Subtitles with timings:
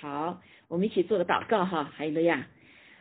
[0.00, 2.46] 好，我们一起做个祷告哈，海伦呀，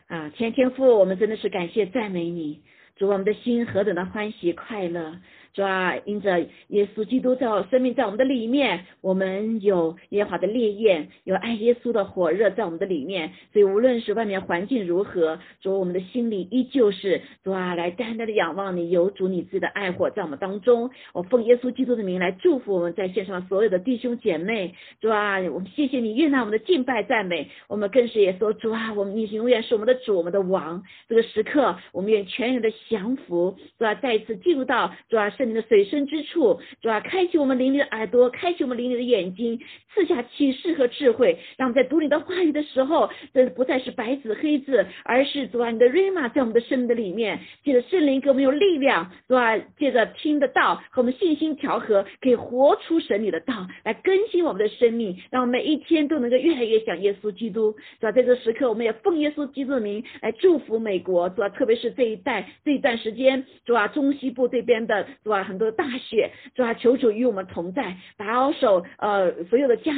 [0.07, 2.61] 啊，天天父，我们真的是感谢赞美你，
[2.95, 5.19] 主我们的心何等的欢喜快乐。
[5.57, 5.97] 是吧？
[6.05, 13.31] 因着耶稣基督在我生命在我们的里面，我们有耶华的烈焰，有爱耶稣的火热在我们的里面。
[13.51, 20.91] 所以无论是外面环境如何，主我们的心里依旧是主啊，来单单的仰望你，有主你自己的爱火在我们当中。
[21.11, 27.49] 我奉耶稣基督的名来祝福我们在线上所有的弟兄姐妹，主啊，我们谢谢你悦纳我们的敬拜赞美。
[27.67, 30.83] 我们更是也说主啊，我们你永远是我们的主，我们的王。
[31.09, 33.95] 这个时刻，我们愿全人的降服，主啊？
[33.95, 35.46] 再一次进入到主啊圣。
[35.47, 36.99] 你的水深之处，是吧？
[36.99, 39.59] 开启我们灵里的耳朵，开启我们灵里的眼睛，
[39.93, 49.57] 赐下启示和智慧，让我们在读你的话语的时候，这不再是白纸黑字，而是主啊，你的瑞玛在我们的生命的里面，借着圣灵给我们有力量，是吧？
[49.77, 58.11] 借着听得到和我们信心调和，可以活出神你的道，来更新我们的生命，让我们每一天都能够越来越像耶稣基督，是吧？
[58.11, 61.49] 在这时刻，我们也奉耶稣基督的名来祝福美国，是吧？
[61.49, 63.87] 特别是这一代这一段时间，是吧？
[63.87, 65.43] 中西部这边的，是吧？
[65.43, 69.93] 很多大雪，主啊，求主与我们同在，保守呃所有的家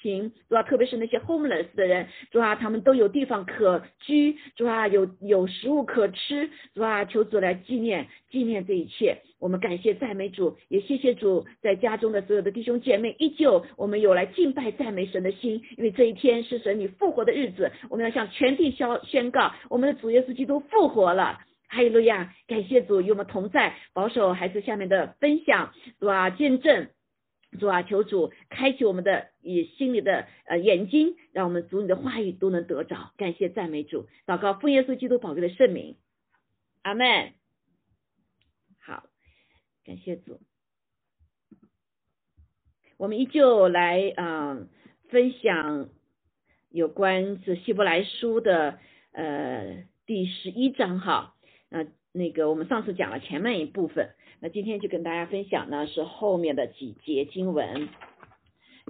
[0.00, 9.18] 庭，主啊，特别是那些 homeless 的人，主啊，他们都有地方可居，主啊，有有食物可吃，主啊，求主来纪念纪念这一切。
[9.38, 21.40] 我们感谢赞美主，也谢谢主在家中的所有的弟兄姐妹，依旧我们有来敬拜赞美神的心，因为这一天是神你复活的日子，我们要向全地宣宣告，我们的主耶稣基督复活了。
[21.72, 26.90] 哈利路亚，感谢主与我们同在，保守孩子下面的分享，主啊见证，
[27.58, 33.14] 主啊求主开启我们的以心里的呃眼睛，让我们主你的话语都能得着。
[33.16, 35.96] 感谢赞美主，祷告奉耶稣基督宝贵的圣名，
[36.82, 37.32] 阿门。
[38.78, 39.04] 好，
[39.86, 40.42] 感谢主，
[42.98, 44.58] 我们依旧来啊
[45.08, 45.88] 分享
[46.68, 48.78] 有关这希伯来书的
[49.12, 51.34] 呃第十一章哈。
[51.72, 54.10] 那那个我们上次讲了前面一部分，
[54.40, 57.88] 那今天就跟大家分享呢是后面的几节经文，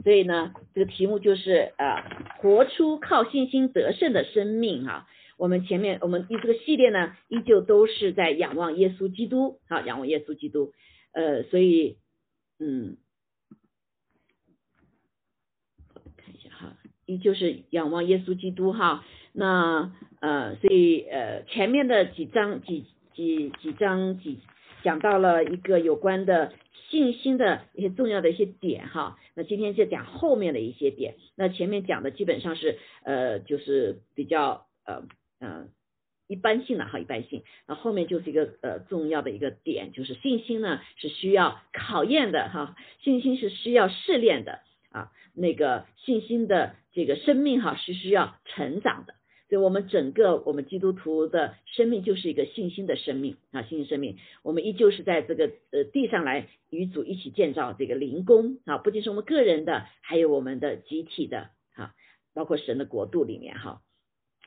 [0.03, 2.03] 所以呢这个题目就是呃
[2.39, 5.07] 活出靠信心得胜的生命哈。
[5.37, 10.73] 我们前面我们这个系列呢依旧都是在仰望耶稣基督啊，仰望耶稣基督，
[11.13, 11.99] 呃所以
[12.59, 12.97] 嗯
[16.17, 16.51] 看一下
[17.19, 19.05] 就，是仰望耶稣基督哈。
[19.33, 22.85] 那呃，所以呃，前面的几章几
[23.15, 24.39] 几几章几
[24.83, 26.53] 讲到了一个有关的
[26.91, 29.19] 信心的一些重要的一些点哈。
[29.35, 31.15] 那今天就讲后面的一些点。
[31.35, 35.03] 那前面讲的基本上是呃，就是比较呃
[35.41, 35.71] 嗯
[36.29, 37.43] 一般性的哈，一般性。
[37.67, 49.15] 那后面就是一个呃重要的一个点，就是信心呢是需要考验的哈，信心是需要试炼的啊，那个信心的这个生命哈是需要成长的。
[49.49, 61.93] 所以我们整个我们基督徒的生命就是一个信心的生命啊，信心生命，我们依旧是在这个呃地上来与主一起建造这个灵宫啊，不仅是我们个人的，还有我们的集体的啊，
[62.33, 63.83] 包括神的国度里面哈。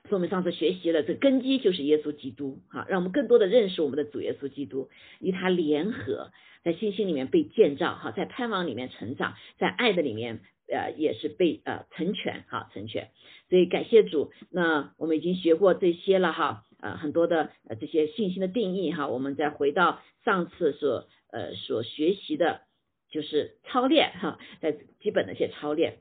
[0.05, 4.89] 所以我们上次学习了这根基就是耶稣基督哈，让我们更多的认识我们的主耶稣基督，
[5.19, 6.31] 与他联合，
[6.63, 10.39] 在信心里面被建造哈，在盼望里面成长，在爱的里面。
[10.68, 13.12] 呃，也是被呃成全哈，成全，
[13.50, 14.31] 所以感谢主。
[14.50, 22.62] 那我们已经学过这些了哈，呃，很多的呃这些信心的定义哈，我们再回到上次所呃所学习的，
[23.12, 25.98] 就是操练哈，在基本的一些操练，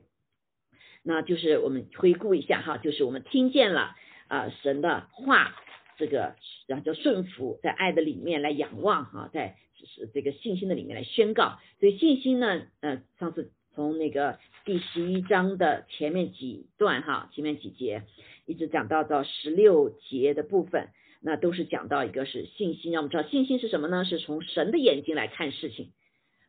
[1.03, 3.95] 那就是我们回顾一下哈，就是我们听见了
[4.27, 5.55] 啊神的话，
[5.99, 11.59] 这个然后叫顺服，在爱的里面来仰望哈，在是这个信心的里面来宣告。
[11.79, 13.51] 所以信心呢，呃，上次。
[13.75, 18.01] 从那个第十一章的前面几段哈，前面几节
[18.47, 20.89] 一直讲到到十六节的部分，
[21.21, 24.03] 那都是讲到一个是信心，让我们知道信心是什么呢？
[24.05, 25.91] 是从神的眼睛来看事情，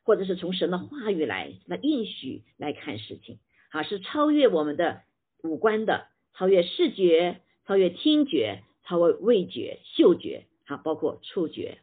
[0.02, 3.38] 或者是从神的话语来那应许来看事情，
[3.68, 5.02] 啊，是超越我们的
[5.42, 11.76] 五官的，超越视觉，超越听觉，超越味觉、嗅觉，啊，包括触觉，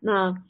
[0.00, 0.42] 那。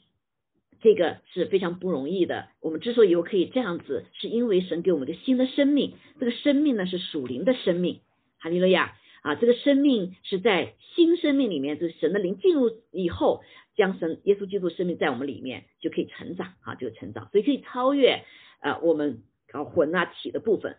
[0.81, 2.47] 这个是非常不容易的。
[2.61, 5.93] 我们之所以可以这样子，是因为神给我们一个新的生命。
[6.19, 7.99] 这个生命呢是属灵的生命，
[8.39, 9.35] 哈利路亚啊！
[9.35, 13.43] 这个生命是在新生命里面，就是神的灵进入以后，
[13.75, 18.23] 将神耶稣基督生命在我们里面就可以成长啊，就成长，所以可以超越
[18.61, 20.77] 呃我们啊魂啊体的部分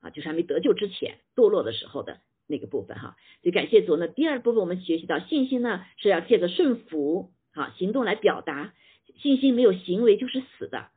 [0.00, 3.16] 啊，就是还没得救之前堕落的时候的那个部分哈。
[3.42, 3.96] 所以感谢主。
[3.96, 8.72] 那第二部分我们学习到信心呢是要借着顺服啊行动来表达。
[9.16, 10.88] 信心没有行为就是死的，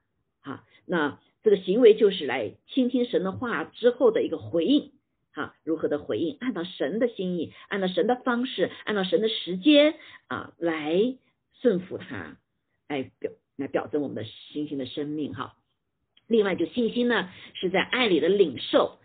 [0.41, 4.91] 啊，那这个行为就是来倾听神的话之后的一个回应，
[5.33, 9.95] 哈，如何的回应，按照神的心意，按照神的方式，按照神的时间
[10.27, 11.15] 啊，来
[11.61, 12.37] 顺服他，
[12.87, 15.33] 来表来表征我们的信心的生命。
[15.33, 15.55] 哈。
[16.27, 18.99] 另外，就信心呢，是在爱里的领受，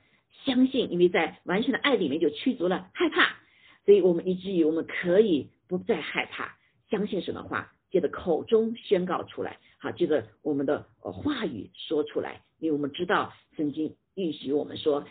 [0.45, 3.37] 相信，因为在完全的爱里面就驱逐了害怕，
[3.85, 6.57] 所以我们以至于我们可以不再害怕，
[6.89, 15.05] 相信神的话，借着口中宣告出来，好，借着我们的话语说出来，因为我们知道圣经允许我们说。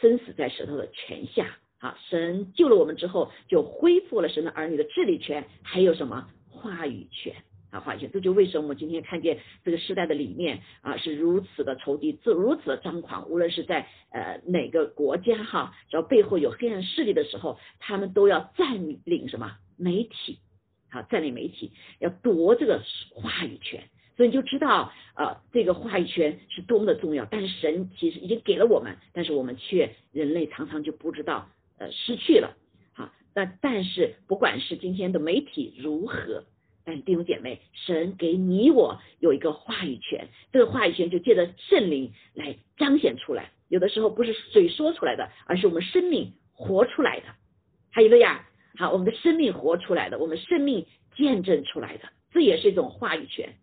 [0.00, 7.34] 生死在舌头的权下，啊，神救了我们之后，就恢复了神的儿女的治理权，还有什么话语权
[7.70, 7.80] 啊？
[7.80, 20.38] 话语权，这就为什么我们今天看见这个时代的里面啊，是如此的仇敌，这如此的张狂，无论是在呃哪个国家哈，只要背后有黑暗势力的时候，他们都要占领什么媒体，
[20.94, 22.80] 啊，占领媒体，要夺这个
[23.12, 23.82] 话语权。
[24.16, 27.26] 所以你就知道，呃，这个话语权是多么的重要。
[27.28, 31.48] 但是神其实已经给了我们，但是我们却人类常常就不知道，
[31.78, 32.56] 呃，失去了。
[32.92, 36.44] 好，那但是不管是今天的媒体如何，
[36.84, 43.50] 但弟兄姐妹，神给你我有一个话语权，这个话语权就借着圣灵来彰显出来。
[43.66, 47.26] 有的时候不是嘴说出来的，而是我们生命活出来的。
[47.90, 48.46] 还有个呀，
[48.76, 53.54] 好，我们的生命活出来的，我们生命见证出来的，这也是一种话语权。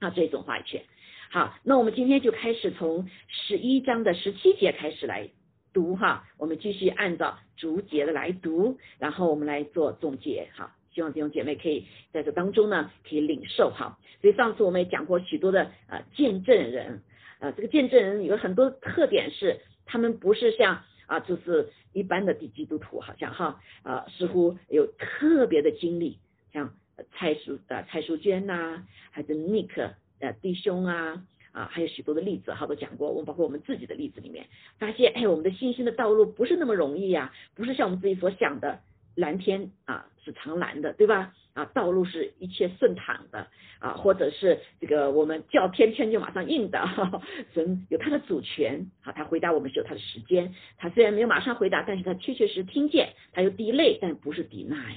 [0.00, 0.82] 啊，这种话语权。
[1.30, 5.28] 好，那我们今天就开始从十一章的十七节开始来
[5.72, 10.76] 读哈，我们继续按照逐节的来读，然后我们来做总结哈。
[10.92, 13.98] 希望弟兄姐妹可以在这当中呢，可以领受哈。
[14.20, 17.02] 所以上次我们也讲过许多的呃见证人，
[17.40, 26.18] 呃，这个见证人有很多特点是，他们不是像啊，就是一般的地基督徒，好像哈啊，似乎有特别的经历，
[26.52, 26.72] 像。
[27.10, 29.90] 蔡淑呃蔡淑娟呐，还是 Nick
[30.20, 34.46] 呃弟兄啊啊，还有许多的例子哈都讲过，我们包括我们自己的例子里面，
[34.78, 38.78] 发现哎我们的信心的道路不是那么容易呀，不是像我们自己所想的
[39.16, 41.34] 蓝天啊是常蓝的对吧？
[41.54, 43.48] 啊道路是一切顺坦的
[43.78, 46.86] 啊，或者是这个我们叫天天就马上应的，
[47.54, 54.96] 神有他的主权啊，他回答我们是有他的时间，他虽然没有马上回答，但是他确确实听见，他有 delay，但不是 deny。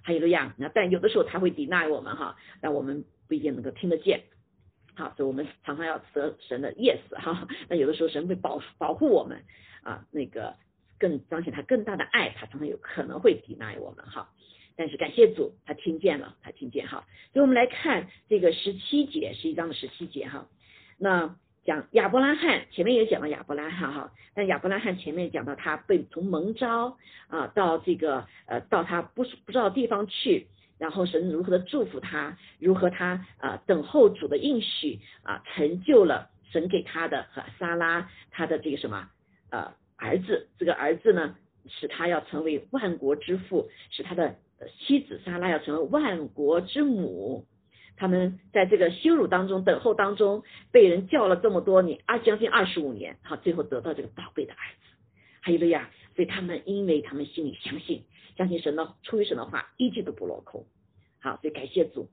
[0.00, 4.22] 还有个样，那但有的时候他会抵赖我们哈，让我们不一定能够听得见，
[4.94, 9.42] 好，所以我们常常要得神的 yes 哈，那有的时候神会保保护我们
[9.82, 10.54] 啊，那个
[10.98, 14.30] 更彰显他更大的爱，他常常有可能会抵赖我们哈，
[14.78, 17.04] 但是感谢主，他听见了，他听见哈，
[17.34, 20.46] 所以我们来看这个十七节，十一章的十七节哈，
[20.96, 21.36] 那。
[21.64, 26.96] 讲亚伯拉罕，前面也讲了亚伯拉罕哈，但亚伯拉罕前面讲到他被从蒙召
[27.28, 30.46] 啊到这个呃到他不不知道地方去，
[30.78, 39.06] 然后神如何的祝福他，如何他啊等候主的应许啊成就了神给他的和撒拉他的这个什么
[39.50, 41.36] 呃儿子，这个儿子呢
[41.66, 44.34] 使他要成为万国之父，使他的
[44.78, 47.46] 妻子撒拉要成为万国之母。
[47.96, 54.96] 他们在这个羞辱当中、等候当中，被人叫了这么多年，二将近二十五年，好，最后得到这个宝贝的儿子，
[55.40, 58.04] 还有了呀，所以他们因为他们心里相信，
[58.36, 60.64] 相信神的出于神的话，一句都不落空，
[61.18, 62.08] 好，所以感谢主。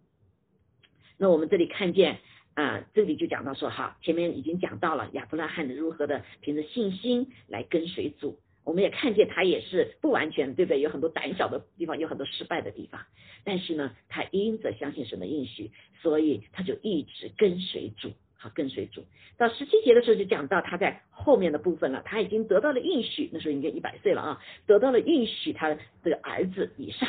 [1.18, 2.18] 那我们这里看见
[2.56, 8.40] 啊，这里就讲到说哈，前面已经讲到了亚伯拉罕如何的凭着信心来跟随主。
[8.66, 10.82] 我们也看见他也是不完全，对不对？
[10.82, 13.00] 有很多胆小的地方，有很多失败的地方。
[13.46, 19.04] 但是呢，他因着相信神的应许，所以他就一直跟随主，好跟随主。
[19.38, 27.08] 到十七节的时候就讲到他在后面的部分了，他已经得到了应许，那时候应该一百岁了啊，得到了应许，他这个儿子以撒，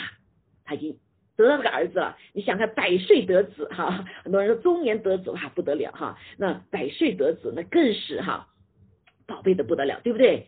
[0.64, 0.98] 他已经
[1.36, 2.18] 得到这个儿子了。
[2.34, 8.48] 你想看百岁得子哈，很多人说中年得子哇不得了哈，那百岁得子那更是哈
[9.26, 10.46] 宝贝的不得了，对不对？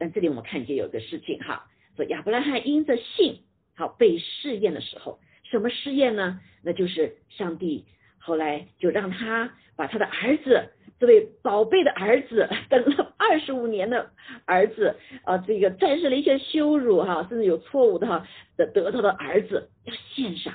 [0.00, 3.42] 但这里我们看见有一个事情哈，说亚伯拉罕因着信
[3.74, 6.40] 好被试验的时候，什么试验呢？
[6.62, 7.84] 那就是上帝
[8.18, 14.10] 后来就让他把他的儿子，这位宝贝的儿子，等了二十五年的
[14.46, 18.26] 儿子啊，这个战胜了一些羞辱哈，甚至有错误的哈
[18.56, 20.54] 的得到的儿子要献上。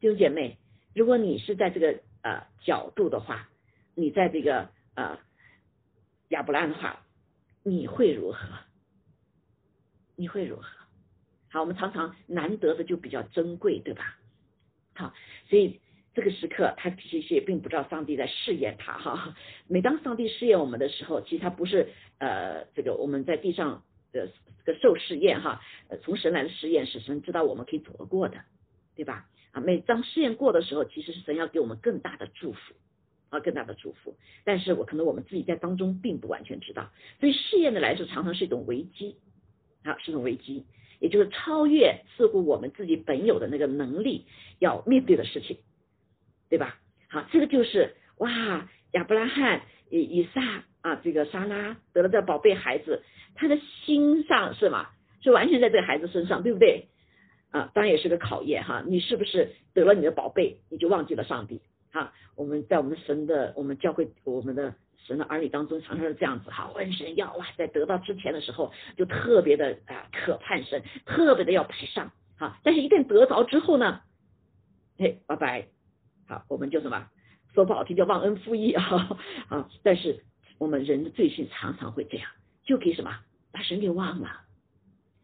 [0.00, 0.58] 弟兄姐妹，
[0.94, 3.48] 如果你是在这个呃角度的话，
[3.94, 5.18] 你在这个呃。
[6.30, 7.04] 亚伯拉的话，
[7.62, 8.38] 你会如何？
[10.16, 10.64] 你会如何？
[11.48, 14.16] 好，我们常常难得的就比较珍贵，对吧？
[14.94, 15.12] 好，
[15.48, 15.80] 所以
[16.14, 19.34] 这个时刻，他其实也并不知道上帝在试验他哈。
[19.66, 23.82] 每当上帝试验我们的时候，其实他不是呃这个我们在地上
[24.12, 24.30] 的
[24.64, 28.40] 这个受试验哈，呃从神来的试验是神知道我们可以走得过的，
[28.94, 29.28] 对吧？
[29.50, 32.74] 啊，每当试验过的时候，其实是神要给我们更大的祝福。
[33.30, 34.14] 啊，更大的祝福。
[34.44, 39.16] 但是我可能我们自己在当中并不完全知道，所以试验的来说常常是一种危机，
[39.82, 40.66] 啊，是一种危机，
[40.98, 44.26] 也就是超越似乎我们自己本有的那个能力
[44.58, 45.56] 要面对的事情，
[46.50, 46.78] 对吧？
[47.08, 53.02] 好，这个就是哇，亚伯拉罕、以以撒啊，这个莎拉得了这宝贝孩子，
[53.34, 54.88] 他的心上是吗？
[55.22, 56.88] 是完全在这个孩子身上，对不对？
[57.50, 58.82] 啊，当然也是个考验哈。
[58.86, 61.60] 你是不是得了你的宝贝，你就忘记了上帝？
[61.92, 66.70] 哈，我们在我们神的我们教会我们的神的儿女当中，常常是这样子哈。
[66.74, 72.58] 问神要哇，在得到之前的时候，就特别的啊渴盼神，特别的要排上哈。
[72.62, 74.00] 但是，一旦得着之后呢，
[74.98, 75.66] 嘿，拜拜，
[76.28, 77.08] 好，我们就什么
[77.54, 79.18] 说不好听叫忘恩负义啊
[79.48, 79.68] 啊。
[79.82, 80.24] 但是
[80.58, 82.30] 我们人的罪性常常会这样，
[82.64, 83.18] 就给什么
[83.50, 84.28] 把神给忘了。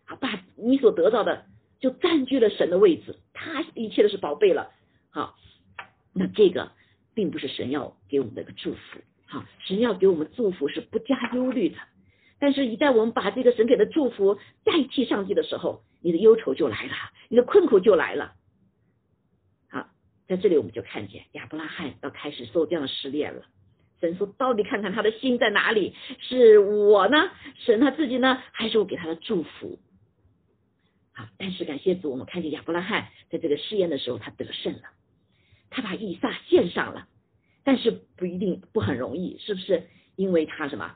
[0.07, 1.47] 啊，把你所得到的
[1.81, 4.71] 就占据了神的位置，他一切都是宝贝了。
[5.11, 5.37] 好，
[6.19, 6.73] 那这个
[7.15, 9.01] 并不是神要给我们的一个祝福。
[9.27, 11.77] 好，神要给我们祝福是不加忧虑的。
[12.39, 16.93] 但是，一旦我们把这个神给的祝福代替上帝的时候，你的忧愁就来了，
[17.29, 18.35] 你的困苦就来了。
[19.69, 19.89] 好，
[20.27, 23.43] 在这里我们就看见亚伯拉罕要开始受这样的试炼了。
[24.01, 25.95] 神说：“到底看看他的心在哪里？
[26.21, 27.31] 是我呢？
[27.57, 28.43] 神他自己呢？
[28.53, 29.79] 还是我给他的祝福？”
[31.17, 31.33] 啊！
[31.39, 34.83] 但是感谢主，我们看见亚伯拉罕在这个试验的时候，他得胜了，
[35.71, 37.09] 他把以撒献上了，
[37.65, 39.85] 但是不一定不很容易，是不是？
[40.17, 40.95] 因为他什么？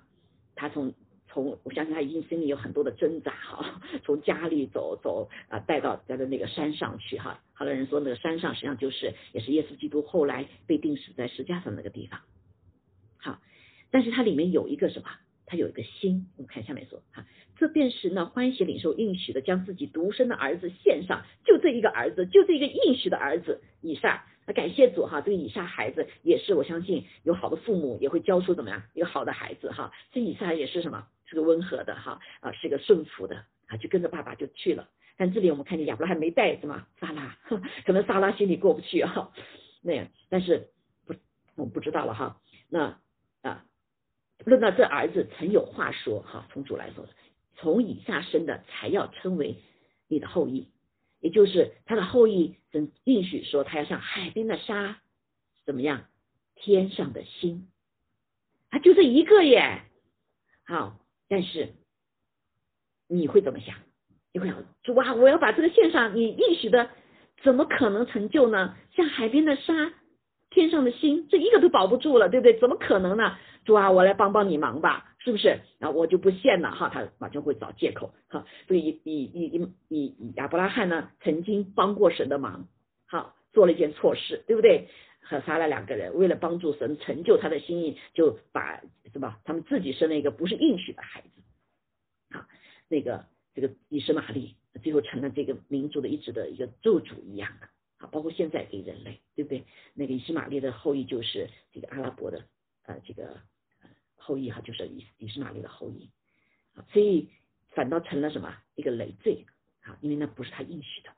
[0.55, 0.95] 他从
[1.29, 7.43] 从我相信他一定心里有很多的挣扎哈，从家里走走啊，带到他的那个山上去哈。
[7.53, 12.21] 好多人说那个山上实际上就是也是耶稣基督后来被钉死在石架上那个地方。
[13.19, 13.41] 好，
[13.91, 15.09] 但是它里面有一个什么？
[15.47, 24.25] 他有一个心，我们看下面说哈，这便是呢欢喜领受应许的，将自己独生的儿子献上，就这一个儿子，就这一个应许的儿子以撒。
[24.53, 29.93] 感谢主哈，这个以下孩子也是我相信有好的父母也会教出怎么样一个好的孩子哈。
[30.13, 31.07] 这以下也是什么？
[31.27, 34.89] 是个温和的哈啊，是个顺服的啊，就跟着爸爸就去了。
[35.17, 37.37] 但这里我们看见亚伯拉罕没带什么撒拉，
[37.87, 39.31] 可能撒拉心里过不去啊
[39.83, 40.69] 那样，但是
[41.07, 41.15] 不
[41.57, 42.41] 我们不知道了哈。
[42.69, 42.99] 那
[43.43, 43.65] 啊。
[44.47, 47.07] 论到这儿子曾有话说哈，从主来说，
[47.57, 49.55] 从以下生的才要称为
[50.09, 50.67] 你的后裔，
[51.21, 54.97] 也就是他的后裔，曾应许说他要像海边的沙，
[55.65, 56.05] 怎么样？
[56.55, 57.69] 天上的星，
[58.71, 59.83] 他就这一个耶。
[60.65, 60.99] 好，
[61.29, 61.75] 但是
[63.09, 63.75] 你会怎么想？
[64.33, 66.91] 你会想，主啊，我要把这个献上，你应许的
[67.43, 68.77] 怎么可能成就呢？
[68.95, 69.73] 像海边的沙，
[70.51, 72.59] 天上的星，这一个都保不住了，对不对？
[72.61, 73.37] 怎么可能呢？
[73.65, 75.61] 主啊，我来帮帮你忙吧，是不是？
[75.81, 78.47] 啊，我就不献了哈，他马上会找借口哈。
[78.67, 82.69] 所以以以以以以亚伯拉罕呢，曾经帮过神的忙，
[83.07, 84.89] 好做了一件错事，对不对？
[85.23, 88.81] 和杀了两个人为了帮助神成就他的心意，就把
[89.13, 92.49] 什么他们自己生了一个不是应许的孩子，啊，
[92.89, 99.65] 那个这个以实玛利最后成了这个民族的一直的一个咒主一样的，啊，包括现在给人类，对不对？
[99.93, 102.43] 那个以实玛利的后裔就是这个阿拉伯的
[102.87, 103.37] 呃这个。
[104.21, 106.09] 后裔哈，就是以以实玛利的后裔，
[106.93, 107.29] 所以
[107.71, 109.47] 反倒成了什么一个累赘
[109.83, 109.97] 啊？
[110.01, 111.11] 因为那不是他应许的。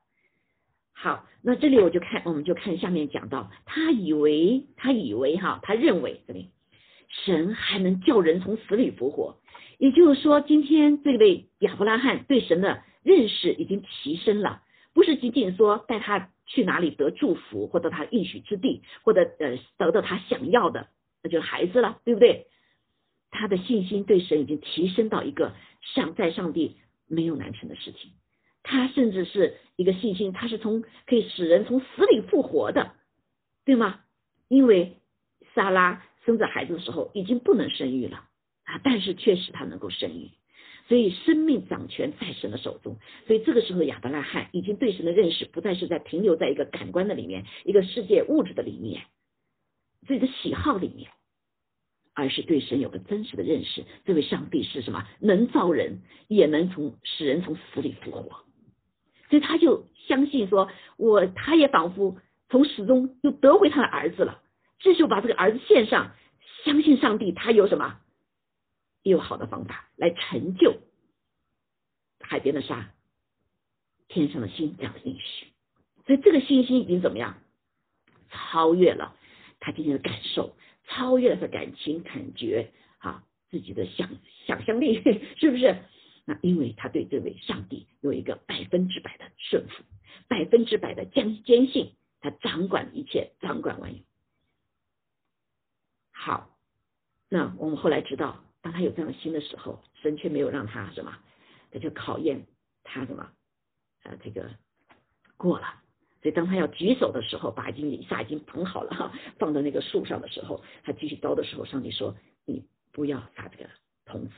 [0.95, 6.51] 好，那这里我就看，我们就看下面讲到，他以为他以为哈，他认为这里
[7.09, 9.37] 神还能叫人从死里复活，
[9.79, 14.63] 也就是说，今天这位亚伯拉罕对神的认识已经提升了，
[14.95, 20.89] 不是仅仅说带他去哪里得祝福，或者他应许之地，或者呃得到他想要的，
[21.23, 22.47] 那就是孩子了，对不对？
[23.33, 26.77] 他的信心对神已经提升到一个上在上帝
[27.09, 28.13] 没有难成的事情，
[28.63, 32.93] 他甚至是一个信心，他是从可以使人从死里复活的，
[33.65, 34.01] 对吗？
[34.49, 34.99] 因为
[35.55, 38.29] 萨拉生着孩子的时候已经不能生育了
[38.65, 40.31] 啊，但是确实他能够生育，
[40.87, 49.03] 所以生命掌权在神的手中，所以这个时候亚伯拉罕已经对神的认识不再是在停留在一个感官的里面，一个世界物质的里面，
[50.07, 51.11] 自己的喜好里面。
[52.15, 55.07] 而是对神有个真实的认识，这位上帝是什么？
[55.21, 58.45] 能造人，也能从使人从死里复活，
[59.31, 64.43] 所以他就相信说，我他也仿佛从死中又得回他的儿子了，
[64.79, 66.13] 这就把这个儿子献上，
[66.65, 67.99] 相信上帝，他有什么？
[69.03, 70.77] 有好的方法来成就
[72.21, 72.93] 海边的沙，
[74.07, 75.47] 天上的星这样的应许，
[76.07, 77.39] 所以这个信心已经怎么样？
[78.31, 79.17] 超越了
[79.61, 80.55] 他今天的感受。
[80.95, 84.09] 超越了他感情感觉啊，自己的想
[84.47, 85.03] 想象力
[85.37, 85.83] 是不是？
[86.25, 89.83] 那因为他对这位上帝有一个百分之百的顺服，
[90.29, 94.01] 百分之百的坚坚信，他掌管一切，掌管万有。
[96.13, 96.57] 好，
[97.29, 101.19] 那我们后来知道，当他有这样的心的时候，神却没有让他什么，
[101.73, 102.47] 他就考验
[102.85, 103.33] 他什么，
[104.05, 104.49] 呃，这个
[105.37, 105.82] 过了。
[106.23, 113.69] 所以当他要举手的时候，把已经以撒已经捧好了哈， 放在那个树上的时候，他举起刀的时候，上帝说：“你不要杀这个
[114.05, 114.35] 童子。”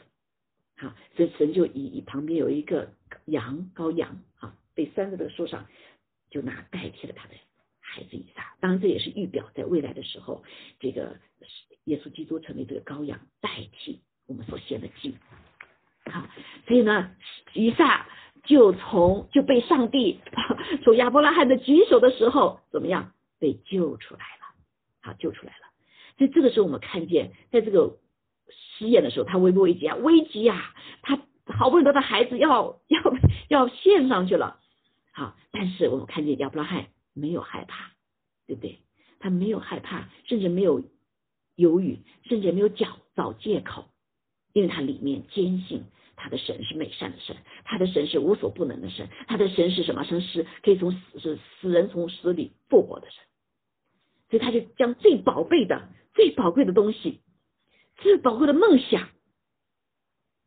[0.80, 2.94] 好，所以神就以以旁边有一个
[3.26, 5.66] 羊羔羊啊，被拴在这个树上，
[6.30, 7.34] 就拿代替了他的
[7.80, 8.56] 孩子以撒。
[8.60, 10.42] 当然这也是预表，在未来的时候，
[10.80, 11.18] 这个
[11.84, 15.14] 耶稣基督成为这个羔羊，代替我们所献的祭。
[16.10, 16.26] 好，
[16.66, 17.14] 所以呢，
[17.52, 18.08] 以撒。
[18.44, 20.20] 就从就被上帝
[20.84, 24.54] 从亚伯拉罕的举手的时候怎么样被救出来了？
[25.02, 25.68] 好，救出来了。
[26.18, 27.96] 所以这个时候我们看见，在这个
[28.48, 29.96] 试验的时候，他危不危急啊？
[29.96, 30.74] 危急啊！
[31.02, 33.00] 他好不容易他的孩子要要
[33.48, 34.60] 要献上去了。
[35.12, 37.92] 好，但是我们看见亚伯拉罕没有害怕，
[38.46, 38.78] 对不对？
[39.20, 40.82] 他没有害怕，甚至没有
[41.56, 43.86] 犹豫，甚至没有找找借口，
[44.52, 45.84] 因为他里面坚信。
[46.24, 50.02] 他的神是美善的神，他的神是无所不能的神，他的神是什么？
[50.04, 53.22] 神是可以从死是死人从死里复活的神，
[54.30, 57.20] 所以他就将最宝贝的、最宝贵的东西、
[57.96, 59.10] 最宝贵的梦想，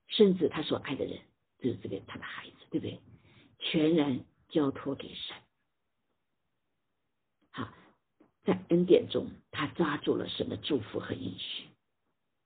[0.08, 1.20] 甚至他所爱的人，
[1.60, 3.00] 就是这个他的孩子，对不对？
[3.60, 5.36] 全然交托给神。
[7.52, 7.72] 好，
[8.44, 11.66] 在恩典中，他抓住了神的祝福和应许。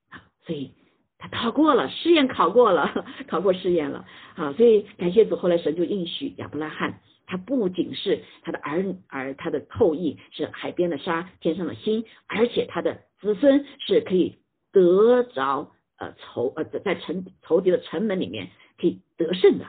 [0.10, 0.74] 好，所以。
[1.22, 5.36] 他考过了试验，考过了， 考过试验了，好，所以感谢主。
[5.36, 14.40] 后来神就应许亚伯拉罕，他不仅是他的儿儿，他的后裔是海边的沙，天上的星，而且他的子孙是可以
[14.72, 18.50] 得着呃仇呃在城仇敌的城门里面
[18.80, 19.68] 可以得胜的，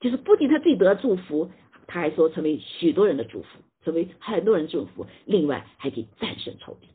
[0.00, 1.50] 就是不仅他自己得祝福，
[1.86, 3.48] 他还说成为许多人的祝福，
[3.82, 6.88] 成为很多人祝福，另外还可以战胜仇敌，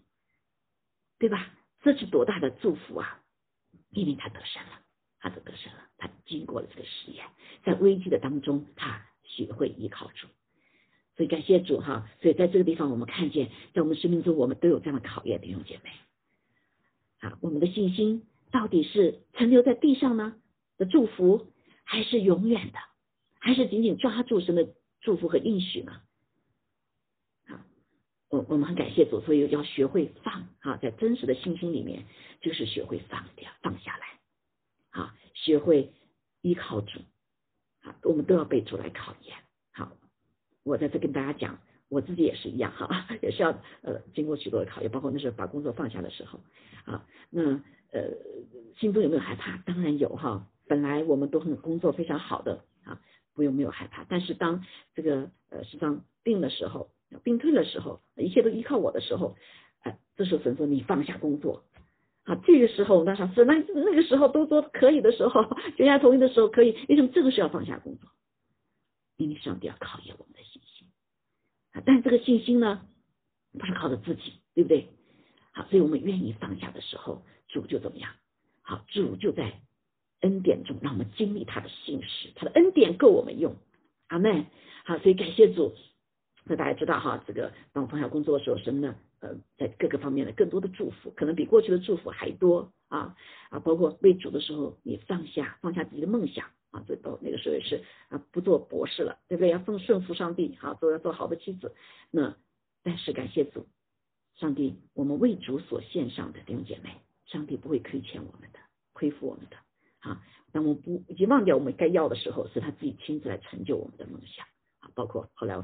[1.18, 1.50] 对吧？
[1.82, 3.22] 这是多大的祝福啊！
[3.92, 4.82] 因为他得胜了，
[5.20, 7.26] 他得胜了，他经过了这个试验，
[7.64, 10.28] 在危机的当中，他学会依靠主，
[11.16, 12.10] 所以感谢主哈！
[12.22, 15.92] 所以在这个地方，我们看见，在我们生命中，我们都有这样的考验，弟兄姐妹
[17.20, 20.36] 啊，我们的信心到底是存留在地上呢
[20.78, 21.48] 的祝福，
[21.84, 22.80] 还是永远的，
[23.40, 24.68] 还是紧紧抓住神的
[25.02, 26.02] 祝福和应许呢？
[28.30, 32.04] 我我们很感谢主，所以要学会放啊，在真实的信心里面，
[32.42, 35.94] 就是学会放掉、放下来啊，学会
[36.42, 37.00] 依靠主
[37.84, 39.38] 啊，我们都要被主来考验。
[39.72, 39.94] 好，
[40.64, 46.42] 我在这跟大家讲，我自己也是一样哈， 也是要呃经过许多的考验，包括那时候把工作放下的时候
[46.84, 47.44] 啊，那
[47.94, 48.12] 呃
[48.78, 49.56] 心中有没有害怕？
[49.60, 53.00] 当然有哈，本来我们都很工作非常好的啊，
[53.34, 56.90] 不用没有害怕，但是当这个呃实际上病的时候。
[57.24, 59.36] 病退的时候，一切都依靠我的时候，
[59.82, 61.64] 哎，这时候神说你放下工作
[62.24, 62.36] 啊。
[62.46, 65.44] 这个时候，那啥是那那个时候都说可以的时候，
[65.78, 68.10] 全家同意的时候可以，为什么这个时候要放下工作？
[69.18, 70.88] 因为上帝要考验我们的信心
[71.72, 71.82] 啊。
[71.86, 72.82] 但这个信心呢，
[73.58, 74.90] 不是靠着自己，对不对？
[75.54, 78.12] 好，所以我们愿意放下的时候，主就怎么样？
[78.62, 79.62] 好，主就在
[80.22, 83.56] 恩典中让我们经历他的信实，他的恩典够我们用。
[84.08, 84.46] 阿门。
[84.86, 85.74] 好，所以感谢主。
[86.50, 93.16] 那大家知道哈，这个当我放下工作的时候，神呢，呃，在各个方面的更多的祝福，可能比过去的祝福还多啊
[93.50, 99.50] 啊，包括为主的时候，你放下放下自己的梦想啊，这到那个时候也是啊，不做博士了，对不对？
[99.50, 101.76] 要顺顺服上帝，好做要做好的妻子。
[102.12, 102.34] 那
[102.82, 103.68] 但是感谢主，
[104.36, 108.60] 上帝，我们为主所献上的弟兄姐妹，上帝不会亏欠我们的，
[108.94, 109.58] 亏负我们的
[110.00, 110.24] 啊。
[110.54, 114.46] 当我们不已经忘掉我们该要的时候，是他自己亲自来成就我们的梦想
[114.80, 115.62] 啊，包括后来。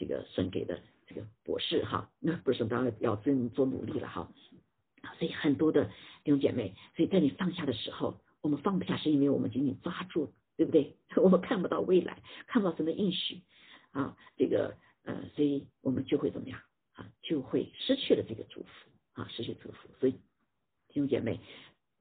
[0.00, 4.32] 这个神给的这个博士哈，那不是当然要真做努力了哈，
[5.18, 5.84] 所以很多的
[6.24, 10.96] 弟兄姐妹，所以在你放下的时候，我们放不下是因为我们紧紧抓住，对不对？
[11.22, 13.42] 我们看不到未来，看不到神的应许
[13.90, 16.58] 啊，这个呃，所以我们就会怎么样
[16.94, 17.06] 啊？
[17.20, 18.68] 就会失去了这个祝福
[19.20, 19.90] 啊，失去祝福。
[19.98, 20.12] 所以
[20.88, 21.40] 弟兄姐妹，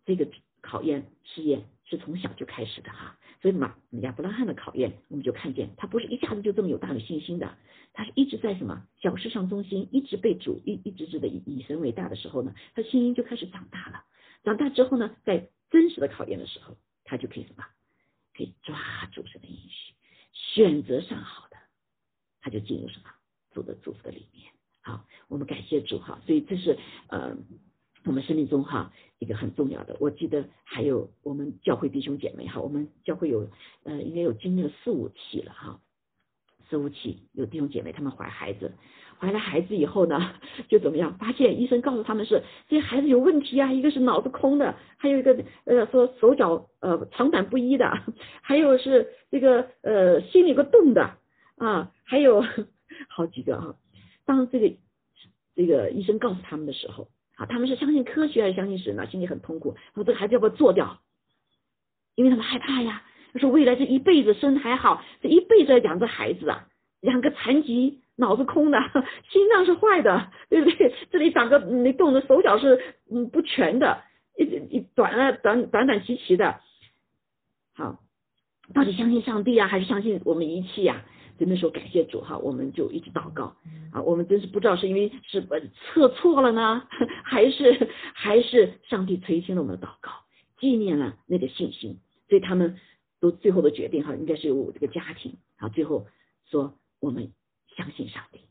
[0.06, 0.26] 这个
[0.62, 3.18] 考验试验是从小就开始的哈。
[3.42, 7.58] 所以马亚伯拉罕的考验，我们就看见他不是一下子就这么有大的信心的，
[7.94, 14.04] 他是一直在什么小事上中心，一直被主一一直直的以以神为大的时候呢，他信心就开始长大了。
[14.44, 17.64] 长大之后呢，在真实的考验的时候，他就可以什么，
[18.36, 18.78] 可以抓
[19.14, 19.94] 住神的应许，
[20.34, 21.58] 选择上好的，
[22.42, 23.10] 他就进入什么
[23.52, 24.52] 主的祝福的里面。
[24.82, 27.38] 好，我们感谢主哈，所以这是呃。
[28.10, 33.48] 我们生命中哈一个很重要的，我记得还有我们教会弟兄姐妹哈，我们教会有
[33.84, 35.80] 呃应该有经历了四五期了哈，
[36.68, 38.72] 四五期有弟兄姐妹他们怀孩子，
[39.20, 40.34] 怀了孩子以后呢，
[40.70, 41.20] 就怎么样？
[41.20, 47.94] 发现医生告诉他们是这孩子有问题啊，一个是脑子空的，还有一个呃说手脚呃长短不一的，
[48.42, 51.16] 还有是这个呃心里有个洞的
[51.58, 52.44] 啊，还有
[53.08, 53.76] 好几个啊。
[54.26, 54.74] 当这个
[55.54, 57.08] 这个医生告诉他们的时候
[57.40, 59.08] 啊，他们是相信科学还是相信神呢？
[59.08, 61.00] 心里很痛苦，说这个孩子要不要做掉？
[62.16, 63.02] 因为他们害怕呀。
[63.32, 66.68] 他说未来这一辈子生还好，这一辈子要养这孩子啊，
[67.02, 68.02] 养个残疾。
[68.20, 68.78] 脑子空的，
[69.30, 70.94] 心脏是坏的，对不对？
[71.10, 72.78] 这里长个你动的手脚是
[73.10, 74.04] 嗯不全的，
[74.38, 76.60] 一一短了短短短齐齐的。
[77.74, 78.00] 好，
[78.74, 81.06] 到底相信上帝啊，还是相信我们仪器呀？
[81.40, 83.56] 真的说感谢主哈，我们就一直祷告
[83.92, 84.02] 啊。
[84.02, 85.42] 我们真是不知道是因为是
[85.74, 86.88] 测错了呢，
[87.24, 90.12] 还是还是上帝垂听了我们的祷告，
[90.60, 92.78] 纪念了那个信心，所以他们
[93.20, 96.06] 都最后的决定哈，应该是由我这个家庭啊，最后
[96.46, 97.32] 说我们。
[97.78, 98.42] 相信上帝，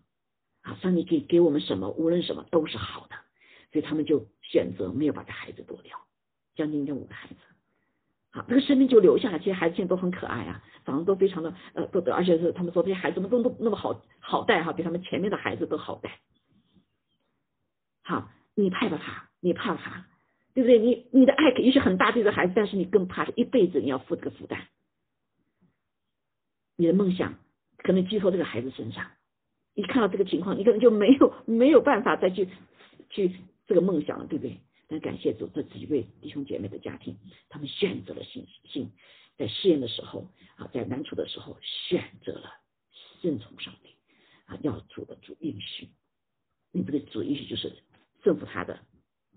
[0.62, 3.16] 啊，上帝给给我们什么，无论什么都是好的，
[3.70, 5.98] 所以他们就选择没有把这孩子夺掉，
[6.56, 7.34] 将近这五个孩子，
[8.30, 9.38] 好，那个生命就留下来。
[9.38, 16.18] 其实孩子现在都很可爱啊，长得都非常的呃都得，而且是他们说这些孩子们都都那么好好带哈，比他们前面的孩子都好带。
[18.02, 19.28] 好，你怕不怕？
[19.40, 20.04] 你怕不怕？
[20.54, 20.78] 对不对？
[20.78, 24.66] 你你的爱也许很大对这孩子，但是你更怕一辈子你要负这个负担，
[26.76, 27.34] 你的梦想
[27.78, 29.06] 可能寄托这个孩子身上。
[29.74, 32.48] 一看到这个情况，你可能就没有没有办法再去
[33.08, 33.32] 去
[33.68, 34.58] 这个梦想了，对不对？
[34.88, 37.16] 但感谢主，这几位弟兄姐妹的家庭，
[37.50, 38.90] 他们选择了信信，
[39.36, 42.50] 在试验的时候啊，在难处的时候选择了
[43.20, 43.90] 顺从上帝
[44.46, 45.88] 啊，要主的主应许，
[46.72, 47.70] 你这个主允许就是
[48.22, 48.80] 顺服他的，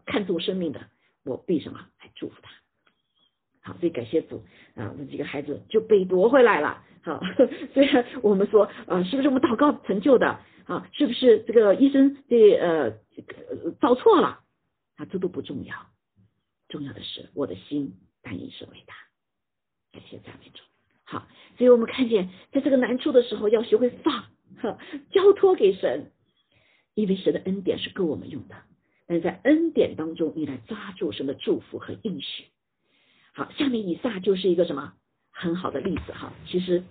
[0.06, 0.88] 看重生命的，
[1.26, 2.52] 我必什么来祝福他。
[3.64, 4.44] 好，所以感谢主
[4.76, 6.84] 啊，这几个孩子就被夺回来了。
[7.04, 7.20] 好，
[7.74, 10.88] 虽然我们说啊，是不是我们祷告成就的啊？
[10.94, 12.92] 是不是这个医生的呃
[13.82, 14.40] 找错了
[15.02, 15.08] 啊？
[15.12, 15.76] 这都不重要，
[16.70, 18.94] 重要的是我的心但以是伟大。
[19.92, 20.62] 感谢赞美主。
[21.04, 24.30] 好，所以我们看见在这个难处的时候，要学会放，
[25.12, 26.12] 交托给神，
[26.94, 28.56] 因为神的恩典是够我们用的。
[29.08, 32.46] 但是在恩典当中，你来抓住神的祝福和应许。
[33.34, 34.94] 好，下面以撒就是一个什么
[35.32, 36.32] 很好的例子哈。
[36.48, 36.84] 其实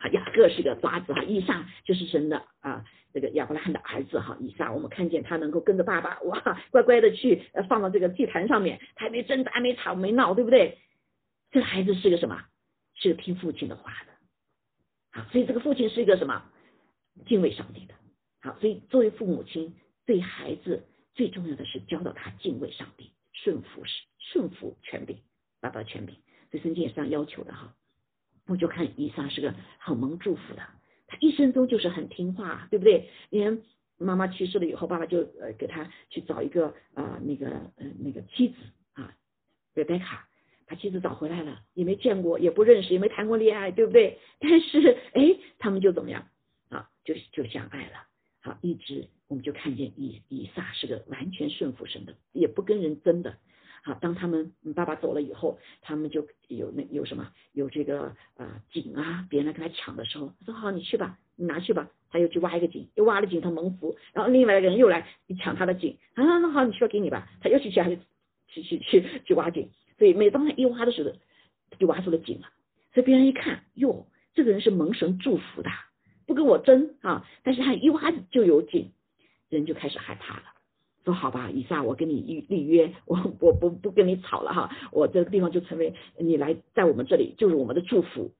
[0.00, 4.36] 啊，雅各是个瓜子哈，以撒就是神的啊，这个亚伯拉罕的儿子哈。
[4.40, 10.78] 以撒我们看见他能够跟着爸爸哇，乖乖的去放到这个祭坛上面，他还没挣扎，没吵，没闹，对不对？
[11.50, 12.42] 这个孩子是个什么？
[12.94, 14.12] 是个听父亲的话的。
[15.12, 16.42] 好，所以这个父亲是一个什么？
[17.26, 17.94] 敬畏上帝的。
[18.40, 19.74] 好，所以作为父母亲
[20.06, 20.82] 对孩子
[21.14, 25.18] 最重要的是教导他敬畏上帝，顺服是顺服权柄。
[25.60, 26.16] 爸爸权柄，
[26.50, 27.74] 这圣经也是这样要求的哈。
[28.46, 30.62] 我就看以撒是个很蒙祝福的，
[31.06, 33.08] 他一生中就是很听话，对不对？
[33.30, 33.62] 连
[33.98, 38.56] 妈妈去世了以后，爸爸就呃给他去找一个啊那个呃那个妻子
[38.94, 39.14] 啊，
[39.74, 40.26] 贝贝卡，
[40.66, 44.18] 把妻子找回来了，也没见过，也不认识，也没谈过恋爱，对不对？
[44.40, 46.26] 但是哎，他们就怎么样
[46.70, 46.88] 啊？
[47.04, 48.06] 就就相爱了。
[48.40, 53.36] 好，一直我们就看见以以撒是个完全顺服神的，也不跟人争的。
[53.82, 61.88] 好，当他们爸爸走了以后，他们就有那有什么有这个啊井啊，别人来跟他抢的时候，他说好，你去吧，你拿去吧。
[62.12, 63.96] 他又去挖一个井，又挖了井，他蒙福。
[64.12, 65.06] 然后另外一个人又来
[65.38, 67.28] 抢他的井，啊，那好，你去吧，给你吧。
[67.40, 67.98] 他又去去
[68.48, 69.70] 去去去去挖井。
[69.96, 71.12] 所以每当他一挖的时候，
[71.78, 72.48] 就挖出了井了。
[72.92, 75.70] 所以别人一看，哟，这个人是蒙神祝福的，
[76.26, 77.24] 不跟我争啊。
[77.44, 78.90] 但是他一挖就有井，
[79.48, 80.42] 人就开始害怕了。
[81.04, 88.32] 说好吧，以撒，我跟你立立约，我我不不跟你吵了哈，我这个地方就成为你来在我们这里就是我们的祝福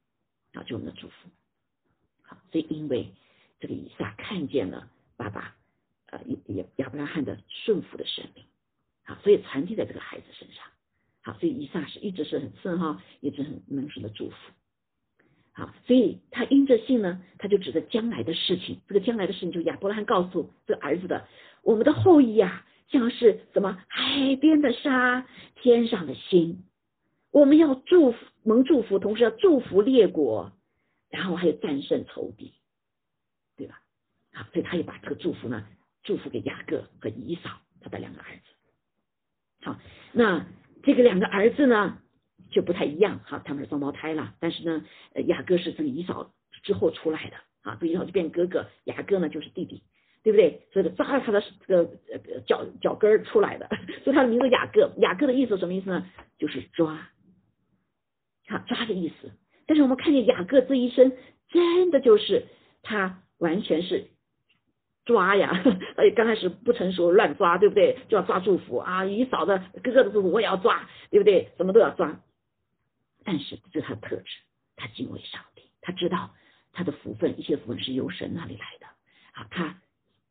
[0.53, 1.15] 啊，就我们的祝福。
[2.23, 3.13] 好，所以因为
[3.59, 5.57] 这个以撒看见了爸爸
[6.11, 8.45] 呃亚亚伯拉罕的顺服的生命，
[9.05, 10.65] 好，所以传递在这个孩子身上。
[11.23, 14.37] 好，所以以撒是一直是很顺哈，一直很蒙神的祝福。
[15.53, 21.27] 好，所以他因着信呢，他就指着将来的事情，这个将来的事情就亚伯拉罕告诉这个儿子的。
[21.63, 26.65] 我们的后裔啊，像是什么海边的沙，天上的星。
[27.31, 30.53] 我们要祝福蒙祝福，同时要祝福列国，
[31.11, 32.55] 然后还有战胜仇敌，
[33.57, 33.81] 对吧？
[34.33, 35.65] 好，所以他也把这个祝福呢，
[36.03, 38.43] 祝福给雅各和以扫他的两个儿子。
[39.63, 39.79] 好，
[40.13, 40.47] 那
[40.83, 41.99] 这个两个儿子呢
[42.51, 44.85] 就不太一样，哈，他们是双胞胎了，但是呢，
[45.27, 46.33] 雅各是这个以扫
[46.65, 49.85] 之后出来的，啊，这以扫就变哥哥，雅各呢就是弟弟。
[50.23, 50.67] 对不对？
[50.73, 51.91] 所以抓了他的这个
[52.47, 53.69] 脚脚跟儿出来的，
[54.05, 54.93] 所以他的名字雅各。
[54.99, 56.07] 雅各的意思什么意思呢？
[56.39, 56.93] 就是抓，
[58.49, 59.33] 啊抓的意思。
[59.67, 61.13] 但是我们看见雅各这一生，
[61.49, 62.47] 真的就是
[62.83, 64.09] 他完全是
[65.05, 65.51] 抓呀，
[65.97, 67.97] 而且刚开始不成熟乱抓，对不对？
[68.09, 71.51] 就要抓祝福啊，姨嫂的哥哥的祝福我也要抓，对不对？
[71.57, 72.21] 什么都要抓。
[73.25, 74.25] 但是这是他的特质，
[74.77, 76.31] 他敬畏上帝，他知道
[76.73, 78.87] 他的福分，一切福分是由神那里来的。
[79.33, 79.81] 好，他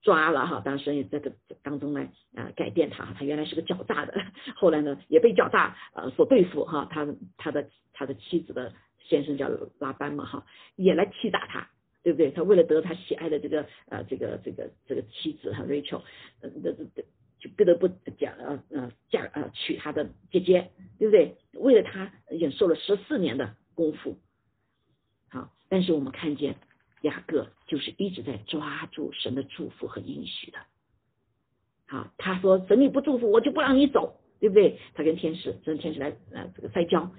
[0.02, 1.32] 抓了哈，当时也在这
[1.62, 4.14] 当中呢啊改变他，他原来是个狡诈的，
[4.56, 7.08] 后来呢也被狡诈呃所对付哈，他
[7.38, 11.70] 他的他的妻子的先生叫拉班嘛哈，也来欺打他，
[12.04, 12.32] 对不对？
[12.32, 16.02] 他为了得他喜爱的这个呃这个这个这个妻子哈 Rachel，
[16.42, 17.04] 呃这这
[17.40, 21.36] 就不得不嫁呃呃嫁呃娶他的姐姐，对不对？
[21.54, 24.18] 为了他忍受了十四年的功夫，
[25.30, 26.56] 好，但是我们看见
[27.02, 30.60] 雅各就是一直在抓住神的祝福和应许的，
[31.88, 34.78] 好，他说神你不祝福我就不让你走，对不对？
[34.94, 37.10] 他跟天使，跟天使来呃这个摔跤，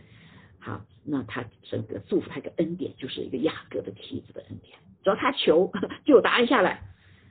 [0.58, 5.72] 好，那他神的祝福他一个恩典，就是一个雅各的妻子的恩典，只要他求
[6.04, 6.82] 就有答案下来。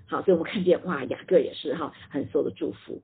[0.08, 3.02] 好，所以我们看见哇，雅各也是哈，很受的祝福。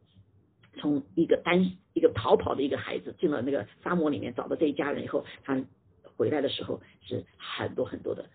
[0.78, 5.64] 从一个单一个逃跑的一个孩子进了那个沙漠里面，找到这一家人以后，他
[6.18, 8.28] 回来的时候是很多很多的，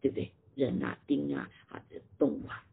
[0.00, 0.30] 对不对？
[0.54, 1.82] 人啊，丁啊，啊，
[2.18, 2.64] 动物啊。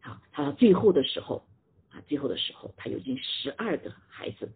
[0.00, 1.46] 好，他到最后的时候
[1.90, 4.50] 啊，最后的时候，他有近十二个孩子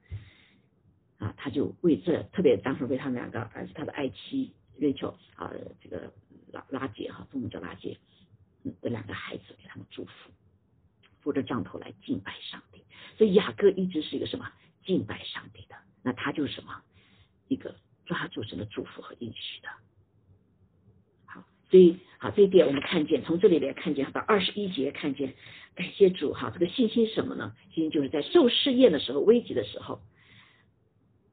[1.19, 6.13] 啊，他就为这特别当时为他们两个儿子，他的爱妻瑞秋啊，这个
[6.53, 7.97] 拉拉姐哈，中文叫拉杰。
[8.83, 10.33] 的两个孩子给他们祝福，
[11.21, 12.83] 扶着杖头来敬拜上帝。
[13.17, 14.53] 所以雅各一直是一个什么
[14.85, 15.77] 敬拜上帝的？
[16.03, 16.83] 那他就是什么
[17.47, 19.69] 一个抓住神的祝福和应许的。
[21.71, 25.35] 所以好这一点我们看见，从这里来看见到二十一节看见，
[25.75, 27.55] 感谢主哈，这个信心什么呢？
[27.75, 30.01] 信心就是在受试验的时候、危急的时候，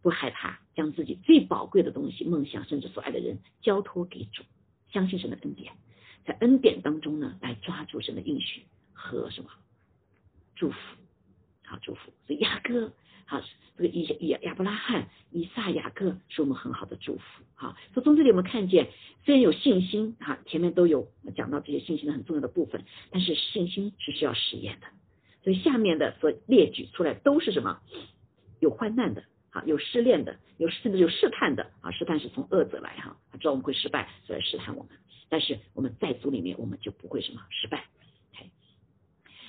[0.01, 4.43] 不害怕，将自己最宝贵的东西、梦想甚至所爱的人交托给主，
[4.91, 5.71] 相信神的恩典。
[6.25, 9.49] 在恩典当中呢，来抓住神的应许和什么
[10.55, 10.77] 祝福，
[11.65, 12.11] 好祝福。
[12.25, 12.91] 所以雅各，
[13.25, 13.41] 好
[13.75, 17.43] 这个以亚亚伯拉罕、以撒、雅各是我们很好的祝福。
[17.55, 18.89] 好，所以从这里我们看见，
[19.25, 24.87] 虽然有信心，哈，前面都有讲到这些信心的很重要的部分，但是信心是需要实验的。
[25.43, 27.79] 所以下面的所列举出来都是什么？
[28.59, 34.91] 有患难的，啊，有失恋的，有甚至有试探的，啊，试探是从恶者来，哈，他知道我们会失败，所以试探我们。
[35.29, 37.85] 但是我们在组里面，我们就不会什么失败。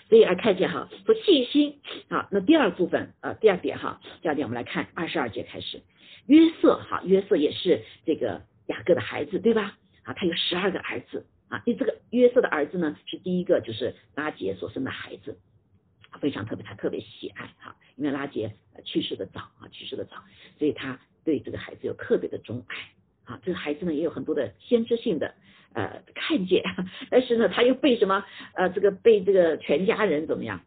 [0.09, 5.83] 所以而看见哈，说信心好，那第二部分呃，第二点哈，第二点我们来看二十二节开始，
[6.27, 9.79] 约瑟哈，约瑟也是这个雅各的孩子对吧？
[10.03, 15.39] 啊，他有十二个儿子啊，因为这个约瑟的儿子呢是第一个就是拉杰所生的孩子，
[16.21, 20.17] 非常特别，他特别喜爱哈，因为拉杰去世的早啊，去世的早，
[20.59, 22.77] 所以他对这个孩子有特别的钟爱
[23.33, 25.35] 啊，这个孩子呢也有很多的先知性的。
[25.75, 26.63] 呃，看见，
[27.11, 28.25] 但是呢，他又被什么？
[28.55, 30.61] 呃，这个被这个全家人怎么样？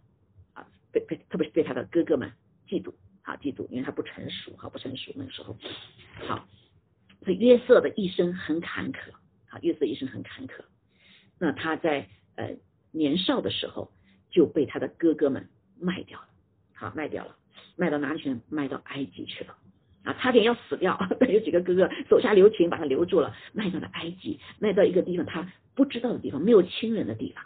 [0.53, 2.29] 啊，被被，特别是被他的哥哥们
[2.67, 5.55] 嫉妒，啊，嫉妒，因为他不成熟，哈，不成熟那个时候。
[6.27, 6.45] 好，
[7.23, 9.11] 所以约瑟的一生很坎坷，
[9.49, 10.59] 啊，约瑟一生很坎坷。
[11.39, 12.57] 那他在呃
[12.91, 13.89] 年少的时候
[14.29, 15.47] 就被他的哥哥们
[15.79, 16.27] 卖掉了，
[16.73, 17.33] 好，卖掉了，
[17.77, 18.37] 卖到哪里去？
[18.49, 19.55] 卖到埃及去了。
[20.07, 27.43] 啊，差点要死掉， 但有几个哥哥手下留情，把他留住了，卖到了埃及，卖到一个地方他不知道的地方，没有亲人的地方。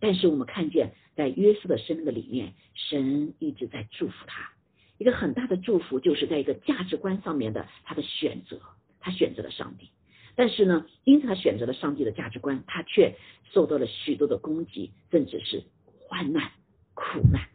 [0.00, 4.50] 但是我们看见，在约瑟的生命的里面，神一直在祝福他。
[4.96, 8.58] 一个很大的祝福，就是在一个价值观上面的他的选择，
[8.98, 9.90] 他选择了上帝。
[10.34, 13.14] 但是呢，因此他选择了上帝的价值观，他却
[13.52, 15.62] 受到了许多的攻击，甚至是
[16.08, 16.50] 患难、
[16.94, 17.46] 苦难。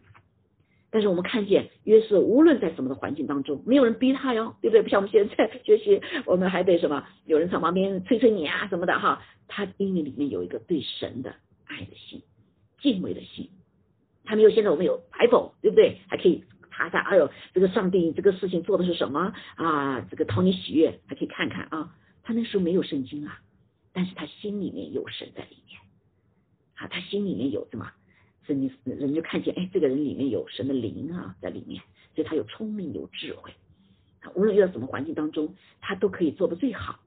[0.96, 4.82] 但是我们看见约瑟无论在什么的环境当中，没有人逼他哟，对不对？
[4.82, 7.06] 不像我们现在学习，我们还得什么？
[7.26, 9.22] 有人从旁边催催你啊什么的哈。
[9.50, 12.22] 他因为里面有一个对神的爱的心、
[12.80, 13.50] 敬畏的心，
[14.24, 15.98] 他没有现在我们有 Bible，对不对？
[16.08, 20.00] 还可以查查，哎呦，这个上帝这个事情做的是什么啊？
[20.10, 21.94] 这个讨你喜悦，还可以看看啊。
[22.24, 23.42] 他那时候没有圣经啊，
[23.92, 25.78] 但是他心里面有神在里面，
[26.76, 27.92] 啊，他心里面有什么？
[28.46, 31.82] 所以你人就看见，哎，这个人里面有神的灵啊，在里面，
[32.14, 33.52] 所以他有聪明有智慧，
[34.36, 37.00] 无论遇到什么环境当中，他都可以做的最好。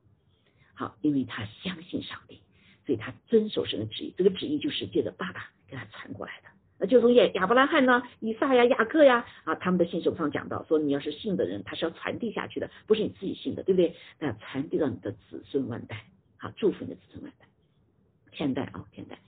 [0.74, 2.40] 好，因为他相信上帝，
[2.84, 4.12] 所以他遵守神的旨意。
[4.16, 6.48] 这个旨意就是借着爸爸给他传过来的。
[6.80, 13.94] 那就从亚亚伯拉罕呢，以撒呀、雅各呀啊，他们的信手上讲到，说你要是信的人，他是要传递下去的，不是你自己信的，对不对？
[14.18, 16.04] 那传递到你的子孙万代，
[16.36, 17.46] 好，祝福你的子孙万代，
[18.32, 19.20] 现代啊，现代，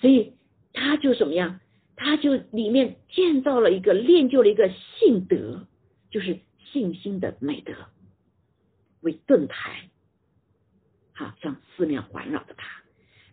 [0.00, 0.32] 所以。
[0.74, 1.58] 他就什么样？
[1.96, 5.66] 他就里面建造了一个练就了一个信德，
[6.10, 6.40] 就是
[6.72, 7.72] 信心的美德
[9.00, 9.88] 为盾牌，
[11.12, 12.66] 好像四面环绕着他。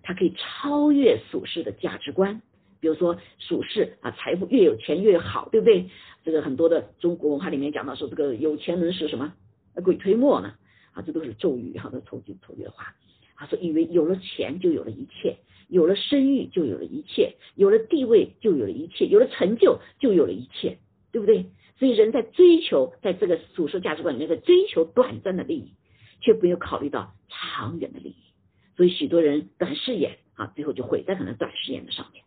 [0.04, 2.42] 他可以超越俗世的价值观。
[2.80, 5.90] 比如说属世啊，财富越有钱越好，对不对？
[6.24, 9.34] 这个很多的中国文化里面讲到说，这个有钱能使什么
[9.84, 10.56] 鬼推磨呢？
[10.94, 12.96] 啊，这都是咒语哈，都抽句抽句的话。
[13.50, 15.36] 说，以为有了钱就有了一切，
[15.72, 20.80] 有了声誉就有了一切，有了地位就有了一切，有了成就就有了一切，
[21.14, 21.46] 对不对？
[21.80, 25.72] 所以人在追求，在这个属世价值观里面在追求短暂的利益，
[26.20, 28.16] 却没有考虑到长远的利益。
[28.76, 32.26] 所以许多人短视眼啊，最后就毁在可能短视眼的上面。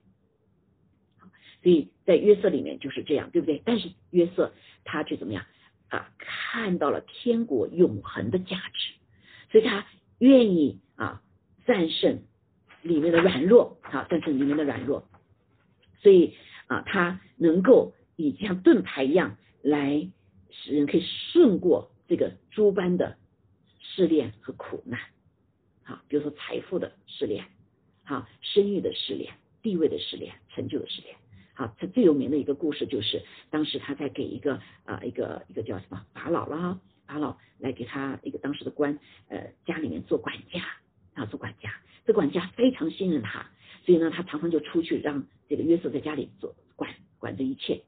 [1.63, 3.61] 所以在约瑟里面就是这样，对不对？
[3.65, 4.53] 但是约瑟
[4.85, 5.45] 他却怎么样
[5.89, 6.11] 啊？
[6.19, 8.95] 看到了天国永恒的价值，
[9.53, 9.87] 所以他
[10.19, 11.23] 愿意啊
[11.67, 12.23] 战胜
[12.85, 15.09] 里面的软弱啊，战胜里面的软弱。
[16.01, 20.07] 所以啊，他能够以像盾牌一样来
[20.51, 23.17] 使人可以顺过这个诸般的
[23.81, 25.01] 试炼和苦难。
[25.83, 27.47] 好，比如说财富的试炼，
[28.05, 31.17] 好，声誉的试炼，地位的试炼，成就的试炼。
[31.55, 40.61] 好，他最有名的一个故事就是，当时他在给一个啊一个一个叫什么法老了哈，法老来给他一个当时的官，呃家里面做管家
[41.15, 41.73] 啊做管家，
[42.05, 43.51] 这管家非常信任他，
[43.85, 47.83] 所以呢他常常就出去让这个约瑟在家里做管管这一切。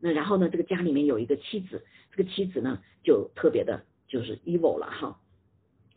[0.00, 5.18] 那然后呢这个家里面有一个妻子，这个妻子呢就特别的就是 evil 了哈，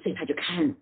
[0.02, 0.76] 所以他就看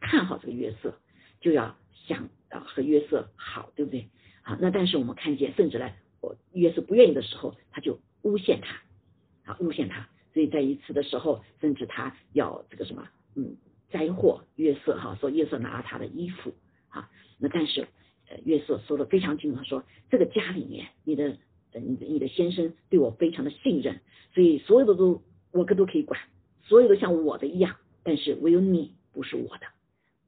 [0.00, 0.98] 看好这个约瑟，
[1.40, 4.08] 就要想啊和约瑟好，对不对？
[4.42, 5.90] 啊，那但是我们看见，甚至呢，
[6.22, 10.08] 我约瑟不愿意的时候，他就诬陷他，啊，诬陷他。
[10.32, 13.56] 所以在一次的时候，甚至他要这个什么，嗯，
[13.90, 16.54] 灾祸约瑟哈，说约瑟拿了他的衣服，
[16.88, 17.88] 啊，那但是
[18.28, 21.36] 呃约瑟说的非常清楚，说这个家里面，你的
[21.74, 24.00] 你的你的先生对我非常的信任，
[24.34, 25.22] 所以所有的都
[25.52, 26.20] 我哥都可以管，
[26.62, 29.66] 所有的像我的一样，但是唯有你不是我的，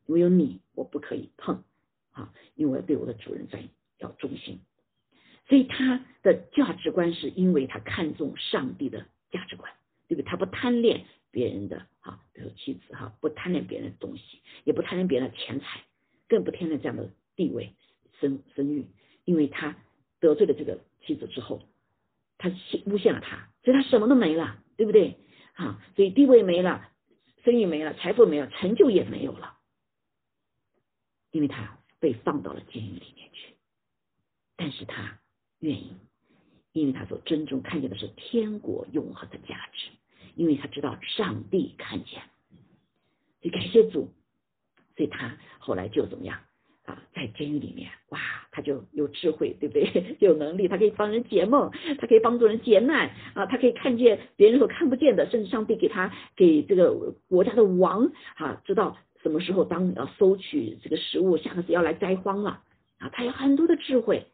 [0.07, 1.62] 唯有你我不可以碰，
[2.12, 3.62] 啊，因为对我的主人在。
[3.98, 4.59] 要忠心，
[5.48, 9.72] 所以他的价值观是因为他看重上帝的价值观，
[10.09, 10.29] 对不对？
[10.29, 15.83] 他不贪恋别人的哈，有妻子哈，不贪恋别人的东西，也不贪恋别人的钱财，
[16.28, 17.74] 更不贪恋这样的地位、
[18.20, 18.87] 声声誉，
[19.24, 19.76] 因为他
[20.20, 21.61] 得罪了这个妻子之后，
[22.38, 22.50] 他
[22.87, 25.18] 诬陷了他，所以他什么都没了，对不对？
[25.55, 26.88] 啊，所以地位没了，
[27.44, 29.59] 声誉没了，财富没了，成就也没有了，
[31.31, 33.55] 因为他被放到了监狱里面去。
[34.57, 35.18] 但是他
[35.59, 35.96] 愿意，
[36.72, 39.90] 因为他所尊重看见的是天国永恒的价值，
[40.35, 42.22] 因为他知道上帝看见，
[43.42, 44.09] 以感谢主，
[44.96, 46.38] 所以他后来就怎么样
[46.85, 48.18] 啊，在监狱里面，哇，
[48.50, 50.16] 他就有智慧，对不对？
[50.20, 62.62] 有能力，他可以帮人解梦，他可以帮助人解难啊，他可以看见别人所看不见的，甚至上帝给他给这个国家的王啊，知道什么时候当要收取这个食物，下个次要来灾荒了
[62.98, 64.26] 啊，他有很多的智慧。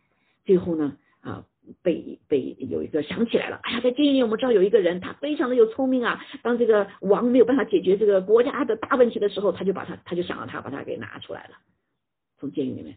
[0.47, 1.44] 最后呢，啊，
[1.83, 6.24] 被被有一个想起来了，哎呀，在监狱里我们知道有一个人，他非常的有聪明啊。
[6.42, 11.57] 当这个王没有办法解决这个国家的大问题的时候，他就把他，他就想到他，把他给拿出来了，
[12.38, 12.96] 从监狱里面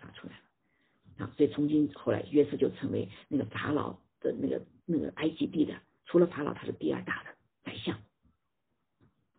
[0.00, 1.30] 拿出来了啊。
[1.36, 5.74] 所以从今后来，约瑟就成为那个法老的那个那个埃及地的，
[6.06, 7.30] 除了法老，他是第二大的
[7.64, 7.96] 宰相。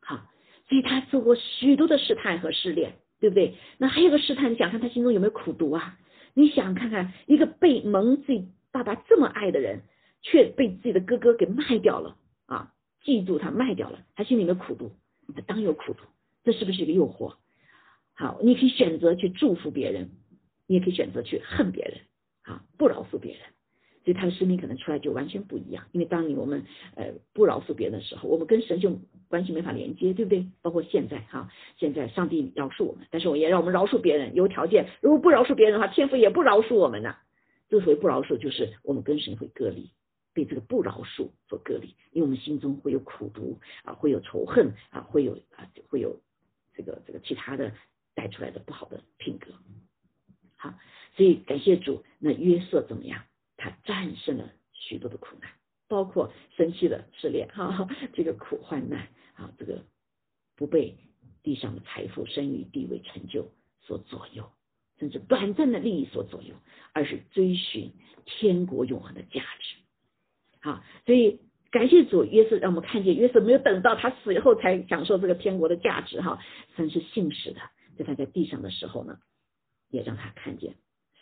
[0.01, 0.29] 好，
[0.67, 3.55] 所以他受过许多的试探和试炼，对不对？
[3.77, 5.97] 那还有个试探，你想看他心中有没有苦毒啊？
[6.33, 9.81] 你想看看一个被蒙自己爸爸这么爱的人，
[10.21, 12.73] 却被自己的哥哥给卖掉了啊！
[13.03, 14.91] 嫉妒他卖掉了，他心里的苦毒，
[15.35, 16.03] 他当有苦毒，
[16.43, 17.35] 这是不是一个诱惑？
[18.13, 20.11] 好，你可以选择去祝福别人，
[20.67, 22.01] 你也可以选择去恨别人，
[22.43, 23.41] 啊，不饶恕别人。
[24.03, 30.47] 所以他的生命可能出来就完全不一样，因为当你我们呃不饶恕别人的时候，我们跟神就关系没法连接，对不对？
[30.61, 34.89] 包括现在哈，现在上帝饶恕我们，但是我也让我们饶恕别人，有条件。
[35.01, 37.15] 如果不饶恕别人的话，天父也不饶恕我们呢。
[37.69, 39.91] 之所以不饶恕，就是我们跟神会隔离，
[40.33, 46.19] 被这个不饶恕所隔离，因为我们心中会有苦毒啊，会有仇恨啊，会有啊，会有
[46.75, 47.71] 这个这个其他的
[48.13, 49.53] 带出来的不好的品格。
[50.57, 50.73] 好，
[51.15, 53.21] 所以感谢主，那约瑟怎么样？
[53.61, 55.51] 他战胜了许多的苦难，
[55.87, 59.85] 包括生气的试炼，哈，这个苦患难啊，这个
[60.55, 60.97] 不被
[61.43, 63.51] 地上的财富、声誉、地位、成就
[63.81, 64.51] 所左右，
[64.97, 66.55] 甚至短暂的利益所左右，
[66.91, 67.91] 而是追寻
[68.25, 69.75] 天国永恒的价值。
[70.59, 71.39] 好，所以
[71.69, 76.39] 感谢主，约瑟让我们看见，约瑟没有等到他死以后才享受这个天国的价值，哈，
[76.75, 77.61] 神是信实的，
[77.95, 79.19] 在他在地上的时候呢，
[79.89, 80.73] 也让他看见。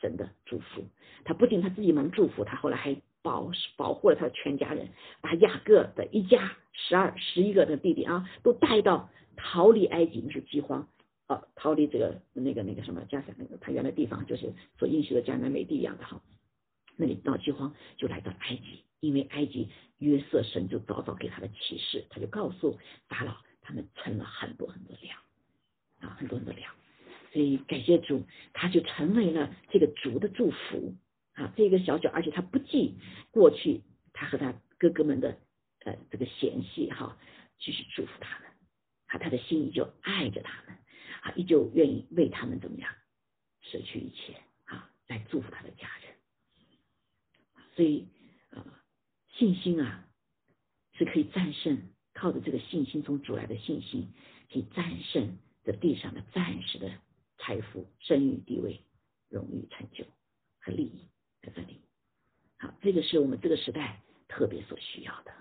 [0.02, 0.84] 神的祝福，
[1.26, 4.89] 他不仅他自己能祝福，他后来还保保护了他的全家人，
[5.22, 10.88] 把雅各的一家十二十一个的弟弟啊，都带到逃离埃及，那是饥荒
[11.28, 16.22] 呃逃离这个那个那个什么加萨那个他原来地方就是所应许的迦南美地一样的哈，
[16.95, 22.78] 那里闹饥荒就来到埃及，因为埃及约瑟神就早早给他的启示，他就告诉
[23.08, 25.18] 法老他们存了很多很多粮
[26.00, 26.74] 啊很多很多粮，
[27.32, 30.96] 所以感谢主，他就成为了这个族的祝福
[31.34, 32.96] 啊这个小小，而且他不计
[33.32, 35.38] 过去他和他哥哥们的
[35.86, 37.18] 呃这个嫌隙哈，
[37.60, 38.50] 继续祝福他们。
[39.08, 40.78] 啊，他的心依旧爱着他们，
[41.22, 42.94] 啊，依旧愿意为他们怎么样
[43.62, 46.14] 舍去一切啊，来祝福他的家人。
[47.76, 48.08] 所以
[48.52, 48.64] 啊，
[49.34, 50.06] 信心啊
[50.94, 54.08] 是可以战胜，靠着这个信心从主来的信心，
[54.52, 56.92] 可以战胜这地上的暂时的
[57.50, 58.80] 财富、声誉、地位、
[59.28, 60.06] 荣誉、成就
[60.60, 61.08] 和利益
[61.41, 61.82] 在这里。
[62.60, 65.32] 好，这个是我们这个时代特别所需要的。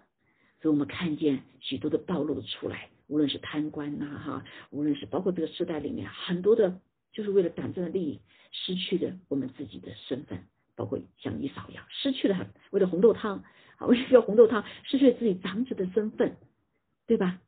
[0.63, 2.89] 所以我们看见许多的暴露出来。
[3.09, 6.81] 无论是贪官呐，哈，无论是包括这个时代里面很多的，
[7.13, 8.21] 就是为了短暂的利益，
[8.53, 10.47] 失去了我们自己的身份，
[10.77, 13.45] 包括像一嫂一样，失去了为了红豆汤，
[13.77, 16.39] 啊，为了红豆汤，失去了自己长子的身份，
[17.07, 17.43] 对吧？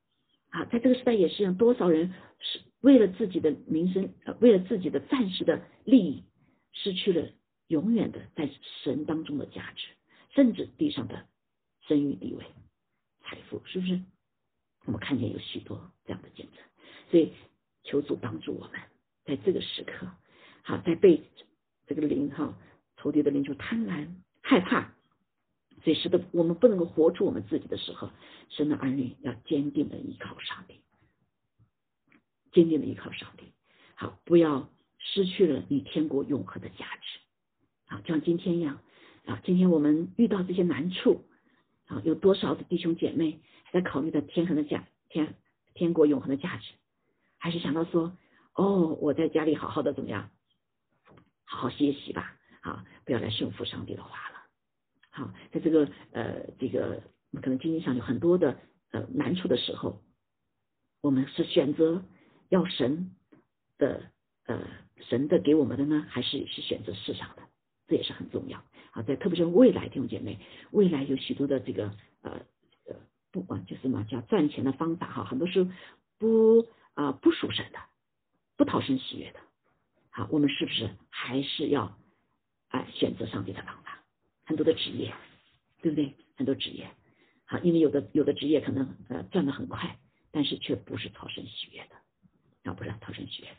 [0.50, 6.24] 啊，在这个时代也是一样，多少人是为了自己的名声，呃为了自己的暂时的利益，
[6.72, 7.28] 失去了
[7.68, 8.50] 永远的在
[8.82, 9.86] 神当中的价值，
[10.34, 11.26] 甚至地上的
[11.86, 12.44] 声誉地位、
[13.22, 14.00] 财富，是不是？
[14.86, 16.64] 我们看见有许多这样的见证，
[17.10, 17.32] 所以
[17.82, 18.80] 求主帮助我们，
[19.24, 20.08] 在这个时刻，
[20.62, 21.22] 好，在被
[21.86, 22.56] 这个灵哈
[22.96, 24.08] 仇敌的灵就贪婪、
[24.40, 24.94] 害怕，
[25.84, 28.10] 所以使得我们不能够活出我们自己的时候，
[28.48, 30.80] 神的儿女要坚定的依靠上帝，
[32.52, 33.52] 坚定的依靠上帝，
[33.94, 37.20] 好，不要失去了你天国永恒的价值，
[37.86, 38.80] 啊，就像今天一样，
[39.26, 41.24] 啊，今天我们遇到这些难处，
[41.86, 43.80] 啊，有多少的弟兄姐妹还？
[43.80, 45.36] 在考虑的天恒的价天
[45.74, 46.72] 天国永恒的价值，
[47.38, 48.16] 还是想到说
[48.54, 50.28] 哦，我在家里好好的怎么样，
[51.44, 54.36] 好好歇息吧，好，不要来顺服上帝的话了。
[55.10, 57.00] 好，在这个呃这个
[57.40, 58.58] 可能经济上有很多的
[58.90, 60.02] 呃难处的时候，
[61.00, 62.04] 我们是选择
[62.50, 63.16] 要神
[63.78, 64.10] 的
[64.44, 64.68] 呃
[65.08, 67.42] 神的给我们的呢，还是是选择世上的？
[67.88, 68.62] 这也是很重要。
[68.90, 70.38] 啊，在特别是未来弟兄姐妹，
[70.70, 72.32] 未来有许多的这个呃
[72.86, 72.96] 呃。
[73.32, 75.70] 不管就什么叫赚钱的方法哈，很多时候
[76.18, 77.78] 不啊不属神的，
[78.56, 79.38] 不讨神喜悦的。
[80.10, 81.96] 好，我们是不是还是要
[82.70, 84.02] 哎选择上帝的方法？
[84.44, 85.14] 很多的职业，
[85.80, 86.16] 对不对？
[86.34, 86.90] 很多职业，
[87.44, 89.96] 好，因为有的有的职业可能呃赚的很快，
[90.32, 91.94] 但是却不是讨神喜悦的，
[92.64, 93.56] 啊不是讨神喜悦的。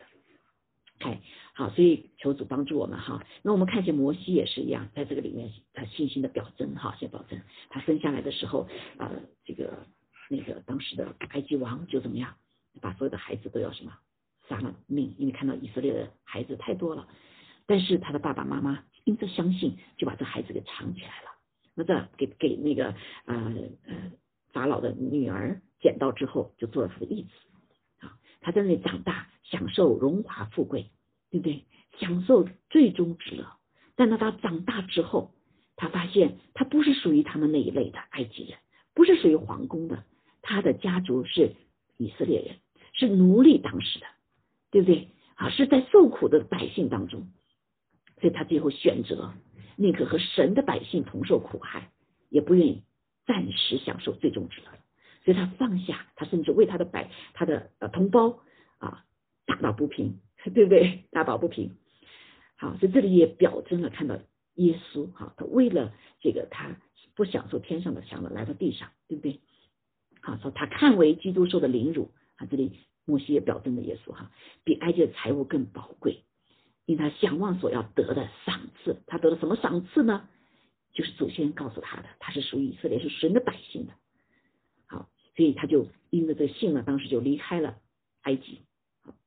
[0.99, 1.19] 哎，
[1.55, 3.25] 好，所以求主帮助我们哈。
[3.41, 9.11] 那我们看见摩西也是一样，在这个里面他信心的表征哈，先保证他生下来的时候啊，
[9.43, 9.87] 这个
[10.29, 12.35] 那个当时的埃及王就怎么样，
[12.79, 13.97] 把所有的孩子都要什么
[14.47, 17.07] 杀了命，因为看到以色列的孩子太多了。
[17.65, 21.29] 但是他的爸爸妈妈因着相信，就把这孩子给藏起来了。
[21.73, 22.93] 那这给给那个
[23.25, 23.53] 呃
[23.87, 24.11] 呃
[24.53, 27.29] 法老的女儿捡到之后，就做了他的义子。
[28.41, 30.89] 他在那里长大，享受荣华富贵，
[31.29, 31.63] 对不对？
[31.99, 33.45] 享受最终之乐。
[33.95, 35.31] 但当他长大之后，
[35.75, 38.57] 他发现他不是属于他们那一类的埃及人，
[38.93, 40.03] 不是属于皇宫的。
[40.41, 41.53] 他的家族是
[41.97, 42.55] 以色列人，
[42.93, 44.05] 是奴隶当时的，
[44.71, 45.09] 对不对？
[45.35, 47.27] 啊，是在受苦的百姓当中，
[48.19, 49.33] 所以他最后选择
[49.75, 51.91] 宁可和神的百姓同受苦害，
[52.29, 52.83] 也不愿意
[53.25, 54.67] 暂时享受最终之乐。
[55.23, 58.39] 所以他放下，他甚至为他的百他的呃同胞
[58.79, 59.05] 啊
[59.45, 60.19] 打抱不平，
[60.53, 61.03] 对不对？
[61.11, 61.75] 打抱不平。
[62.57, 64.17] 好，所以这里也表征了看到
[64.55, 66.75] 耶稣哈，他为了这个他
[67.15, 69.39] 不享受天上的享乐，来到地上，对不对？
[70.21, 74.31] 好，说他看为基督受的凌辱啊，这里摩西也表征了耶稣哈，
[74.63, 76.23] 比埃及的财物更宝贵，
[76.85, 80.27] 因他向往所要得的赏赐，他得了什么赏赐呢？
[80.93, 83.93] 就是祖先告诉他的，他是属于以色列，是神的百姓的。
[85.35, 87.77] 所以他就因着这信呢，当时就离开了
[88.21, 88.61] 埃及，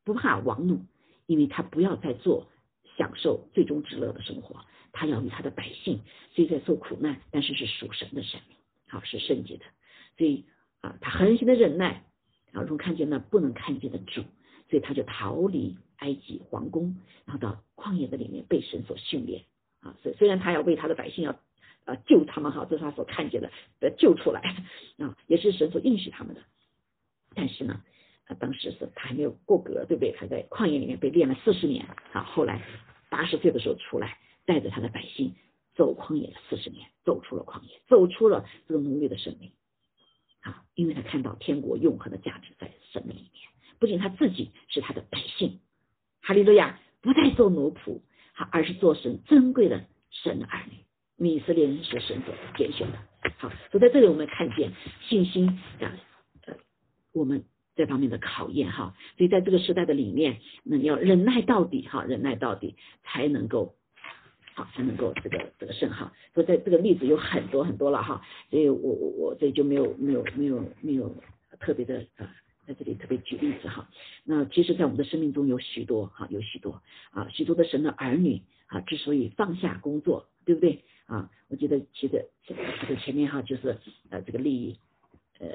[0.04, 0.80] 不怕王怒，
[1.26, 2.46] 因为他不要再做
[2.96, 6.00] 享受最终之乐的生活，他要与他的百姓
[6.32, 8.56] 虽在受苦难，但是是属神的生命，
[8.88, 9.64] 好是圣洁的，
[10.18, 10.44] 所以
[10.80, 12.04] 啊，他恒心的忍耐，
[12.52, 14.22] 啊，如果看见那不能看见的主，
[14.68, 19.44] 所以他就逃离埃及皇宫，然后到旷野的里面被神所训练，
[19.80, 21.40] 啊，虽虽然他要为他的百姓要。
[21.84, 24.40] 啊，救他们哈，这是他所看见的，呃，救出来
[24.98, 26.40] 啊，也是神所应许他们的。
[27.34, 27.82] 但是呢，
[28.38, 30.12] 当时是他还没有过格，对不对？
[30.18, 32.62] 他在旷野里面被练了四十年啊，后来
[33.10, 35.34] 八十岁的时候出来，带着他的百姓
[35.74, 39.52] 走旷野了四十年，走出了旷野，走出了这个奴隶的生命
[40.40, 45.60] 啊，因为他看到天国永恒的价值在神的里面，不仅他自己是他的百姓，
[46.22, 48.00] 哈利路亚，不再做奴仆，
[48.32, 50.78] 好，而是做神珍贵的神的儿女，
[51.18, 52.98] 以色列人是神所拣选的。
[53.38, 54.72] 好，所以在这里我们看见
[55.08, 55.48] 信心
[55.80, 55.96] 啊，
[56.46, 56.54] 呃，
[57.12, 57.44] 我们
[57.76, 58.94] 这方面的考验哈。
[59.16, 63.74] 所以在这个时代的里面，那要忍耐到底哈，忍耐到底才能够。
[64.56, 66.12] 好，才能够这个得胜哈。
[66.32, 71.12] 所以在这个例子有很多很多了哈，所以我我我这里就没有没有没有没有
[71.58, 72.30] 特别的啊，
[72.64, 73.88] 在这里特别举例子哈。
[74.22, 81.30] 那其实，在我们的生命中有许多哈，有许多啊，许多的神的儿女啊，之所以放下工作，对不对啊？
[81.48, 82.54] 我记得其实这
[82.86, 83.78] 个前面哈，就是
[84.10, 84.78] 呃这个例益，
[85.38, 85.46] 呃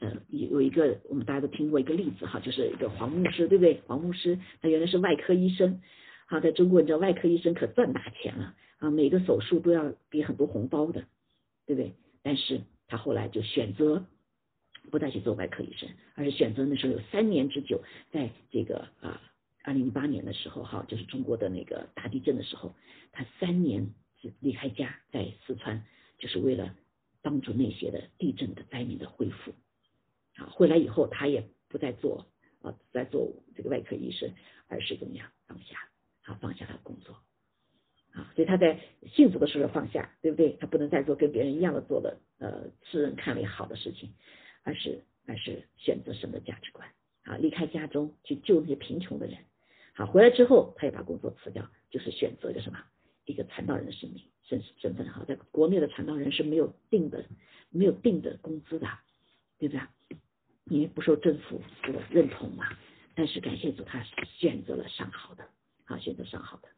[0.00, 3.80] 呃有有一个我们大家都听过一个例子哈，就是一个黄牧师，对不对？
[3.86, 5.80] 黄牧师他原来是外科医生。
[6.26, 8.90] 好，在中国，你知道外科医生可赚大钱了啊！
[8.90, 11.06] 每个手术都要给很多红包的，
[11.64, 11.94] 对不对？
[12.22, 14.04] 但是他后来就选择
[14.90, 19.22] 不再去做外科医生，而是选择那时候有三年之久，在这个啊，
[19.64, 22.74] 二零零八年的时候，哈，就是中国的那个大地震的时候，
[23.10, 23.94] 他三年
[24.40, 25.84] 离开家，在四川，
[26.18, 26.74] 就是为了
[27.22, 29.52] 帮助那些的地震的灾民的恢复。
[30.36, 32.26] 啊，回来以后，他也不再做
[32.62, 34.30] 啊，在做这个外科医生，
[34.68, 35.76] 而是怎么样放下。
[36.24, 37.14] 啊放下他的工作，
[38.12, 38.78] 啊，所以他在
[39.14, 40.58] 幸福的时候放下，对不对？
[40.60, 44.12] 他不能再做跟别人一样的做的，呃，世人看为好的事情，
[44.62, 46.86] 而是而是选择神的价值观，
[47.22, 49.38] 啊，离开家中去救那些贫穷的人，
[49.94, 52.78] 好，回来之后他也把工作辞掉，就是选择一个什么，
[53.32, 57.24] 一个传道人的生命身身份，哈，在国内的传道人是没有定的，
[57.70, 58.88] 没有定的工资的，
[59.58, 59.82] 对不对？
[60.64, 62.66] 因为不受政府的认同嘛，
[63.14, 64.02] 但是感谢主，他
[64.38, 65.44] 选择了上好的。
[65.84, 66.68] 啊，选择上好的，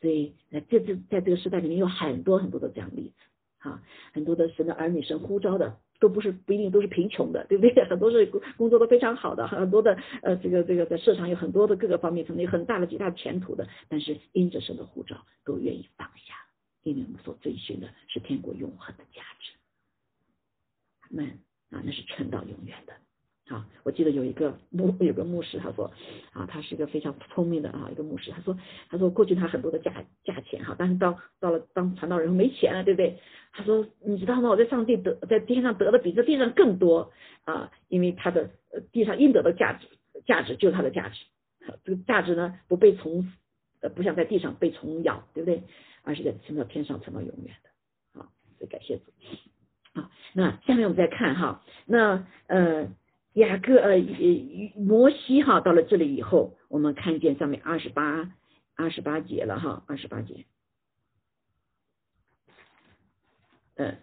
[0.00, 3.16] 所以在这这在这个时代里面有很多很多的这样的例子，
[3.58, 3.82] 哈，
[4.12, 7.72] 很多的神的儿女神呼召的都不是不一定都是贫穷的，对不对？
[7.88, 8.26] 很多是
[8.56, 16.34] 工作的非常好的，很多的呃这个这个在市场有很多的各个方面可能有很大的极大的前途的，但是因着神的护照都愿意放下，
[16.82, 19.52] 因为我们所追寻的是天国永恒的价值，
[21.14, 21.38] 们
[21.70, 22.92] 啊那是存到永远的。
[23.48, 25.90] 啊，我记得有一个牧有个牧师，他说
[26.32, 28.56] 啊，他是一个非常聪明的啊一个牧师，他说
[28.88, 29.92] 他说过去他很多的价
[30.24, 33.18] 价钱哈，但是到到了当传道人没钱了，对不对？
[33.52, 34.48] 他说你知道吗？
[34.48, 37.10] 我在上帝得在天上得的比这地上更多
[37.44, 38.48] 啊，因为他的
[38.92, 39.88] 地上应得的价值
[40.24, 41.24] 价值就是他的价值，
[41.84, 43.32] 这个价值呢不被虫
[43.80, 45.62] 呃不像在地上被虫咬，对不对？
[46.04, 49.12] 而是在升到天上成到永远的啊，所以感谢主
[49.94, 50.10] 啊。
[50.32, 52.88] 那下面我们再看哈，那呃。
[53.34, 53.98] 雅各呃
[54.76, 58.34] 摩西哈到了这里以后，我们看见上面二十八
[58.74, 60.44] 二十八节了哈，二十八节，
[63.76, 63.96] 呃，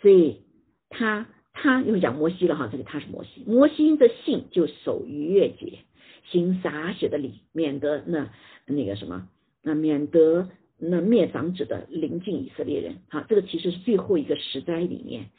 [0.00, 0.42] 所以
[0.88, 5.78] 他他又讲摩西了哈，这里他是摩西，摩西的信就守逾越节，
[6.24, 8.30] 行洒血的礼，免得那
[8.66, 9.28] 那个什么，
[9.62, 15.30] 那免得那灭长子的临近以色列人，哈，这个其实是最后一个时灾里面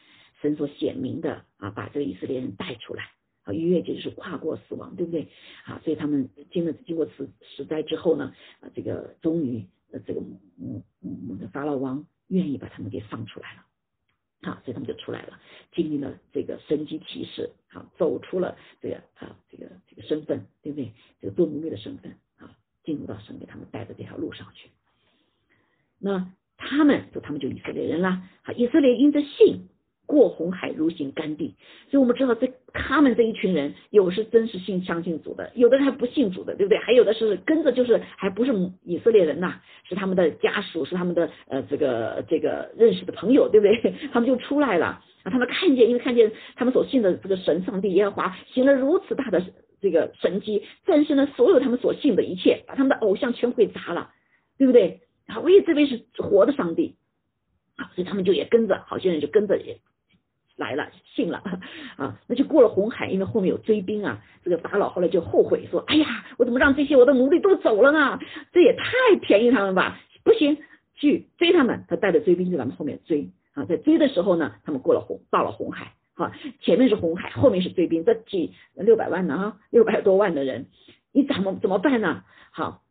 [0.42, 3.04] 神所显明的啊，把这个以色列人带出来。
[3.48, 5.30] 啊，逾越节就是跨过死亡，对不对？
[5.64, 10.20] 啊，所以他们经了经过此时代之后呢，啊，这个终于呃这个
[10.60, 15.40] 嗯嗯法老王愿意把他们给放出来了，啊，所以他们就出来了，
[15.72, 20.92] 经历了这个神机骑士，啊，走出了这个啊这个这个身份，对不对？
[21.22, 22.52] 这个做奴隶的身份，啊，
[22.84, 24.70] 进入到神给他们带的这条路上去。
[26.00, 29.70] 那他们就他们就以色列人啦，好，以色列因着信。
[30.08, 31.54] 过红海如行干地，
[31.92, 36.80] 所以我们知道这他们这一群人，有是真实信相信主的，有的人还不信主的，对不对？
[36.80, 38.52] 还有的是跟着就是还不是
[38.84, 43.94] 以色列人呐，是他们的家属，是他们的呃这个这个认识的朋友，对不对？
[44.12, 49.44] 他们就出来了啊，他们看见，因为看见他们所信的这个神上帝耶和华行了如此大的
[49.82, 54.12] 这个神迹，战胜了所有他们所信的一切，把他们的偶像全会砸了，
[54.58, 55.02] 对不对？
[55.28, 56.96] 啊，为这位是活的上帝
[57.76, 59.78] 啊，所以他们就也跟着，好些人就跟着也。
[60.58, 61.42] 来了，信了
[61.98, 64.22] 啊，那就过了红海，因为后面有追兵啊。
[64.44, 68.20] 这个法老后来就后悔说：“哎呀，我怎么让这些我的奴隶都走了呢？
[68.52, 68.84] 这也太
[69.22, 70.00] 便宜他们吧！
[70.24, 70.58] 不行，
[70.96, 76.32] 去追他们。”他带着追兵就咱们后面追啊，在追的时候呢，他们过了红，到了红海啊，
[76.62, 80.66] 前面是红海，后面是追兵，这几六百万呢啊，六百多万的人，
[81.12, 82.24] 你怎么怎么办呢？
[82.52, 82.82] 好，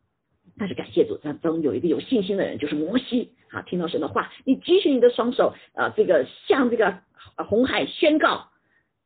[0.56, 6.98] 但是感谢主，当中有一个有信心的人，就是摩西啊，听到神的话，你举起你的双手啊，这个向这个。
[7.34, 8.48] 啊，红海宣告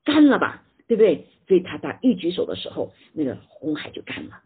[0.05, 1.27] 干了吧，对不对？
[1.49, 4.43] 所以他他一举手的时候，那个红海就干了。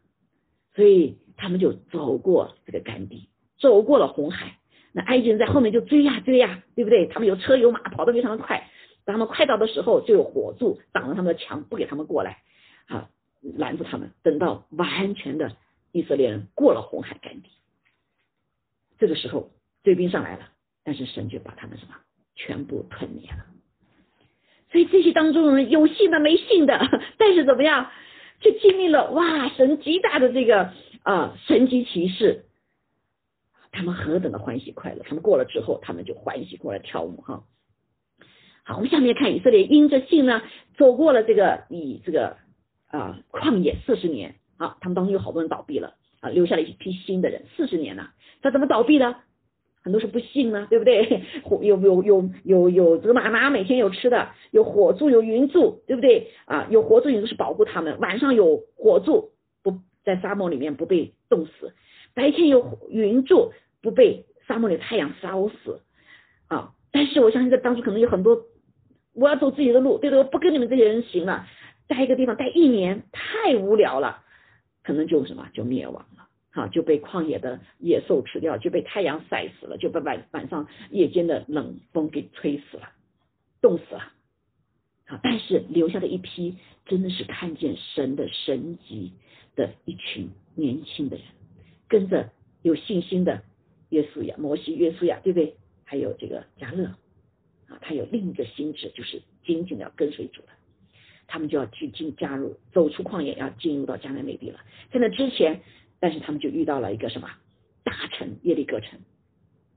[0.75, 4.59] 所以他们就走过这个干地，走过了红海。
[4.93, 7.07] 那埃及人在后面就追呀追呀，对不对？
[7.07, 8.71] 他们有车有马，跑得非常的快。
[9.05, 12.43] 当他们快到的时候，就有火柱挡着他们的墙，不给他们过来。
[12.87, 13.11] 啊，
[13.43, 15.57] 拦住他们，等到完全的
[15.93, 17.51] 以色列人过了红海干地，
[18.99, 19.51] 这个时候
[19.83, 20.49] 追兵上来了，
[20.83, 21.95] 但是神就把他们什么
[22.35, 23.45] 全部吞灭了。
[24.75, 26.77] 所以这些当中有信的没信的，
[27.17, 27.93] 但是怎么样，
[28.41, 30.73] 就经历了哇神极大的这个
[31.05, 32.47] 啊神级骑士，
[33.71, 35.05] 他们何等的欢喜快乐！
[35.05, 37.45] 他们过了之后，他们就欢喜过来跳舞哈。
[38.65, 40.43] 好，我们下面看以色列因着信呢，
[40.77, 42.37] 走过了这个以这个
[42.89, 48.11] 啊旷野四十年啊，他们当中有好多人倒闭了啊，留下了一批新的人，四十年了，
[48.43, 49.15] 他怎么倒闭的？
[49.85, 51.23] 很多是不信呢，对不对？
[51.45, 56.29] 火有有有有有这个马马每天有吃的，有火柱有云柱，对不对？
[56.47, 59.31] 啊，有火柱云柱是保护他们，晚上有火柱
[59.63, 61.75] 不在沙漠里面不被冻死，
[62.15, 65.81] 白天有云柱不被沙漠里太阳烧死
[66.49, 66.73] 啊。
[66.91, 68.47] 但是我相信在当时可能有很多。
[69.17, 70.19] 我要走自己的路，对不对？
[70.19, 71.47] 我不跟你们这些人行了，
[71.87, 74.25] 待一个地方待一年太无聊了，
[74.83, 76.05] 可能就什么就灭亡
[76.55, 82.89] 了，哈，就被旷野的野兽吃掉，就被太阳晒死了，就被晚晚上夜间的冷风给吹死了，
[83.61, 84.13] 冻死了，
[85.07, 89.13] 好，但是留下的一批真的是看见神的神迹
[89.57, 91.25] 的一群年轻的人，
[91.89, 92.31] 跟着
[92.63, 93.43] 有信心的
[93.91, 95.57] 约书亚、摩西、约书亚，对不对？
[95.85, 96.95] 还有这个加勒。
[97.67, 100.49] 啊，他有另一个心智，就是紧紧的跟随主的，
[101.27, 104.61] 他们就要去进加入，走出旷野，要进入到迦南美地了。
[104.93, 105.63] 在那之前，
[106.05, 107.31] 但是他们就遇到了一个什么？
[107.83, 108.99] 大臣耶利哥城，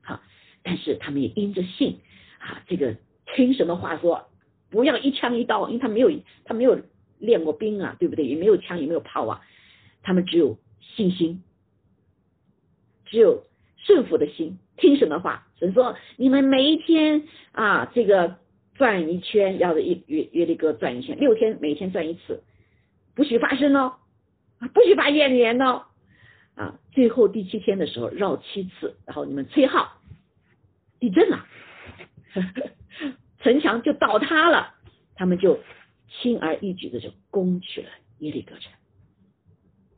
[0.02, 0.20] 好，
[0.62, 2.00] 但是他们也因着信
[2.38, 2.98] 啊，这个
[3.34, 4.28] 听神的话说，
[4.70, 6.12] 不要一枪一刀，因为他没有
[6.44, 6.82] 他没有
[7.18, 8.26] 练过兵啊，对不对？
[8.26, 9.42] 也没有枪，也没有炮啊，
[10.04, 11.42] 他们只有信心，
[13.06, 13.46] 只有
[13.78, 14.58] 顺服的心。
[14.76, 17.24] 听神的话，神说：“你们每一天
[17.54, 18.36] 啊，这个
[18.76, 22.44] 转一圈，要一约约利哥转一圈，六天每天转一次，
[23.16, 23.96] 不许发声哦，
[24.74, 25.84] 不许发怨言哦，
[26.98, 30.02] 最后第七天的时候绕七次，然后你们吹号，
[31.00, 31.46] 地震了，
[33.38, 34.74] 城墙就倒塌了，
[35.14, 35.60] 他们就
[36.10, 38.72] 轻而易举的就攻取了耶利哥城，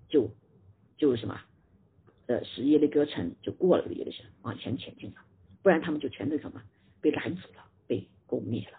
[0.09, 0.29] 就
[0.97, 1.39] 就什么？”
[2.27, 5.21] 呃，使耶利哥城就过了耶利城，往前前进了，
[5.63, 6.61] 不然他们就全都什么
[6.99, 8.77] 被拦阻了，被攻灭了。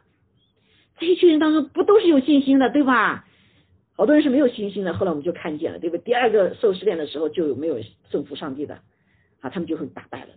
[0.99, 3.27] 这一群人当中不都是有信心的，对吧？
[4.01, 4.95] 好多人是没有信心的。
[4.95, 6.03] 后来我们就看见了，对不对？
[6.05, 7.79] 第二个受试炼的时候就有没有
[8.11, 8.77] 顺服上帝的
[9.41, 9.51] 啊？
[9.51, 10.31] 他们就会打败了。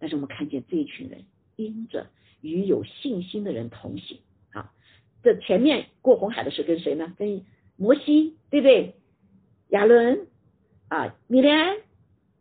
[0.00, 1.22] 但是我们看见这一群人
[1.54, 2.08] 因着
[2.40, 4.18] 与有信心的人同行
[4.50, 4.72] 啊，
[5.22, 7.14] 这前面过红海的是跟谁呢？
[7.16, 7.44] 跟
[7.76, 8.96] 摩西，对不对？
[9.68, 10.26] 亚伦
[10.88, 11.76] 啊，米莲。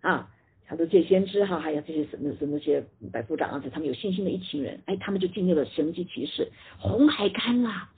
[0.01, 0.31] 啊，
[0.67, 7.89] 像这些先知哈，还有这些什么什么些百夫长啊，这他们有信心的一群人，哎，他们就经历了神迹骑士，红海干了，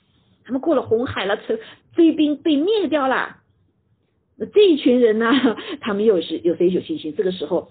[0.49, 1.59] 他们过了红海了，追
[1.93, 3.37] 追兵被灭掉了。
[4.35, 5.31] 那这一群人呢，
[5.79, 7.15] 他们又是有谁有信心？
[7.15, 7.69] 这个时候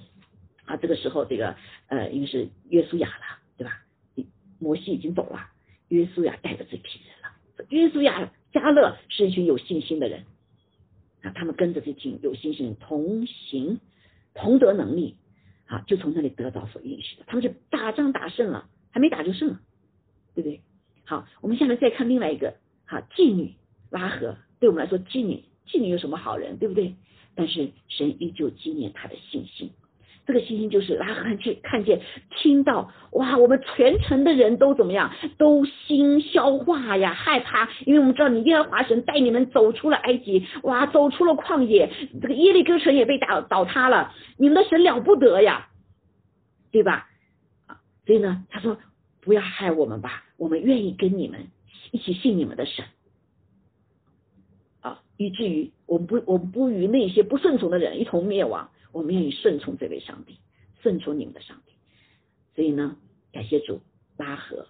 [0.65, 1.57] 啊，这个时候这个
[1.89, 3.25] 呃，因为是约书亚了，
[3.57, 3.83] 对吧？
[4.61, 5.51] 摩西已经走了，
[5.89, 7.67] 约书亚带着这批人了。
[7.71, 10.25] 约书亚、加勒是一群有信心的人
[11.23, 13.81] 啊，他们跟着这群有信心人同行。
[14.35, 15.17] 同得能力
[15.67, 19.59] 啊，就从那里得到所允许的，他们就打仗打胜了，还没打就胜了，
[20.37, 20.61] 对不对？
[21.05, 22.55] 好，我们下面再看另外一个
[22.89, 23.55] 哈，妓女
[23.91, 26.97] 拉合，对我们来说，妓女妓女有什么好人，对不对？
[27.37, 29.71] 但是神依旧纪念他的信心。
[30.27, 33.39] 这个信心就是拉合去看见、听到，哇！
[33.39, 35.11] 我们全城的人都怎么样？
[35.39, 45.69] 都心消化呀，害怕，因为我们知道你耶和华神带你们走出了埃及，哇，走出了旷野，这个耶利哥城也被打倒塌了，你们的神了不得呀，
[46.71, 47.09] 对吧？
[47.67, 48.77] 啊，所以呢，他说
[49.23, 51.47] 不要害我们吧，我们愿意跟你们
[51.91, 52.85] 一起信你们的神，
[54.81, 58.71] 啊，以至于我们不，我们不与那些不顺从的人一同灭亡。
[58.91, 60.39] 我们愿意顺从这位上帝，
[60.81, 61.73] 顺从你们的上帝。
[62.55, 62.97] 所以呢，
[63.31, 63.81] 感谢主
[64.17, 64.67] 拉合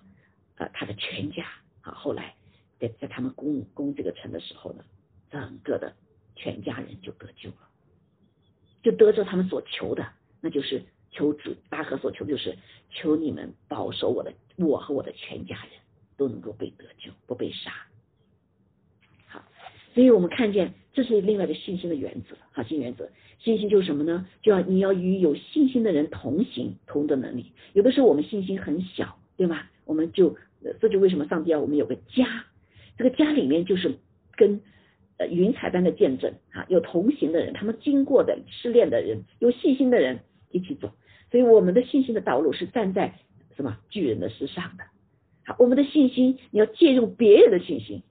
[0.56, 1.46] 呃他的全家
[1.82, 2.34] 啊，后来
[2.80, 4.84] 在在他们攻攻这个城的时候呢，
[5.30, 5.94] 整个的
[6.34, 7.68] 全家人就得救了，
[8.82, 10.04] 就得着他们所求的，
[10.40, 12.58] 那就是求主拉合所求，就是
[12.90, 15.77] 求你们保守我的我和我的全家人
[16.18, 17.72] 都能够被得救，不被杀。
[19.26, 19.42] 好，
[19.94, 23.08] 所以我们看见这是另外的信心的原则，好，新原则。
[23.38, 24.26] 信心就是什么呢？
[24.42, 27.52] 就要你要与有信心的人同行，同的能力。
[27.72, 29.70] 有的时候我们信心很小，对吧？
[29.84, 30.36] 我们就
[30.80, 32.44] 这就为什么上帝要我们有个家？
[32.96, 33.96] 这个家里面就是
[34.32, 34.60] 跟
[35.18, 40.18] 呃云彩般的见证啊，有同行的人，他们经过的失恋的人，有信心的人
[40.50, 40.90] 一起走。
[41.30, 43.14] 所以我们的信心的道路是站在
[43.54, 44.84] 什么巨人的之上的。
[45.58, 48.02] 我们的信心你要借用别人的信心。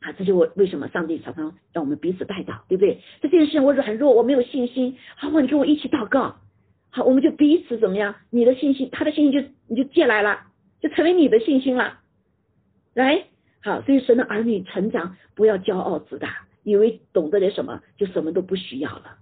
[0.00, 3.00] 啊，这就我为什么上帝常常让我们彼此带祷，对不对？
[3.20, 6.36] 这件事情我软弱，我没有信心，好，你跟我一起祷告，
[6.90, 8.14] 好，我们就彼此怎么样？
[8.30, 10.46] 你的信心，他的信心就你就借来了，
[10.80, 11.98] 就成为你的信心了，
[12.94, 13.24] 来，
[13.60, 19.18] 好，所以神的儿女成长，不要骄傲自大，以为懂得点什么就什么都不需要了。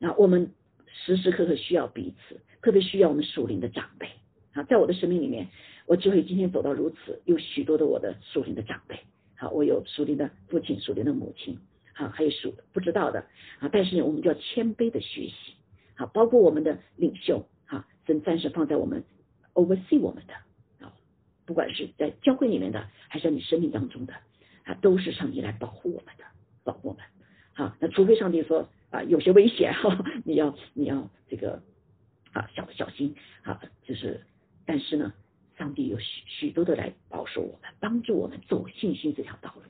[0.00, 0.50] 那我们
[0.88, 4.08] 时时刻刻需要彼此，特别需要我们属灵的长辈
[4.54, 5.46] 啊，在我的生命里面，
[5.90, 8.96] 我只会今天走到如此，有许多的我的属灵的长辈。
[9.34, 11.58] 好，我有属灵的父亲，属灵的母亲，
[11.92, 13.24] 好，还有属不知道的
[13.58, 13.68] 啊。
[13.72, 15.54] 但是，我们就要谦卑的学习，
[15.96, 19.02] 好，包括我们的领袖，哈，神暂时放在我们
[19.54, 20.34] oversee 我们的
[20.86, 20.92] 啊，
[21.44, 24.14] 不管是在教会里面的，还是在你生命当中的
[24.62, 26.24] 啊，都是上帝来保护我们的，
[26.62, 27.02] 保护我们。
[27.52, 31.60] 好，那除非上帝说啊，有些危险哈， 你要你要这个
[32.32, 34.20] 啊小小心啊，就是，
[34.64, 35.12] 但是呢。
[35.60, 39.62] 上帝有许许多的来保守我们，帮助我们走信心这条道路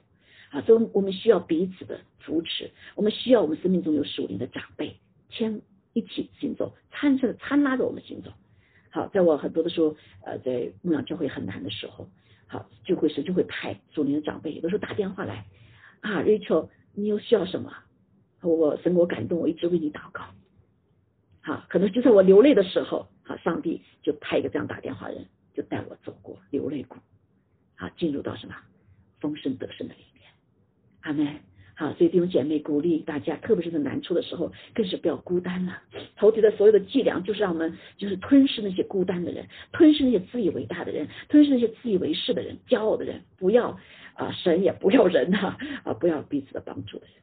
[0.56, 0.60] 啊！
[0.62, 4.96] 所以，我们需要彼此的扶持，我们需要我们生命中有属灵的长辈
[5.30, 5.60] 牵
[5.92, 8.30] 一起行走，搀着搀拉着我们行走。
[8.90, 12.08] 好，在我很多的时候，呃，在牧养教会很难的时候，
[12.46, 15.44] 好，就会神就会派属灵的长辈，有的时候打电话来
[16.02, 17.72] 啊，Rachel，你又需要什么？
[18.42, 20.22] 我神我感动，我一直为你祷告。
[21.40, 25.26] 好，可能就在我流泪的时候，好，上帝就派一个这样打电话人。
[25.62, 26.96] 带我走过流泪谷，
[27.76, 28.54] 好进入到什么
[29.20, 30.24] 丰盛得胜的里面，
[31.00, 31.40] 阿门。
[31.76, 35.82] 好，所以弟兄姐妹鼓励大家，特别是在难处的时候，更是不要孤单了。
[36.16, 43.78] 投资的所有的伎俩，就是让我们就是吞噬那些孤单的人，吞噬那些自以为大的人，吞噬那些自以为是的人，骄傲的人，不要
[44.12, 47.14] 啊神也不要人呐啊不要彼此的帮助的人，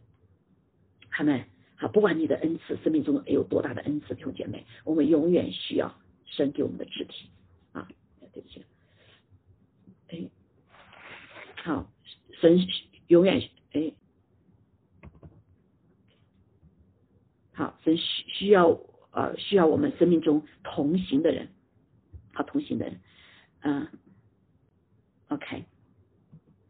[1.09, 1.43] 阿门。
[1.75, 5.93] 好，不管你的恩赐，生命中有多大的恩赐，弟兄姐妹，我们永远需要
[6.25, 7.29] 神给我们的肢体。
[8.37, 8.63] 对不起，
[10.09, 10.29] 哎，
[11.63, 11.91] 好，
[12.39, 12.59] 神
[13.07, 13.91] 永远哎，
[17.53, 18.79] 好，神需需要
[19.09, 21.49] 呃需要我们生命中同行的人，
[22.31, 23.01] 好同行的人，
[23.61, 23.87] 嗯
[25.29, 25.65] ，OK，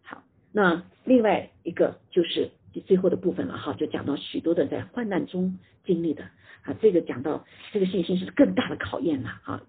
[0.04, 2.50] 好，那另外一个就是
[2.82, 6.24] 最后的部分了哈，就讲到许多的在患难中经历的
[6.64, 9.62] 啊，这个讲到这个信心是更大的考验了啊，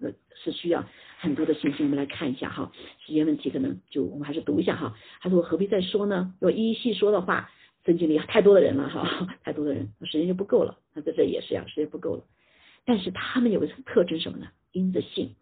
[0.43, 0.85] 是需要。
[1.21, 2.71] 很多的信心，我们来看一下哈。
[3.05, 4.95] 时间问题可能就我们还是读一下哈。
[5.19, 6.33] 他说：“何必再说呢？
[6.39, 7.51] 如果一一细说的话，
[7.85, 10.77] 圣经里太多的人了哈， 太多的人，时间就不够了。
[10.93, 12.23] 那在这也是呀，时间不够了。
[12.85, 14.47] 但是他们有个特征什么呢？
[14.71, 15.35] 因着信，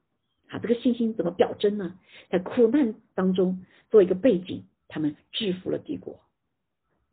[0.50, 1.94] 啊，这个信心怎么表征呢？
[2.32, 6.20] 在苦难当中做一个背景，他们制服了帝国，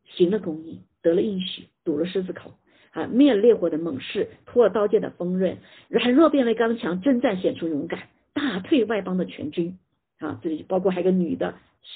[0.05, 2.57] 行了公义，得了应许，堵了狮子口，
[2.91, 5.57] 啊，灭了烈火的猛士，脱了刀剑的锋刃，
[5.89, 9.79] 软弱变为刚强，征战显出勇敢。”大退外邦的全军
[10.19, 11.55] 啊，这里包括还有个女的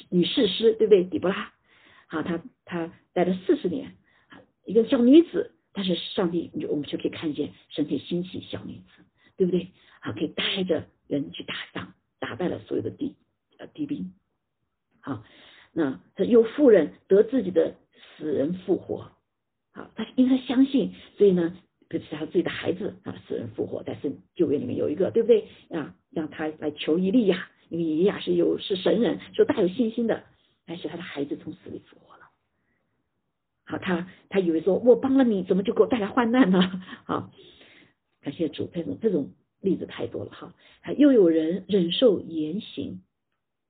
[0.09, 1.03] 女士师，对不对？
[1.03, 1.51] 底波拉
[2.07, 3.93] 啊，她她待了四十年，
[4.29, 9.03] 啊一个小女子，但是上帝，我们就可以看见神体兴起小女子，
[9.35, 9.67] 对不对？
[9.99, 13.17] 啊，可以带着人去打仗，打败了所有的敌
[13.57, 14.13] 呃敌兵。
[15.01, 15.25] 啊，
[15.73, 17.75] 那他又妇人得自己的
[18.17, 19.11] 死人复活，
[19.71, 21.57] 好，他因为他相信，所以呢。
[21.91, 25.95] 就是他自己的孩子啊，死人复活，在圣旧约里面有一个，对不对啊？
[26.11, 30.23] 让他来求伊利亚，因为伊利亚是有是神人，说大有信心的，
[30.67, 32.29] 但是他的孩子从死里复活了。
[33.65, 36.61] 好，他他以为说我帮了你，怎么就给我带来患难呢？
[37.05, 37.31] 好，
[38.21, 40.53] 感谢主，这种这种例子太多了哈。
[40.95, 43.01] 又有人忍受严刑，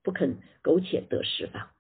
[0.03, 1.71] 不肯苟且得释放啊，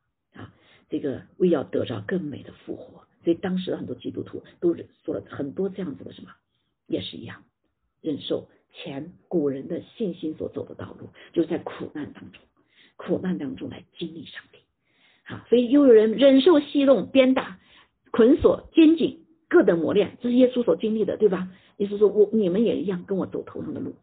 [0.89, 3.03] 这个为要得着更美的复活。
[3.23, 6.31] 所以当时的很多基督徒都说了很多这样子的什么，
[6.87, 7.43] 也是一样，
[8.01, 12.41] 忍受前古人的信心所走的道路，就是在苦难当中，
[12.95, 14.59] 苦难当中来经历上帝。
[15.25, 17.59] 好，所以又有人忍受戏弄、鞭打、
[18.11, 21.51] 捆锁、监禁、各等磨练，这是耶稣所经历的，对吧？
[21.77, 23.95] 耶稣说：“我你们也一样，跟我走同样的路。”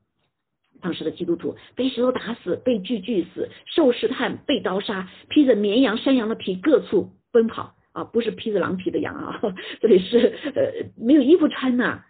[0.81, 7.74] 当时的基督徒被石头打死，被锯锯死，受试探，被刀杀，披着绵羊、山羊的皮，各处奔跑。
[7.93, 9.41] 啊，不是披着狼皮的羊啊，
[9.81, 10.18] 这里是
[10.55, 12.05] 呃没有衣服穿呐，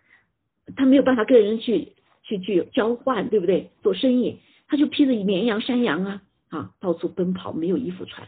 [0.75, 1.93] 他没有办法跟人去
[2.25, 3.71] 去去交换，对不对？
[3.85, 8.27] 做生意，他就披着绵羊山羊啊啊，到处奔跑，没有衣服穿，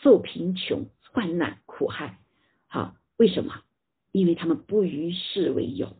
[0.00, 2.18] 受贫穷患难苦害，
[2.68, 3.54] 好，为什么？
[4.12, 5.96] 因为他们不与世为友。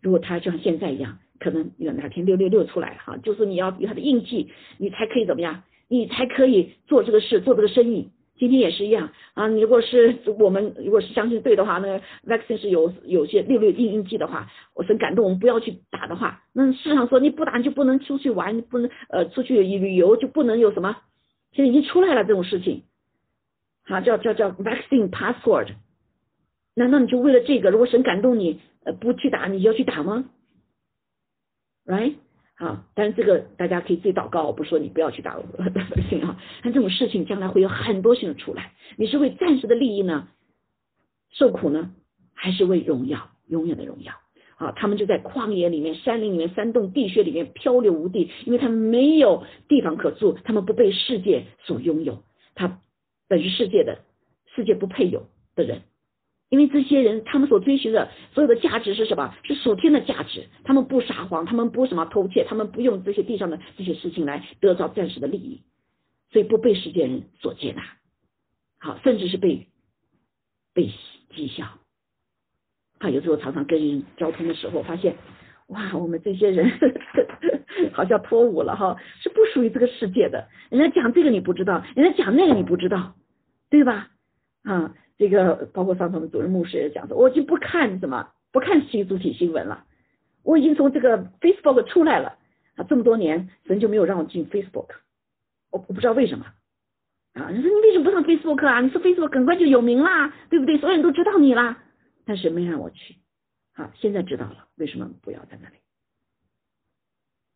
[0.00, 5.64] 如果他就像现在一样，可能有哪天六六六出来哈，就是你要有他的印记，你才可以怎么样？
[5.88, 8.10] 你才可以做这个事，做这个生意。
[8.38, 15.24] 今天也是一样啊，你如果是我们如果是相信对的话，那 vaccine 是有有些六六印印记的话，我很感动。
[15.24, 20.96] 我们不要去打的话，那市场说你不打你就不能出去玩，不能呃出去旅游就不能有什么，
[21.52, 22.84] 现在已经出来了这种事情。
[23.84, 25.68] 啊，叫叫叫 vaccine passport。
[26.74, 27.70] 难道你就为了这个？
[27.70, 30.24] 如果神感动你，呃，不去打，你就要去打吗
[31.90, 32.14] ？Right？
[32.54, 36.38] 啊，但是这个大家可以自己祷告，我不说你不要去打 vaccine 啊。
[36.62, 40.28] 但这种事情将来会有很多性出来，你是为暂时的利益呢，
[41.32, 41.90] 受苦呢，
[42.34, 44.12] 还是为荣耀，永远的荣耀？
[44.56, 52.22] 啊，他们就在旷野里面、山林里面、山洞地穴里面漂流无地，因为他们没有地方可住，他们不被世界所拥有，
[52.54, 52.78] 他
[53.26, 54.00] 本是世界的，
[54.54, 55.24] 世界不配有
[55.56, 55.80] 的人。
[56.50, 59.32] 因为这些人，他们所追寻的所有的价值是什么？
[59.44, 60.46] 是属天的价值。
[60.64, 65.62] 他们不撒谎，他们不什么偷窃，他们不用这些地上的这些事情来得到暂时的利益，
[66.30, 67.82] 所以不被世界人所接纳。
[68.78, 69.68] 好，甚至是被
[70.74, 70.90] 被
[71.32, 71.66] 讥笑。
[72.98, 75.16] 啊，有时候常常跟人交通的时候，发现
[75.68, 76.68] 哇，我们这些人
[77.94, 80.48] 好像脱伍了哈，是不属于这个世界的。
[80.68, 83.14] 人家讲这个你不知道，人家讲那个你不知道，
[83.70, 84.10] 对吧？
[84.64, 89.84] 啊，这个包括上次我们主任牧师也讲说，我已经不看什么，不看新主体新闻了，
[90.42, 92.38] 我已经从这个 Facebook 出来了
[92.76, 94.86] 啊，这么多年神就没有让我进 Facebook，
[95.70, 96.46] 我我不知道为什么
[97.34, 98.80] 啊，你说你为什么不上 Facebook 啊？
[98.80, 100.78] 你说 Facebook 很快就有名啦，对不对？
[100.78, 101.84] 所有人都知道你啦。
[102.24, 103.16] 但是没让我去，
[103.74, 105.74] 好，现在知道了为什么不要在那里。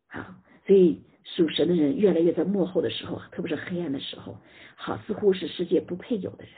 [0.07, 0.35] 好，
[0.67, 4.37] 所以属神的人越来越在幕后的时候，特别是黑暗的时候，
[4.75, 6.53] 好，似乎是世界不配有的人，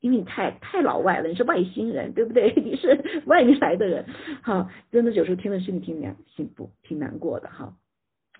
[0.00, 2.52] 因为你太太老外了，你是外星人，对不对？
[2.62, 4.04] 你是外面来的人，
[4.42, 7.74] 好，真的有时候听了心里挺难，心不挺难过的哈。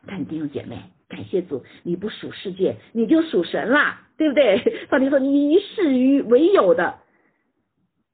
[0.07, 0.79] 但弟兄姐妹，
[1.09, 4.59] 感谢主，你不属世界，你就属神啦，对不对？
[4.89, 6.99] 上帝说你以事于为有的。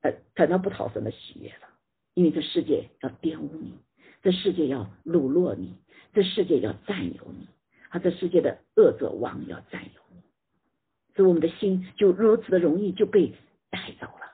[0.01, 1.69] 呃，反倒不讨神的喜悦了，
[2.15, 3.75] 因为这世界要玷污你，
[4.23, 5.75] 这世界要掳落你，
[6.13, 7.47] 这世界要占有你，
[7.91, 10.02] 啊，这世界的恶者王要占有，
[11.15, 13.35] 所以我们的心就如此的容易就被
[13.71, 14.33] 带走了，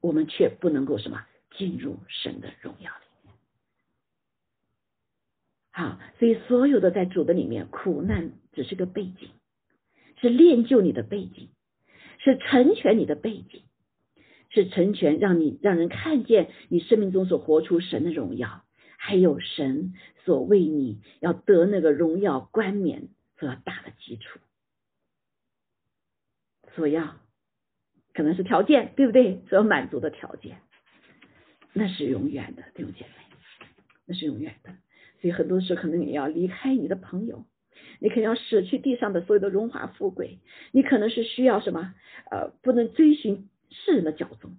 [0.00, 1.24] 我们却不能够什么
[1.56, 3.34] 进入神的荣耀里面。
[5.72, 9.30] 好，所以所有的在主的里面，苦难只是个背景，
[10.20, 11.48] 是练就你的背景，
[12.18, 13.62] 是成全你的背景。
[14.52, 18.64] 是成全，让你让人看见你生命中所活出神的荣耀，
[18.98, 19.94] 还有神
[20.24, 24.40] 所为你要得那个荣耀冠冕所要打的基础，
[26.74, 27.16] 所要
[28.14, 29.42] 可能是条件，对不对？
[29.48, 30.58] 所要满足的条件，
[31.72, 33.66] 那是永远的，弟兄姐妹，
[34.06, 34.70] 那是永远的。
[35.20, 37.46] 所以很多时候，可能你要离开你的朋友，
[37.98, 40.38] 你可能要舍去地上的所有的荣华富贵，
[40.72, 41.94] 你可能是需要什么？
[42.30, 43.48] 呃，不能追寻。
[43.72, 44.58] 世人的教宗，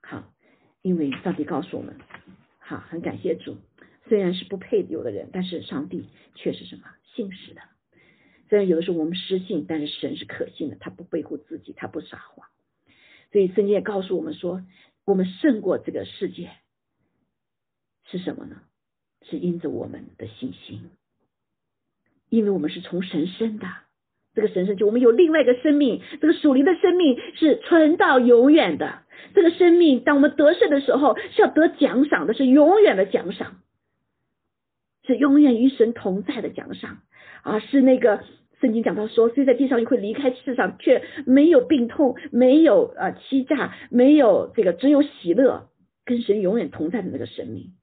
[0.00, 0.32] 好，
[0.80, 1.98] 因为上帝告诉我们，
[2.60, 3.56] 好，很感谢主，
[4.08, 6.82] 虽然是不配有的人，但是上帝却是什么
[7.16, 7.60] 信实的。
[8.48, 12.46] 虽然有的时候我们失信，但是神是可信的，他不背负自己，他不撒谎。
[13.32, 14.62] 所以圣经也告诉我们说，
[15.04, 16.50] 我们胜过这个世界
[18.04, 18.62] 是什么呢？
[19.28, 20.88] 是因着我们的信心，
[22.28, 23.66] 因为我们是从神生的。
[24.34, 29.02] 这个神圣就我们有另外一个生命，这个属灵的生命是存到永远的。
[29.34, 33.62] 这个生命，当我们得胜的时候，是要得奖赏的，是永远的奖赏，
[35.04, 37.02] 是永远与神同在的奖赏
[37.46, 37.60] 啊！
[37.60, 38.24] 是那个
[38.60, 45.68] 圣经讲到说，虽在地上会离开世上，却没有病痛，没有啊欺诈，没有这个，只有喜乐，
[46.04, 47.74] 跟神永远同在的那个生命，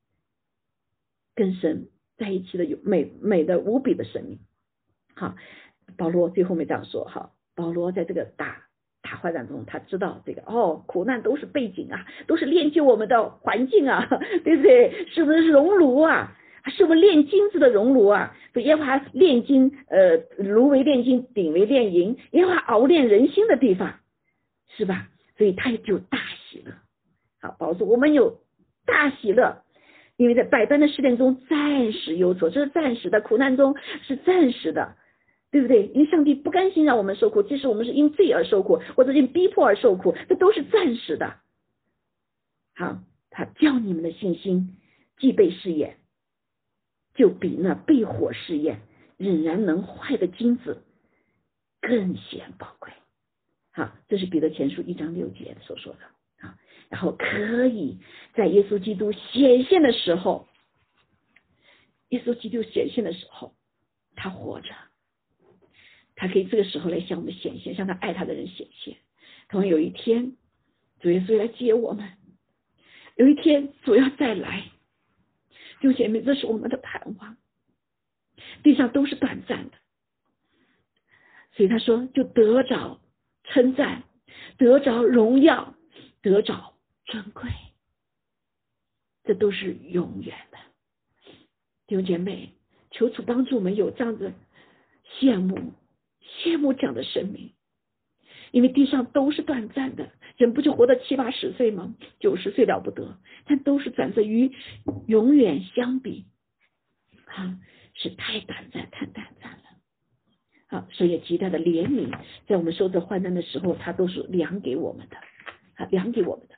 [1.33, 1.87] 跟神
[2.17, 4.39] 在一起的有美美的无比的生命，
[5.15, 5.35] 好。
[5.97, 8.63] 保罗最后面这样说哈，保罗在这个大
[9.01, 14.09] 大坏蛋中，他知道这个哦，苦难都是背景啊，都是练就我们的环境啊，
[14.43, 15.05] 对不对？
[15.07, 16.35] 是不是熔炉啊？
[16.71, 18.35] 是我们炼金子的熔炉啊？
[18.55, 23.99] 耶和华炼金，呃，炉为炼金，鼎为炼银，耶和华熬炼人心的地方，
[24.75, 25.09] 是吧？
[25.37, 26.71] 所以他就大喜乐。
[27.41, 28.39] 好，保罗说我们有
[28.85, 29.63] 大喜乐，
[30.17, 34.95] 因为在百般的试炼中暂时忧愁，这是暂时的苦难中是暂时的。
[35.51, 35.85] 对不对？
[35.93, 41.35] 因为上帝不甘心让我们受苦，即使我们是因罪而受苦，或者因逼迫而受苦，这都是暂时的。
[42.73, 42.97] 好，
[43.29, 44.77] 他教你们的信心，
[45.19, 45.97] 既被试验，
[47.13, 48.81] 就比那被火试验
[49.17, 50.83] 仍然能坏的金子
[51.81, 52.91] 更显宝贵。
[53.71, 55.99] 好，这是彼得前书一章六节所说的。
[56.47, 56.57] 啊，
[56.89, 57.99] 然后可以
[58.33, 60.47] 在耶稣基督显现的时候，
[62.09, 63.55] 耶稣基督显现的时候，
[64.15, 64.69] 他活着。
[66.15, 68.97] 他可以这个时候来向我们显现，向他爱他的人显现。
[69.49, 70.35] 同样有一天，
[70.99, 72.07] 主耶稣来接我们；
[73.15, 74.65] 有一天，主要再来。
[75.83, 77.35] 弟兄姐妹，这是我们的盼望。
[78.63, 79.75] 地上都是短暂的，
[81.51, 83.01] 所以他说就得着
[83.43, 84.03] 称赞，
[84.57, 85.75] 得着荣耀，
[86.21, 87.49] 得着尊贵，
[89.25, 90.57] 这都是永远的。
[91.85, 92.53] 弟兄姐妹，
[92.91, 94.31] 求主帮助我们有这样子
[95.19, 95.73] 羡慕
[96.21, 97.51] 羡慕这样的生命，
[98.51, 101.95] 因为地上都是短暂的，人不就活到七八十岁吗？
[102.19, 104.51] 九十岁了不得，但都是短暂，与
[105.07, 106.25] 永远相比，
[107.25, 107.59] 啊，
[107.93, 109.63] 是太短暂，太短暂了。
[110.67, 112.11] 啊，所以极大的怜悯，
[112.47, 115.17] 在我们受这患难的时候，他都是量给我们的，
[115.75, 116.55] 啊，量给我们的。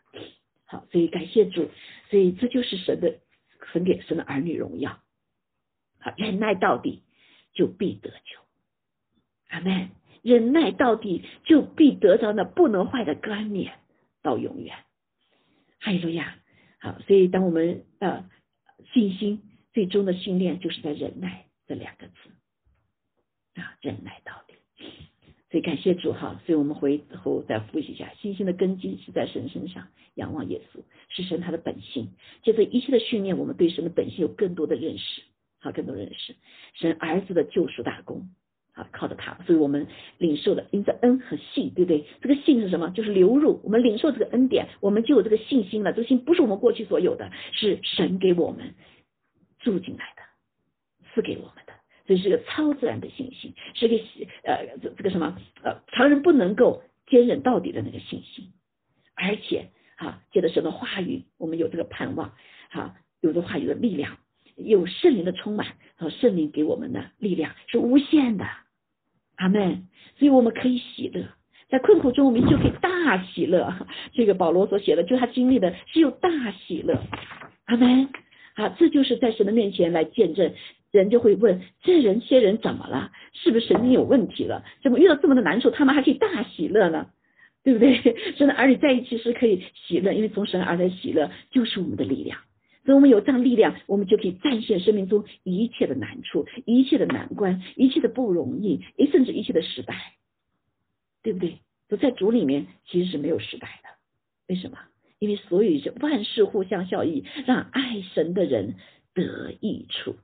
[0.63, 1.69] 好，所以感谢主，
[2.09, 3.19] 所以这就是神的
[3.59, 5.01] 很典神的儿女荣耀。
[5.99, 7.03] 好，忍耐到底
[7.53, 8.39] 就必得救。
[9.49, 9.89] 阿门。
[10.25, 13.73] 忍耐到底就必得着那不能坏的冠冕
[14.23, 14.75] 到永远。
[15.79, 16.35] 哈利路亚。
[16.79, 18.27] 好，所以当我们呃
[18.91, 22.13] 信心最终的训练，就是在忍耐这两个字。
[23.61, 24.55] 啊，忍耐到底，
[25.49, 32.11] 所以感谢主哈，所以我们回头再复习一下，信心的根基是在神身上，仰望耶稣是神他的本性，
[32.43, 35.21] 借着一切的训练，我们对神的本性有更多的认识，
[35.59, 36.35] 好，更多认识
[36.73, 38.27] 神儿子的救赎大功，
[38.75, 42.05] 啊，靠着他，所以我们领受的因着恩和信，对不对？
[42.21, 42.89] 这个信是什么？
[42.91, 45.93] 就是流入我们领受这个恩典，我们就有这个信心了。
[45.93, 48.75] 这个信不是我们过去所有的，是神给我们
[49.59, 50.21] 住进来的，
[51.13, 51.73] 赐给我们的。
[52.05, 53.95] 这是个超自然的信心，是个
[54.43, 58.51] 呃这这个什么呃常人不能够坚忍到底的那个信心，
[59.15, 62.35] 而且啊借着神的话语，我们有这个盼望，
[62.69, 64.17] 哈有这话语的力量，
[64.55, 68.45] 有圣灵的充满，和圣灵给我们的力量是无限的，
[69.37, 69.87] 阿门。
[70.17, 71.25] 所以我们可以喜乐，
[71.69, 73.73] 在困苦中我们就可以大喜乐。
[74.13, 76.99] 这个保罗所写的，就他经历的是有大喜乐，
[77.65, 78.09] 阿门。
[78.55, 80.53] 啊，这就是在神的面前来见证。
[80.91, 83.11] 人就会问：这人些人怎么了？
[83.33, 84.63] 是不是神经有问题了？
[84.81, 87.07] 怎么遇到这么的难处，他们还可以大喜乐呢？
[87.65, 87.99] 对不对？
[88.37, 92.39] 神的儿女在一起是可以喜乐，因为从神而来喜乐就是我们的力量。
[92.85, 98.81] 所以我们有这样力量，我们就可以战胜生命中一切的难处、一切的难关、一切的不容易，
[99.11, 100.13] 甚至一切的失败，
[101.23, 101.57] 对不对？
[101.87, 103.89] 不在主里面其实是没有失败的。
[104.47, 104.77] 为什么？
[105.17, 108.75] 因为所有是万事互相效益，让爱神的人
[109.13, 110.15] 得益处。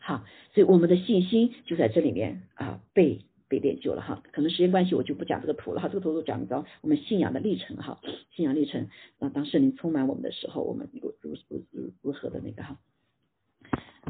[0.00, 0.24] 好，
[0.54, 3.20] 所以我们的信心就在这里面啊，被
[3.50, 4.22] 被练就了哈。
[4.32, 5.88] 可能时间关系，我就不讲这个图了哈。
[5.88, 8.00] 这个图都讲到我们信仰的历程哈，
[8.34, 8.88] 信仰历程
[9.18, 12.78] 啊，当圣灵充满我们的时候，我们如如如如如何的那个哈。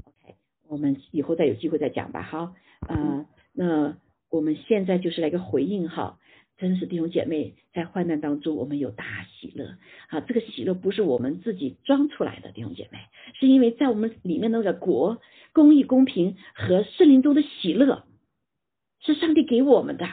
[0.04, 0.36] OK，
[0.68, 2.54] 我们以后再有机会再讲吧哈。
[2.80, 3.96] 啊，那
[4.28, 6.18] 我们现在就是来个回应哈。
[6.58, 9.78] 真是弟兄姐妹，在患难当中，我们有大喜乐
[10.10, 10.20] 啊！
[10.20, 12.98] 这个喜乐不是我们自己装出来的，弟兄姐妹，
[13.38, 15.22] 是因为在我们里面那个国
[15.54, 18.04] 公义、公平和圣灵中的喜乐，
[19.00, 20.06] 是上帝给我们的。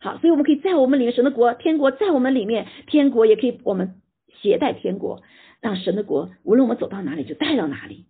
[0.00, 4.00] 好，所以我们可以在我们里面，神的国、天国在我们里面，天国也可以我们
[4.42, 5.22] 携带天国，
[5.60, 8.06] 让神的国无论我们走到哪里就带到哪里。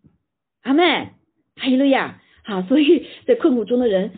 [0.62, 1.12] 阿妹，
[1.56, 2.20] 哈利路亚！
[2.44, 4.12] 好，所以在困苦中的人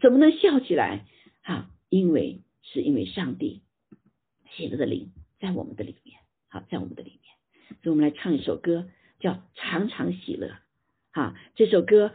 [0.00, 1.06] 怎么能笑起来？
[1.42, 2.40] 好，因为。
[2.64, 3.60] 是因为上帝
[4.52, 6.16] 喜乐的灵在我们的里面，
[6.48, 8.86] 好，在我们的里面，所以我们来唱一首歌，
[9.18, 10.46] 叫《常常喜乐》。
[11.12, 12.12] 好，这首歌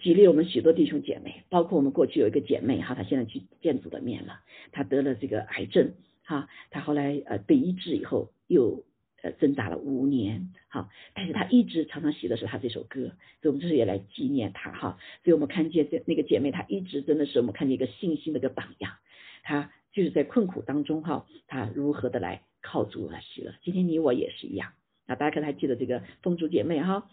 [0.00, 8.84] 激励我们许多弟兄姐妹，包括我们过去有一个姐妹，哈，她现在去见主的面了，她得了这个癌症，哈，她后来呃被医治以后又
[9.22, 18.92] 呃挣扎了五年，哈，但是她一直常常写的是她这首歌，所以我们这是也来纪念她，哈，所以我们看见这那个姐妹，她一直真的是我们看见一个信心的一个榜样。
[19.42, 23.52] 她就是在困苦当中哈，她如何的来靠主来喜乐？
[23.64, 24.72] 今天你我也是一样
[25.06, 25.16] 啊！
[25.16, 27.08] 大家可能还记得这个风烛姐妹哈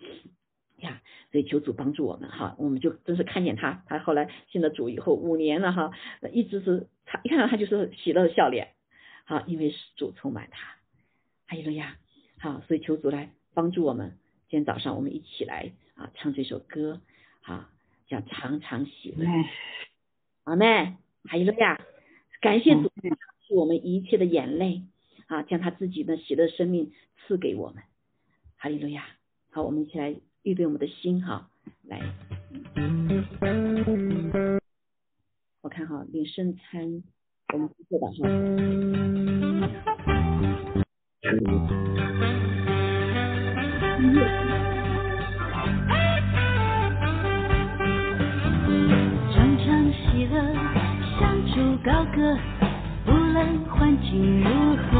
[0.81, 1.01] 呀，
[1.31, 5.91] 所以求主帮助我们哈，我们就真是看见他，他后来信了主以后五年了哈，
[6.31, 8.73] 一直是他一看到他就是喜乐的笑脸，
[9.25, 10.75] 好，因为是主充满他，
[11.45, 11.97] 还有了呀，
[12.39, 14.17] 好，所以求主来帮助我们。
[14.49, 17.01] 今天早上我们一起来啊唱这首歌，
[17.43, 17.69] 啊，
[18.07, 19.27] 叫常常喜乐，
[20.43, 21.79] 阿妹，还有了呀。
[22.41, 22.91] 感谢主，
[23.47, 24.83] 是我们一切的眼泪
[25.27, 27.83] 啊，将他自己的喜乐生命赐给我们。
[28.57, 29.05] 哈利路亚！
[29.51, 31.47] 好，我们一起来预备我们的心哈，
[31.87, 31.99] 来。
[35.61, 37.03] 我看哈，领圣餐，
[37.53, 38.13] 我们做吧哈。
[49.33, 50.69] 常常喜乐。
[51.81, 52.37] 高歌，
[53.07, 54.93] 无论环境如何，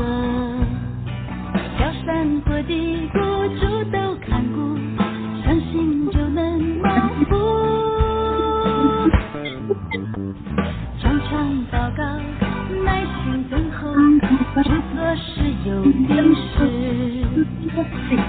[1.78, 3.18] 高山或低谷，
[11.30, 12.04] 场祷告，
[12.84, 13.94] 耐心等候，
[14.64, 14.66] 只
[14.96, 15.30] 做事
[15.64, 16.48] 有定时，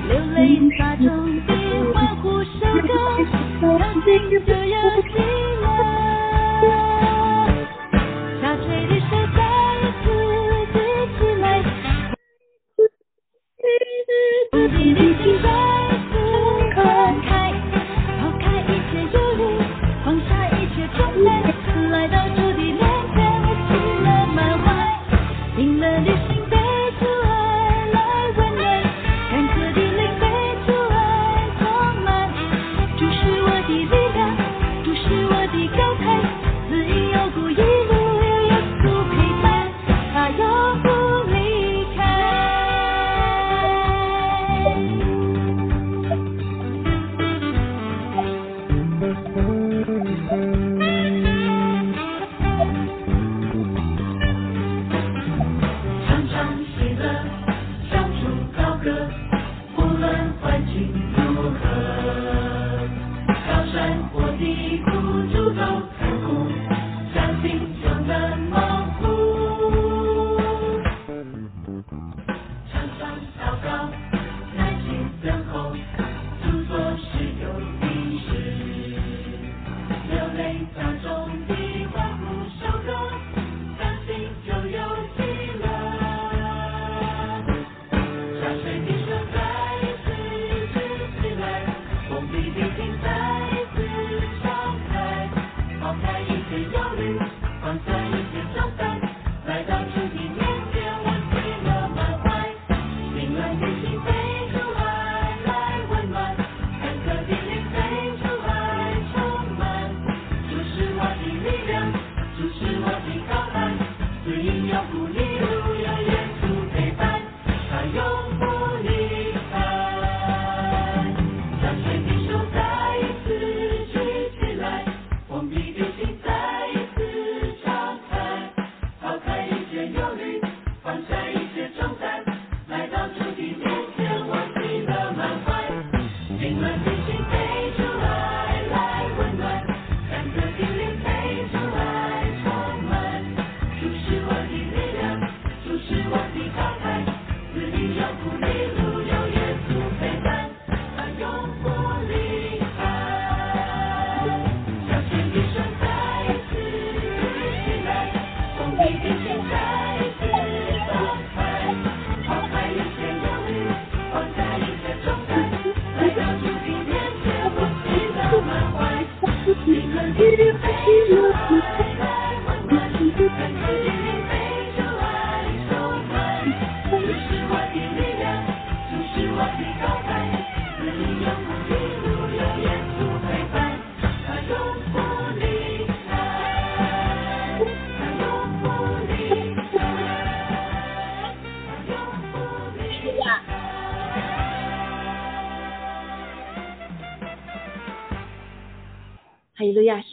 [0.08, 0.38] 流泪
[0.76, 1.08] 撒种，
[1.46, 1.50] 别
[1.94, 2.92] 欢呼收割，
[3.62, 3.68] 要
[4.04, 4.08] 静
[4.44, 4.59] 静。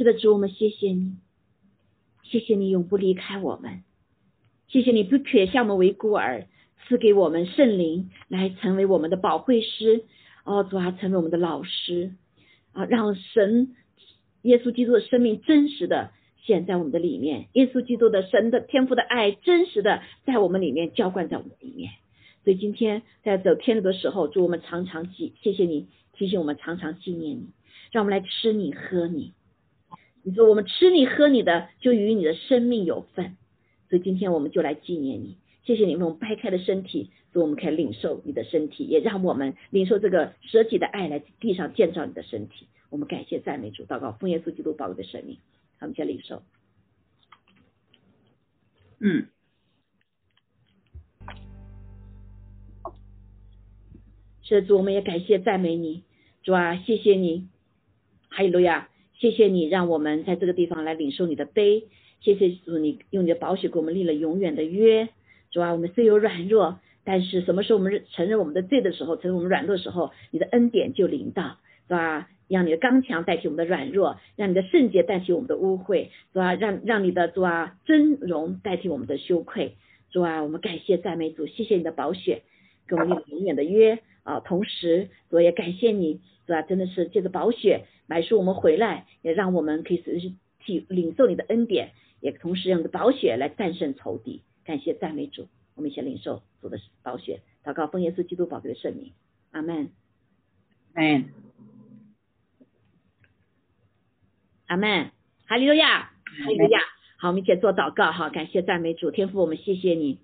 [0.08, 1.18] 的，主，我们谢谢你，
[2.24, 3.84] 谢谢你永不离开我们，
[4.69, 6.48] 谢谢你不撇下我们为孤儿，
[6.88, 10.06] 赐给我们圣灵来成为我们的保惠师，
[10.45, 12.14] 哦，主啊，成为我们的老师。
[12.72, 13.76] 啊，让神
[14.44, 16.11] 耶稣基督的生命真实的
[16.45, 21.91] 显在我们的里面，耶稣基督的神的天赋的爱真实的在我们里面浇灌在我们里面。
[22.44, 27.48] 所以今天在走天路的时候，祝我们常常记，谢谢你提醒我们常常纪念你，
[27.91, 29.34] 让我们来吃你喝你。
[30.28, 33.38] 你说我们吃你喝你的，就与你的生命有份。
[33.88, 42.68] 所以今天我们就来纪念你，谢谢你为我们掰开的身体，所以我们可以领受你的身体，也让我们领受这个舍己的爱来地上建造你的身体。
[42.90, 45.38] 我们感谢赞美主，祷告奉耶稣基督宝贵的生命，
[45.80, 46.44] 我们先领受。
[48.99, 49.28] 嗯，
[54.41, 56.04] 是的主，我们也感谢赞美你，
[56.44, 57.48] 主啊，谢谢你，
[58.28, 61.85] 哈利路亚，谢谢你让我们在这个地方来领受你的杯，
[62.22, 65.10] 谢谢主，你用你的宝血给我们立了永远的约，
[65.52, 71.57] 主啊，我们虽有软弱，但是什么时候我们承认我们的罪的时候，承认我们软弱的时候，你的恩典就临到，
[71.88, 72.30] 是吧？
[72.48, 79.76] 让你的刚强代替我们的软弱，让你的圣洁代替我们的污秽，主啊，让让你的主啊尊荣代替我们的羞愧，
[80.11, 82.44] 主啊，我们感谢赞美主，谢谢你的宝血，
[82.88, 83.99] 给我们立了永远的约。
[84.28, 99.14] 啊，同时主也感谢你，主啊，真的是借着宝血买赎我们回来，也让我们可以随时体领受你的恩典，也同时用你的宝血来战胜仇敌，感谢赞美主，我们一起领受主的宝血，祷告奉耶稣基督宝贵的圣名，
[99.52, 99.91] 阿门，
[100.94, 101.24] 哎，
[104.66, 105.12] 阿门，
[105.45, 106.82] 哈利路亚，哈利路亚。
[107.18, 110.20] 好，我们一起做祷告哈，感谢赞美主，天父，我们谢谢你，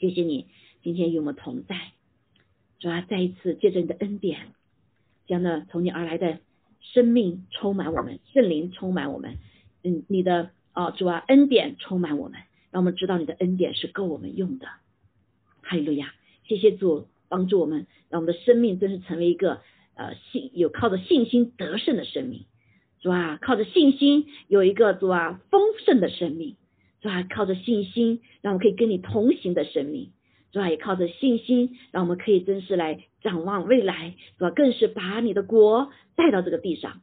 [0.00, 0.48] 谢谢你
[0.82, 1.76] 今天与我们同在，
[2.78, 4.54] 主啊，再一次借着你的恩典，
[5.26, 6.38] 将那从你而来的
[6.80, 9.36] 生命充满我们，圣灵充满我们，
[9.82, 12.40] 嗯，你的啊主啊恩典充满我们，
[12.70, 14.68] 让我们知道你的恩典是够我们用的，
[15.62, 16.14] 哈利路亚，
[16.44, 19.60] 谢谢主帮助我们，让我们的生命真是成为一个
[19.94, 22.44] 呃信有靠着信心得胜的生命。
[23.00, 26.56] 主啊，靠着信心有一个主啊丰盛的生命，
[27.00, 30.10] 主啊，靠着信心让我们可以跟你同行的生命，
[30.50, 37.02] 主啊，也靠着信心让我们可以真是来展望未来，主啊，更是把你的国带到这个地上，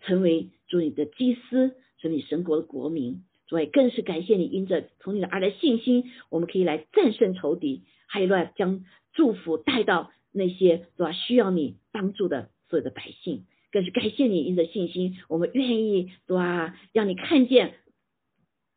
[0.00, 13.44] 成为主你的祭司，成为神国的国民，主啊，也更是感谢你，因着从你的而来信心，我们可以来战胜仇敌，还有乱将祝福带到那些主啊需要你帮助的所有的百姓。
[13.70, 16.78] 更是感谢你，因着信心，我们愿意对吧？
[16.92, 17.74] 让你看见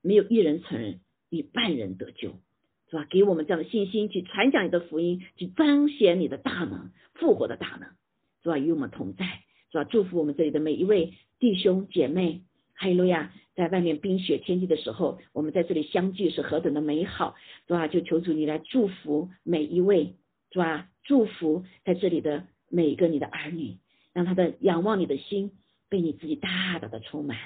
[0.01, 2.33] 没有一人承认，以万人得救，
[2.89, 3.05] 是吧？
[3.09, 7.89] 给我们这样的信心，去传讲你的福音，去彰显你的大能，复活的大能，
[8.43, 8.57] 是吧？
[8.57, 9.25] 与我们同在，
[9.71, 9.83] 是吧？
[9.83, 12.41] 祝福我们这里的每一位弟兄姐妹，
[12.73, 13.33] 哈利路亚！
[13.55, 17.35] 在外面冰雪天气的时候，我们在这里相聚是何等的美好，
[17.67, 17.87] 是吧？
[17.87, 20.15] 就求主你来祝福每一位，
[20.51, 20.87] 是吧？
[21.03, 23.77] 祝福在这里的每一个你的儿女。
[24.13, 25.51] 让他的仰望你的心
[25.89, 27.37] 被你自己大大的充满，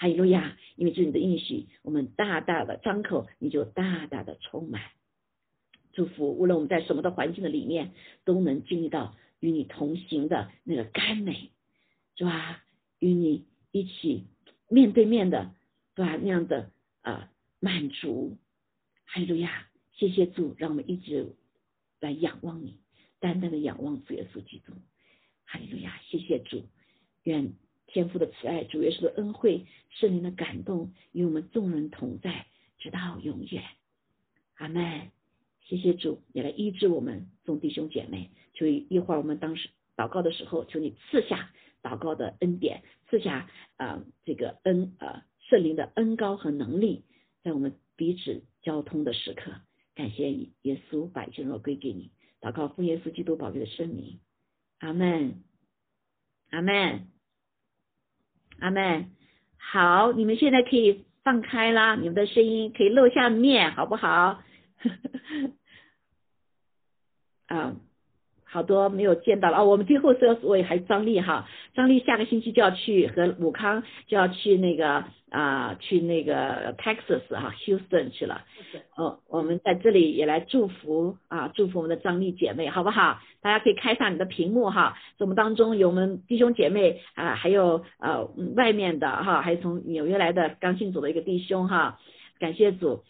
[0.00, 0.56] 哈利路亚！
[0.76, 4.80] 因为这是你的应许，我们大大的张口，你就大大的充满
[5.92, 6.30] 祝福。
[6.38, 7.90] 无论我们在什么的环境的里面，
[8.24, 11.50] 都能经历到与你同行的那个甘美，
[12.14, 12.62] 是吧？
[13.00, 14.22] 与你一起
[14.68, 15.52] 面对面的，
[15.96, 16.16] 对吧？
[16.16, 16.70] 那样的
[17.02, 18.36] 啊满足，
[19.04, 19.66] 哈利路亚！
[19.94, 21.34] 谢谢主，让我们一直
[21.98, 22.78] 来仰望你，
[23.18, 24.72] 单单的仰望主耶稣基督。
[25.44, 26.62] 哈利路亚，谢谢主，
[27.24, 27.52] 愿
[27.88, 32.46] 天父的慈爱、主耶稣的恩惠、圣灵的感动与我们众人同在，
[32.78, 33.64] 直到永远。
[34.54, 35.10] 阿门。
[35.64, 38.30] 谢谢主，也来医治我们众弟兄姐妹。
[38.54, 41.52] 求一会儿我们当时祷告的时候，求你赐下
[41.82, 47.04] 祷告的恩典，赐下啊这个恩啊圣灵的恩高和能力，
[47.42, 49.52] 在我们彼此交通的时刻。
[49.94, 50.32] 感谢
[50.62, 54.20] 耶稣，百姓若归给你，祷告奉耶稣基督宝贵的圣名。
[54.78, 55.42] 阿门，
[56.48, 57.08] 阿门，
[58.60, 59.06] 阿妹。
[59.56, 64.42] 好，你们现在可以放开啦，你们的声音可以露下面，好不好？
[67.48, 67.74] 啊。
[68.50, 78.44] 好多没有见到了哦，我们最后说我也还张丽哈，张丽下个星期就要去和武康就要去那个啊去那个 Texas 哈 Houston 去了，
[78.96, 83.20] 哦，我们在这里也来祝福啊祝福我们的张丽姐妹好不好？
[83.40, 88.24] 大家可以开上你的屏幕哈，我们当中有我们弟兄姐妹啊，还有呃
[88.56, 91.98] 外面的哈，还有从纽约来的刚信组的一个弟兄哈，
[92.38, 93.04] 感谢主，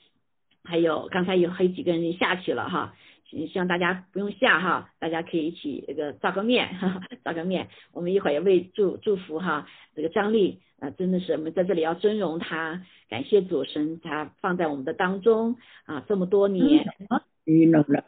[0.65, 2.95] 还有刚才有还有几个人下去了哈。
[3.31, 6.69] 希望大家不用下哈，大家可以一起这个照个面，
[7.25, 7.69] 照个面。
[7.93, 16.87] 我们一会儿也为祝祝福哈，这个张丽啊，真的是我们在这里要尊荣他，感谢主神，他放在我们的当中啊，这么多年，
[17.45, 18.05] 嗯，了，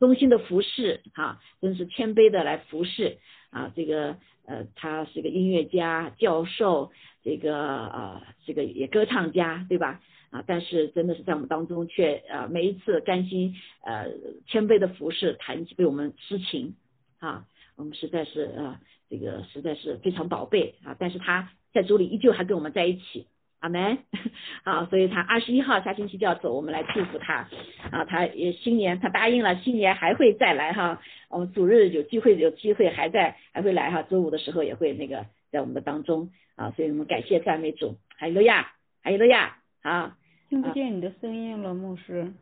[0.00, 3.18] 衷心的服侍哈，真是谦卑的来服侍
[3.50, 6.90] 啊，这个呃，他是个音乐家、教授，
[7.22, 10.00] 这个呃，这个也歌唱家，对吧？
[10.30, 14.08] 啊，但是真的是在我们当中，却呃每一次甘心呃
[14.46, 16.74] 谦卑的服侍，谈为我们痴情
[17.18, 17.46] 啊，
[17.76, 18.78] 我们实在是呃
[19.08, 20.94] 这个实在是非常宝贝啊。
[20.98, 23.26] 但是他在主里依旧还跟我们在一起，
[23.60, 23.98] 阿门。
[24.64, 27.48] 啊，所以他二十一号下星期就要走，我们来祝福他
[27.90, 28.04] 啊。
[28.04, 31.00] 他也新年他答应了，新年还会再来哈。
[31.30, 36.70] 我们主日有机会有机会还在还会来哈，周五的时候也会那个在我们的当中啊。
[36.72, 38.72] 所以我们感谢赞美主，还有罗亚，
[39.02, 39.56] 还有罗亚。
[39.80, 40.12] 好，
[40.48, 42.32] 听不见你的声音了，牧师。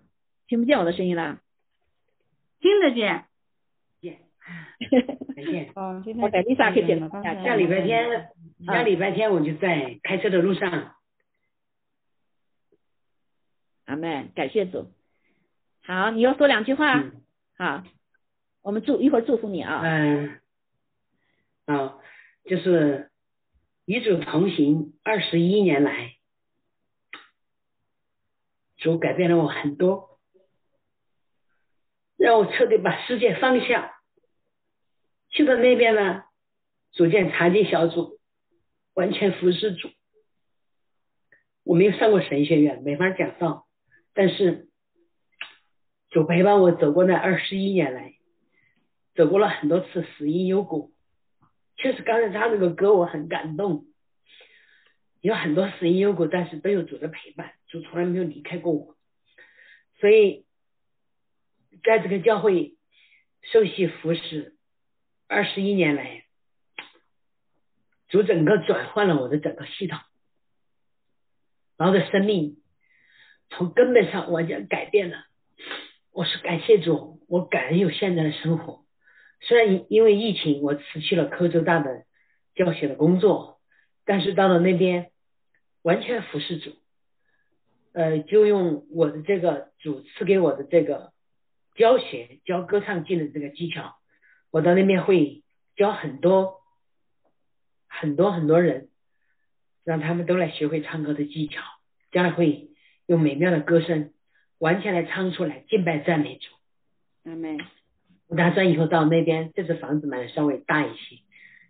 [0.46, 1.40] 听不见我的声音了？
[2.60, 3.24] 听得见。
[4.00, 4.20] 见。
[5.34, 5.72] 见。
[5.74, 6.44] 啊，今天。
[6.44, 7.08] 丽莎可以见了。
[7.10, 8.30] 下礼拜天，
[8.64, 10.94] 下礼拜天我就在开车的路上。
[13.86, 14.92] 阿妹，感谢主。
[15.82, 17.10] 好，你要说两句话。
[17.58, 17.82] 好，
[18.62, 19.82] 我们祝一会儿祝福你啊。
[19.82, 20.40] 嗯。
[21.64, 21.98] 啊，
[22.44, 23.10] 就是
[23.84, 26.12] 与主同行二十一年来。
[28.76, 30.20] 主改变了我很多，
[32.16, 33.94] 让我彻底把世界放下。
[35.28, 36.24] 去到那边呢，
[36.92, 38.18] 组建查经小组，
[38.94, 39.90] 完全服侍主。
[41.62, 43.66] 我没有上过神学院，没法讲道，
[44.14, 44.68] 但是
[46.10, 48.14] 主陪伴我走过那二十一年来，
[49.14, 50.92] 走过了很多次死因幽谷。
[51.76, 53.84] 确实，刚才唱那个歌我很感动，
[55.20, 58.96] 有很多死因幽谷，但是都有主的陪伴，主从来没有离开过我。
[59.98, 60.44] 所以，
[61.84, 62.76] 在这个教会
[63.42, 64.56] 受洗服侍
[65.26, 66.24] 二十一年来，
[68.08, 69.98] 主整个转换了我的整个系统，
[71.76, 72.58] 然后的生命
[73.50, 75.24] 从根本上完全改变了。
[76.12, 78.84] 我是感谢主，我感恩有现在的生活。
[79.40, 82.04] 虽然因因为疫情，我辞去了科州大的
[82.54, 83.60] 教学的工作，
[84.04, 85.10] 但是到了那边
[85.82, 86.76] 完全服侍主，
[87.96, 91.12] 呃，就用我的这个主赐给我的这个
[91.76, 93.96] 教学教歌唱技能这个技巧，
[94.50, 95.42] 我到那边会
[95.76, 96.60] 教很多
[97.88, 98.90] 很多很多人，
[99.82, 101.62] 让他们都来学会唱歌的技巧，
[102.12, 102.68] 将来会
[103.06, 104.12] 用美妙的歌声
[104.58, 106.50] 完全来唱出来敬拜赞美主。
[107.24, 107.58] 阿门。
[108.26, 111.16] 我打算以后到那边，这次房子买的稍微大一些，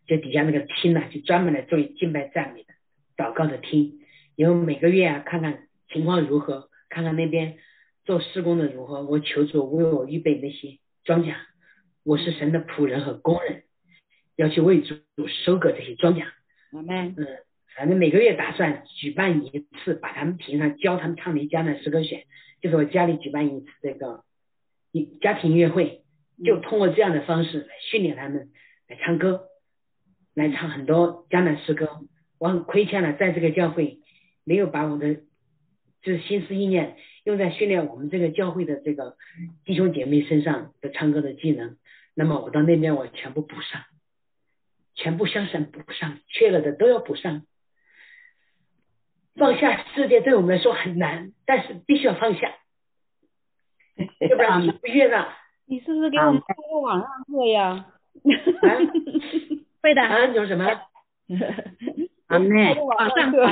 [0.09, 2.75] 就底下那个厅呢，就专门来做敬拜赞美的
[3.17, 4.01] 祷告的厅。
[4.35, 7.59] 以后每个月啊，看看情况如何，看看那边
[8.05, 9.05] 做施工的如何。
[9.05, 11.35] 我求主为我预备那些庄稼，
[12.05, 13.63] 我是神的仆人和工人，
[14.37, 14.97] 要去为主
[15.27, 16.25] 收割这些庄稼。
[16.73, 17.15] 阿门。
[17.17, 17.27] 嗯，
[17.77, 22.25] 反正每个月打算举办一次，把他们平常，教他们唱的江南诗歌选，
[22.61, 24.25] 就是我家里举办一次这个
[24.93, 26.03] 一家庭音乐会。
[26.45, 28.51] 就通过这样的方式来训练他们
[28.89, 29.47] 来唱歌，
[30.35, 31.89] 来唱很多江南诗歌。
[32.39, 34.01] 我很亏欠了，在这个教会
[34.45, 35.21] 没有把我的
[36.07, 39.17] 就是心思意念用在训练我们这个教会的这个
[39.65, 41.77] 弟兄姐妹身上的唱歌的技能。
[42.15, 43.83] 那么我到那边我全部补上，
[44.95, 47.43] 全部向上补上，缺了的都要补上。
[49.35, 52.55] 放下世界对我们来说很难，但是必须要放下，
[54.21, 55.37] 要不然你不悦纳。
[55.67, 57.87] 你是不是给我们开个网上课呀？
[59.83, 60.03] 会的。
[60.03, 60.65] 啊，你说什么？
[62.29, 63.45] 阿妹，网上课。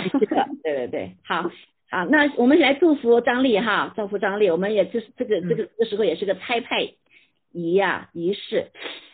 [0.62, 1.50] 对对对，好，
[1.94, 4.50] 好，那我们来祝福张丽哈，祝福张丽。
[4.50, 6.90] 我们也就是这个这个这个时候也是个拆派
[7.52, 8.66] 仪呀仪式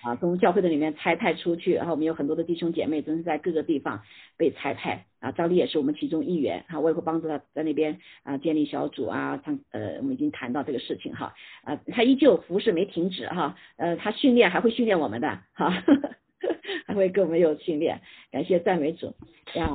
[0.02, 4.01] 啊，从教会的里面拆派出去，然后我们有很多的弟兄姐妹，真是在各个地方
[4.39, 5.31] 被拆派啊。
[5.31, 11.35] 张丽也是我们其中一员哈，我也会帮助他在那边啊建立小组啊，他呃我们已经谈到这个事情哈
[11.65, 15.85] 啊，他依旧服侍没停止哈，呃他训练还会训练我们的哈，
[16.89, 18.01] 还会跟我们有训练，
[18.32, 19.15] 感谢赞美主
[19.52, 19.69] 呀。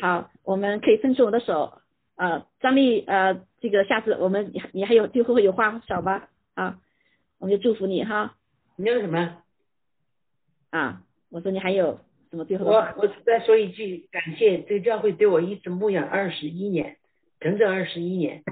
[0.00, 1.82] 好，我们可以伸出我的手
[2.18, 6.78] 呃，张丽呃这个下次我们你你还有最后有话少吧啊，
[7.38, 8.34] 我们就祝福你哈。
[8.76, 9.38] 你要什么？
[10.70, 12.00] 啊，我说你还有
[12.30, 12.74] 什么最后我？
[12.96, 16.96] 我再说一句，感谢这个教会对我一直牧养二十一年，
[17.40, 18.42] 整整二十一年，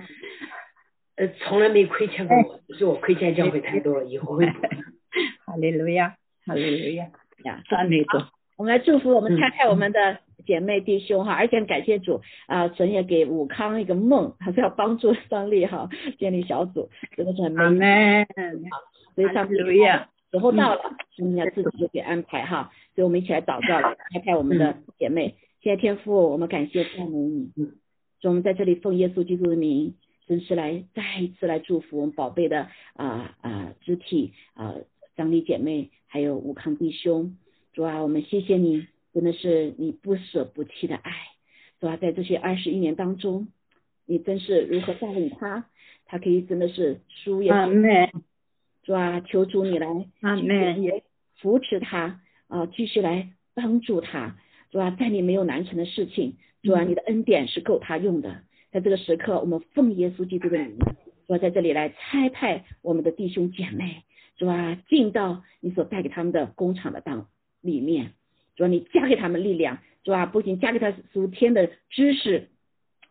[1.17, 4.69] 呃，从来没亏欠过我，只是我亏欠教会太多了，以后会补的。
[5.45, 6.17] 哈利路亚，
[6.47, 7.11] 哈利路亚，
[7.45, 8.19] 呀，赞美主。
[8.57, 15.89] 我们来祝福我们嗯拆派我们的姐妹弟兄哈，而且感谢主啊，神也给武康一个梦， 还是要帮助张丽哈
[16.19, 17.79] 建立小组，真的是很阿美。
[17.79, 18.27] 妹，
[19.15, 20.81] 所以上哈利路亚，时候到了，
[21.17, 25.37] 神要自己就给安排哈，所以我们一起来祷告， 来拆派我们的姐妹。
[25.63, 27.51] 谢谢天父，我们感谢赞美你，
[28.21, 29.95] 所以我们在这里奉耶稣基督的名，
[30.29, 34.75] 真是来再一次来祝福我们宝贝的啊啊肢体啊
[35.17, 37.37] 张丽姐妹，还有武康弟兄。
[37.73, 38.87] 主啊，我们谢谢你，
[39.17, 41.13] 真的是你不舍不弃的爱。
[41.81, 43.49] 是吧，在这些二十一年当中，
[44.05, 45.67] 你真是如何带领他，
[46.05, 48.13] 他可以真的是输也阿妹，
[48.83, 49.89] 主啊，求主你来
[50.21, 51.03] 阿妹，
[51.37, 54.39] 扶持他啊，继续来帮助他，
[54.71, 58.43] 主啊，在你没有难成的事情，主啊，你的恩典是够他用的。
[58.73, 60.79] 在这个时刻，我们奉耶稣基督的名，
[61.27, 64.03] 主啊，在这里来差派我们的弟兄姐妹，
[64.39, 67.29] 主啊，进到你所带给他们的工厂的当
[67.61, 68.15] 里面，
[68.57, 72.49] 主啊，你加给他们力量，主啊，不仅加给他属天的知识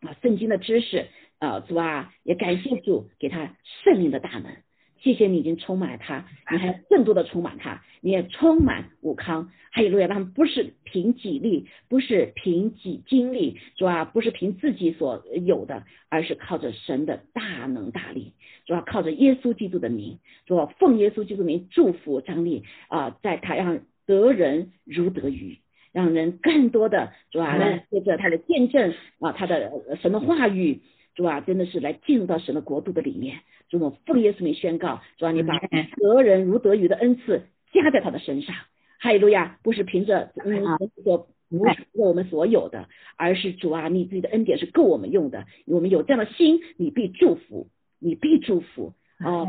[0.00, 1.06] 啊，圣经的知识
[1.38, 4.52] 啊，主啊，也感谢主给他圣灵的大能。
[4.98, 18.32] 谢谢你已经充满了他，你还更多的充满他，你也充满武康，还有路亚，他们不是凭己力，不是凭己精力，主啊，不是凭自己所有的，而是靠着神的大能大力，
[18.64, 25.58] 主要靠着耶稣基督的名，主啊，奉耶稣基督的名祝福张力啊，在他让得人如得鱼。
[25.92, 30.82] 让人更多的主啊，来借着他的见证啊，他的呃神的话语，
[31.14, 33.38] 主啊，真的是来进入到神的国度的里面。
[33.70, 38.54] 主，我奉耶稣名宣告，主啊，你把得人如得鱼的恩赐加在他的身上。
[38.98, 39.58] 哈利路亚！
[39.62, 40.62] 不是凭着嗯
[41.02, 45.46] 所不是我们所有的，而是主啊，你自己的恩典是够我们用的。
[45.66, 47.68] 我们有这样的心，你必祝福，
[47.98, 48.92] 你必祝福。
[49.24, 49.48] 哦，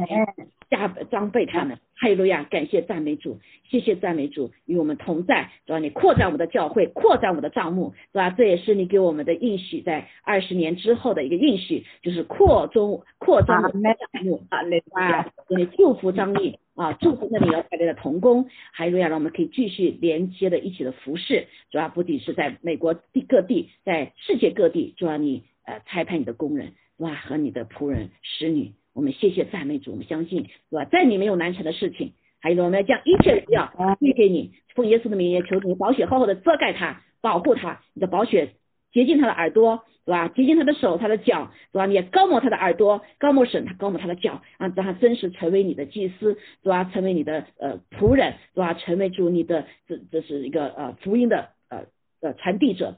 [0.70, 2.44] 加装备他们，哈利路亚！
[2.44, 3.40] 感谢赞美主，
[3.70, 8.30] 谢谢赞美主，与我们同在，主要你扩展我们的教会，扩展我们的账目，是吧？
[8.30, 30.84] 这也是你给我们的应许，在二十年之后的一个应许，就是扩中扩张我们的账目，哈利路啊亚，，给你祝福张力啊，祝福那里要带来的童工，还有要让我们可以继续连接的一起的服饰，主要不仅是在美国地各地，在世界各地，主要你呃裁判你的工人，哇和你的仆人使女，我们谢谢赞美主，我们相信，是吧？
[30.86, 38.54] 在你没有难成的事情，还有我们要将一切的需要归给你，奉耶稣的名也求你宝血厚厚的遮盖他，保护他，你的宝血
[38.92, 40.30] 洁净他的耳朵，是吧？
[40.30, 41.86] 洁净他的手、他的脚，是吧？
[41.86, 46.86] 你也高抹他的耳朵，高抹神，他高抹他的脚，啊，让他真实成为你的祭司，是吧？
[46.86, 48.74] 成为你的呃仆人，是吧？
[48.74, 51.84] 成为主你的这这是一个呃福音的呃
[52.22, 52.98] 呃传递者。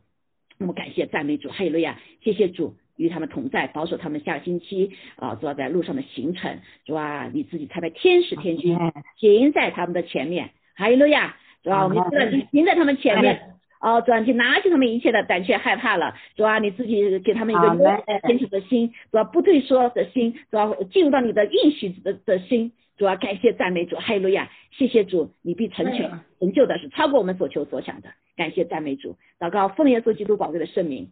[0.57, 2.75] 那么感谢赞美主，哈利路亚，谢谢主。
[2.99, 8.77] 与他们同在，保守他们下星期啊，主要在路上的行程，主啊，你自己差派天使天军
[9.17, 31.09] 行在他们的前面，哈利路亚，主啊，我们知道你行在他们前面，哦，主啊，你拿起他们一切的胆怯害怕了，主啊，你自己给他们一个坚持的心，主啊，不退缩的心，主啊，进入到你的应许的的心，主啊，感谢赞美主，哈利路亚，谢谢主，你必成全成就的是超过我们所求所想的，感谢赞美主，祷告奉耶稣基督宝贵的圣名，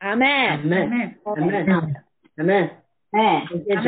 [0.00, 1.94] 阿门，阿门，阿门，
[2.36, 3.84] 阿门，哎，感谢主，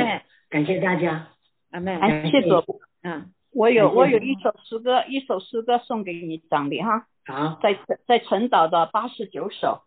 [0.50, 1.28] 感谢大家。
[1.70, 9.84] 阿门，感谢主，嗯，我有我有一首诗歌，一首诗歌送给你长理哈，好，在在陈岛的八十九首，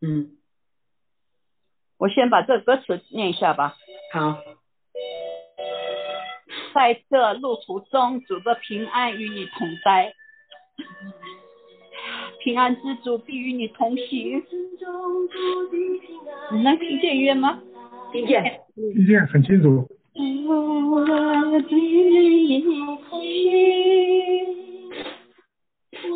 [0.00, 0.36] 嗯，
[1.96, 3.76] 我先把这歌词念一下吧。
[4.12, 4.38] 好，
[6.74, 10.12] 在这路途中，主的平安与你同在，
[12.46, 14.40] 平安之主必与你同行。
[16.52, 17.60] 你能听见约吗？
[18.12, 18.60] 听见，
[18.94, 19.84] 听见很清楚。
[20.14, 21.00] 无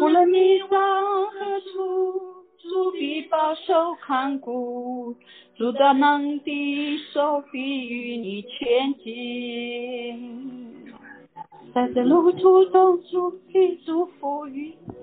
[0.08, 2.12] 论你往何处，
[2.58, 5.16] 主必保守看顾，
[5.56, 10.76] 主的能的手必与你前进。
[11.74, 14.94] 在这路途中，主必祝福与你，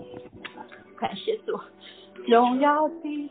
[0.99, 1.60] 感谢主，
[2.28, 3.30] 荣耀的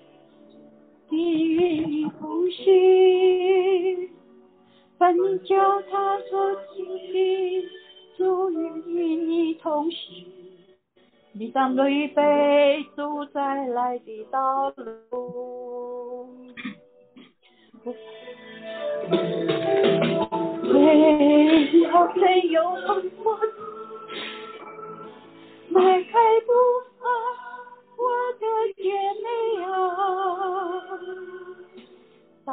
[1.11, 4.11] 必与你同行。
[4.99, 7.69] 凡你叫他做亲的，
[8.17, 10.27] 主与你同行。
[11.33, 16.29] 你当预备主再来的道路。
[20.63, 20.75] 为
[21.91, 23.39] 了谁有风波，
[25.69, 26.13] 迈开
[26.47, 26.53] 步
[26.99, 27.05] 伐，
[28.39, 28.47] 的
[28.77, 28.83] 姐
[29.23, 29.27] 妹
[29.63, 29.67] 啊。
[32.45, 32.49] 当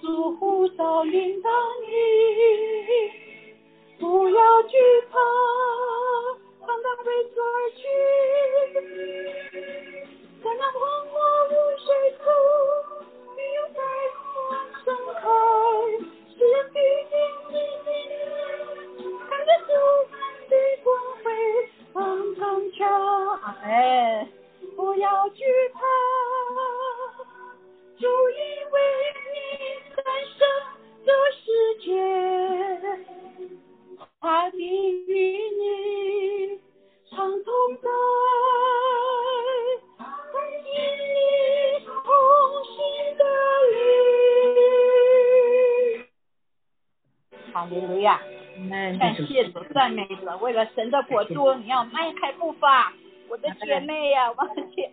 [0.00, 0.04] 主
[0.36, 1.50] 呼召领导
[1.82, 1.92] 你，
[3.98, 4.76] 不要惧
[5.10, 5.18] 怕，
[6.60, 7.80] 放胆为主而去。
[10.42, 11.14] 在那荒漠
[11.48, 11.86] 无水
[12.18, 12.24] 处，
[13.36, 13.78] 你有在
[14.16, 14.24] 花
[14.84, 14.86] 盛
[15.20, 15.22] 开，
[16.28, 16.38] 是
[16.72, 16.76] 必
[17.10, 17.14] 定
[17.50, 17.54] 你
[19.28, 19.70] 看着主
[20.48, 20.52] 的
[20.82, 20.86] 光
[21.22, 21.24] 辉
[21.92, 21.94] 放
[22.36, 22.40] 长
[22.72, 22.80] 枪。
[23.62, 24.26] 哎，
[24.76, 25.44] 不要惧
[25.74, 25.80] 怕。
[27.98, 28.38] 主因
[28.70, 28.76] 为
[29.32, 29.36] 你
[29.94, 30.04] 战
[30.36, 30.40] 胜
[31.04, 31.44] 这世
[31.80, 31.86] 界，
[34.20, 34.56] 他必
[35.06, 36.60] 与你
[37.10, 37.88] 常同在，
[39.98, 40.04] 欢
[40.50, 40.66] 迎
[41.14, 41.16] 你
[41.86, 41.92] 同
[42.64, 42.74] 行
[43.16, 43.22] 的
[43.70, 43.76] 灵。
[47.52, 48.20] 哈利路亚！
[48.98, 52.92] 感谢主，赞美主，为了神的国度，你要迈开步伐，
[53.32, 54.92] 我的姐妹呀、往前。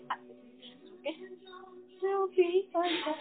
[2.00, 3.14] 手臂翻转，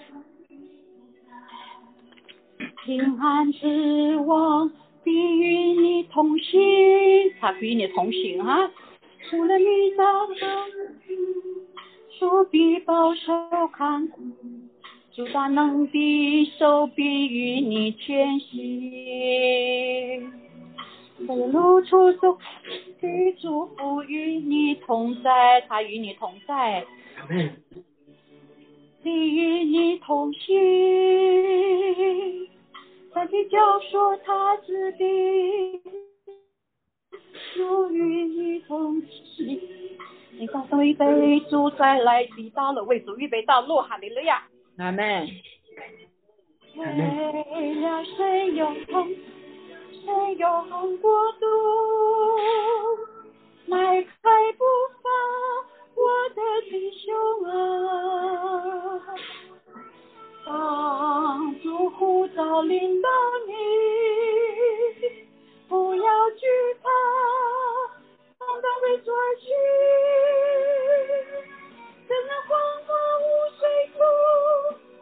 [2.85, 4.71] 平安之王
[5.03, 6.61] 必与你同行，
[7.41, 8.71] 他必与你同行哈。
[9.29, 10.37] 除了你到哪
[12.21, 13.33] 手臂保守
[13.73, 14.23] 看顾，
[15.11, 20.38] 主大能的手臂与你前行。
[21.27, 22.39] 在路途中
[23.01, 26.87] 的祝福与你同在，他与你同在。
[27.19, 27.51] 阿门，
[29.03, 32.49] 必与你同行，
[33.13, 35.83] 在地教说他之地，
[37.55, 39.61] 主与你同行。
[40.39, 44.47] 你打算预备主再来的道路，为主预备道路，哈利路亚。
[44.77, 45.29] 阿门，
[46.77, 49.13] 为了谁永恒，
[50.09, 51.47] 谁永恒国度，
[53.67, 54.09] 迈开
[54.57, 54.65] 步
[55.03, 55.11] 伐，
[55.95, 56.41] 我的
[56.71, 57.53] 弟兄啊，
[60.47, 63.09] 当主呼召领导
[63.47, 63.53] 你，
[65.69, 66.47] 不要惧
[66.83, 66.89] 怕，
[68.39, 69.45] 放胆为主而去。
[72.09, 73.27] 怎能黄花无
[73.59, 73.99] 水土，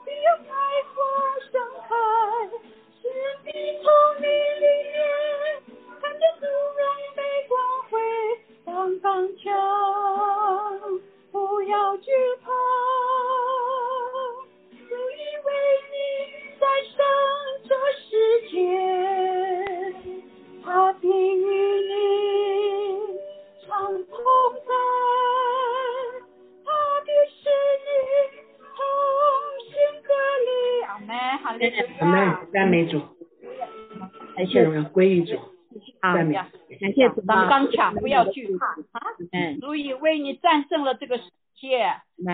[0.04, 0.50] 必有开
[0.96, 0.98] 花
[1.52, 1.54] 盛
[1.88, 1.94] 开。
[3.00, 3.48] 使人必
[3.84, 3.86] 从
[4.20, 4.24] 你
[8.86, 9.52] 刚刚强，
[11.32, 12.52] 不要惧怕。
[14.70, 15.48] 主因为
[15.90, 15.96] 你
[16.60, 16.64] 在
[16.94, 17.02] 上
[17.64, 18.08] 这世
[18.48, 18.54] 界，
[20.64, 21.10] 他必与
[21.82, 21.90] 你
[23.66, 23.66] 常
[24.04, 24.14] 同
[24.54, 24.70] 在，
[26.64, 26.70] 他
[27.02, 27.10] 必
[27.42, 27.50] 使
[27.82, 27.88] 你
[28.76, 28.78] 同
[29.64, 30.08] 心合
[30.44, 30.48] 力。
[30.86, 32.08] 阿门，哈利路阿亚。
[32.12, 33.00] 门，赞美主，
[34.36, 35.36] 感谢谢荣耀归于主，
[36.00, 36.34] 好，赞美。
[36.34, 39.00] 感谢主刚啊，刚强，不要惧怕啊！
[39.32, 41.24] 嗯，主已为你战胜了这个世
[41.56, 41.86] 界，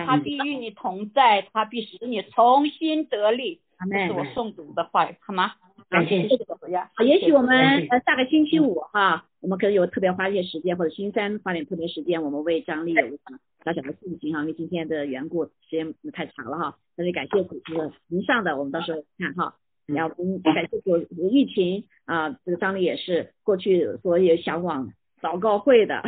[0.05, 3.61] 他必与你同在，他必使你重新得力。
[3.89, 4.13] 这是。
[4.13, 5.53] 我诵读的话语，好吗？
[5.89, 6.89] 感谢谢谢主呀。
[6.95, 19.55] 好，也许我们呃下个星期五哈，我们可能有特别花一些时间，或者星期三花点特别时间，我们为张丽有一场小小的进行哈，因为今天的缘故，时间太长了哈，那就感谢主这个您上的，我们到时候看哈。
[19.85, 24.91] 然后我们感谢主疫情啊，这个张丽也是过去所有想往
[25.21, 26.03] 祷告会的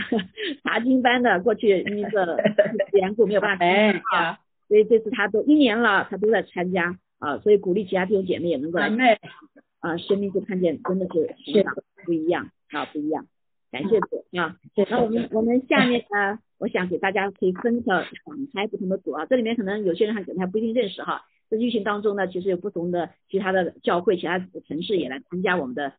[0.64, 2.38] 查经班的，过去因为这
[2.97, 11.76] 缘故没有办法参加啊，所以这次他都一年了，他都在参加啊，所以鼓励其他弟兄姐妹也能够啊，生命就看见真的是成长
[12.06, 13.27] 不一样啊，不一样。
[13.72, 14.56] 感谢主啊！
[14.89, 21.23] 那我们我们下面呢，我想给大家可以分个敞开不同的组啊，这里面可能有些人还可能还不一定认识哈。
[21.49, 25.90] 这疫情当中呢，其实有不同的其他的教会、其他城市也来参加我们的。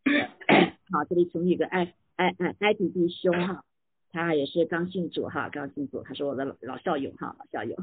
[0.90, 3.62] 好，这里从一个爱爱爱爱弟弟兄哈，
[4.10, 7.76] 他也是刚信主哈，刚信主，他是我的老老校友哈，老校友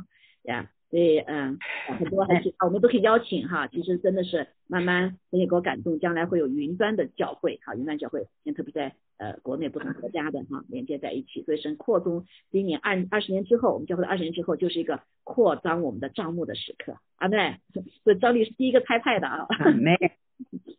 [0.43, 0.69] 呀。
[0.89, 1.57] 所以嗯，
[1.97, 3.65] 很多很喜我们都可以邀请哈。
[3.65, 17.57] 其实真的是慢慢神也给我感动，将来会有云端的教会哈，云端教会，现在特别在呃国内不同国家的哈连接在一起，所以神扩充今年二二十年之后，我们教会的二十年之后就是一个扩张我们的账目的时刻，阿妹，
[18.03, 19.97] 所以张律是第一个开派的啊，阿妹，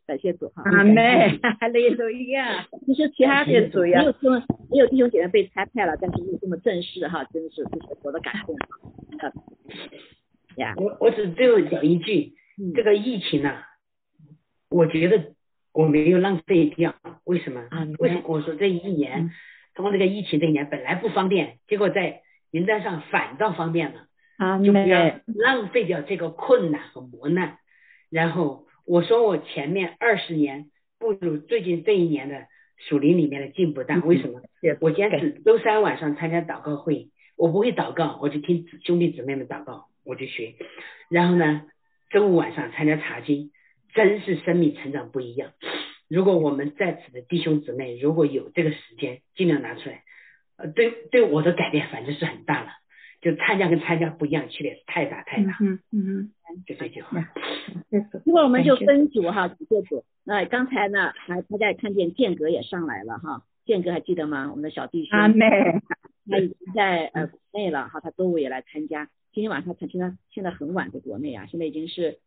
[0.07, 0.63] 感谢主哈。
[0.65, 2.67] 阿妹， 哈利路亚。
[2.87, 8.55] 其实其他的主呀没有这么没有弟兄姐妹被拆派了，但是没有这么正式哈，真的是这是我的感动。
[9.19, 9.33] 呃
[10.57, 13.57] 呀，我我只最后讲一句，嗯这个疫情呢、
[14.69, 15.33] 我觉得
[15.73, 16.95] 我没有浪费掉。
[17.25, 17.87] 为什么啊？
[17.99, 19.31] 为什么我说这一年，
[19.75, 22.21] 通过这个疫情这一年本来不方便，结果在
[22.51, 24.07] 云端上反倒方便了，
[24.37, 27.59] 啊就不要，浪费掉这个困难和磨难。
[28.11, 32.47] 然后我说我前面二十年不如最近这一年的
[32.89, 34.43] 属灵里面的进步大，为什么？
[34.81, 40.55] 我坚持周三晚上参加祷告会，我不会祷告，我就听兄弟姊妹们祷告，我就学。
[41.09, 41.62] 然后呢，
[42.11, 43.51] 周五晚上参加查经，
[43.94, 45.52] 真是生命成长不一样。
[46.09, 50.02] 如果我们在此的弟兄姊妹如果有这个时间，尽量拿出来，
[50.56, 52.69] 呃，对对我的改变反正是很大了。
[53.25, 55.57] 就参加跟参加不一样，区别是太大太大。
[55.61, 56.31] 嗯嗯
[56.67, 57.19] 就这句话。
[57.91, 60.05] 嗯，一会儿我们就分组哈，几个组。
[60.25, 64.51] 那刚才呢，还大家也看见建格也上来了哈，建格还记得吗？
[64.51, 65.47] 我们的小弟兄，阿妹，
[66.29, 69.09] 他已经在呃国内了哈，他周五也来参加。
[69.33, 72.19] 今天晚上他现在现在很晚在国内啊，现在已经是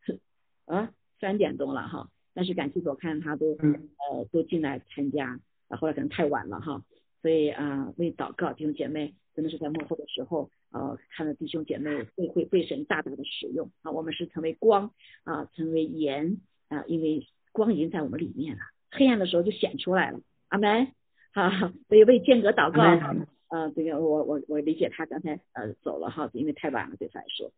[0.65, 0.89] 啊
[1.21, 2.09] 三点钟了哈。
[2.33, 6.81] 但是感谢主，我看他都嗯呃都进来参加，啊后来可能太晚了哈，
[7.21, 14.91] 所以啊、为祷告弟兄姐妹真的是在幕后的时候，呃看到弟兄姐妹会会被神大大的使用啊，我们是成为光
[15.25, 20.87] 啊、成为盐啊、因为光已经在我们里面了，黑暗的时候就显出来了，阿门。
[21.33, 21.51] 好，
[21.87, 22.81] 所以为间隔祷告。
[22.81, 27.51] 阿门呃，这个我我我理解他刚才呃走了哈，因为太晚了对他来说，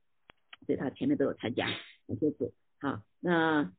[0.68, 1.66] 所以他前面都有参加，
[2.08, 2.54] 感谢主。
[2.80, 3.72] 好，那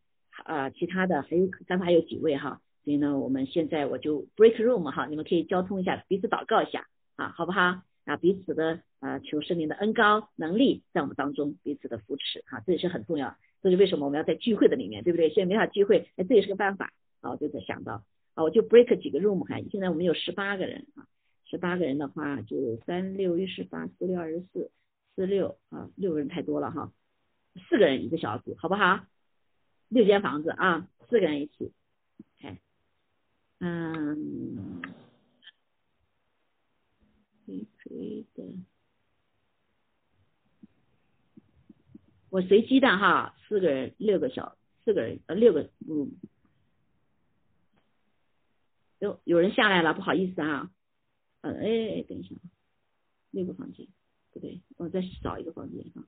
[0.46, 7.82] 呃其他的还有刚才还有几位哈，所以呢我们现在我就 break room 哈，你们可以交通一下，彼此祷告一下啊，好不好？
[8.10, 13.36] 啊，彼此的啊求圣灵的恩高能力在我们当中，彼此的扶持哈，这也是很重要。
[13.62, 15.28] 这是为什么我们要在聚会的里面，对不对？
[15.30, 18.04] 现在没法聚会，哎，这也是个办法啊，我就在想到
[18.34, 21.06] 啊，我就 break 几个 room 哈，现在我们有十八个人啊。
[21.46, 24.70] 十八个人的话，就三六一十八，四六二十四，
[25.16, 26.92] 四六啊，六个人太多了哈，
[27.68, 29.00] 四个人一个小组，好不好？
[29.88, 31.72] 六间房子啊，四个人一起
[32.38, 32.58] ，OK，
[33.58, 34.79] 嗯，
[37.82, 38.44] 可以的，
[42.30, 46.12] 我随机的哈，四个人，六个小，四个人，呃，六个，嗯，
[48.98, 50.70] 有有人下来了，不好意思啊。
[51.40, 52.34] 呃，哎，等一下，
[53.30, 53.86] 六个房间，
[54.30, 56.04] 不对，我再找一个房间啊。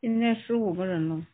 [0.00, 1.26] 现在十五个人了。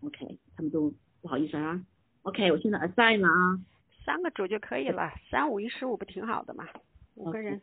[0.00, 1.84] OK，他们都不好意思啊。
[2.22, 3.60] OK，我现在 assign 了啊。
[4.04, 6.68] 三个组就可以了，三五一十五不挺好的嘛？
[7.14, 7.60] 五个人。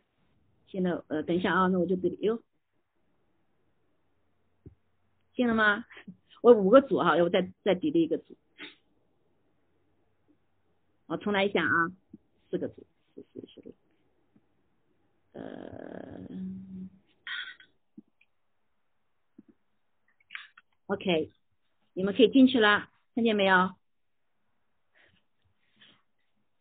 [0.70, 2.40] 现在呃，等一下啊，那我就对哟，
[5.34, 5.84] 进了吗？
[6.42, 8.36] 我五个组哈，要不再再抵了一个组。
[11.06, 11.90] 我重来一下啊，
[12.50, 12.86] 四个组，
[13.16, 13.72] 四四十六。
[15.32, 16.28] 呃
[20.86, 21.32] ，OK，
[21.94, 23.79] 你们可以进去了，看见没有？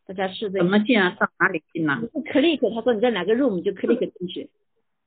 [0.10, 1.16] 大家试着怎么进啊？
[1.20, 2.00] 到哪里进呢？
[2.02, 4.50] 你不 click，他说你在哪个 room 你就 click 进去，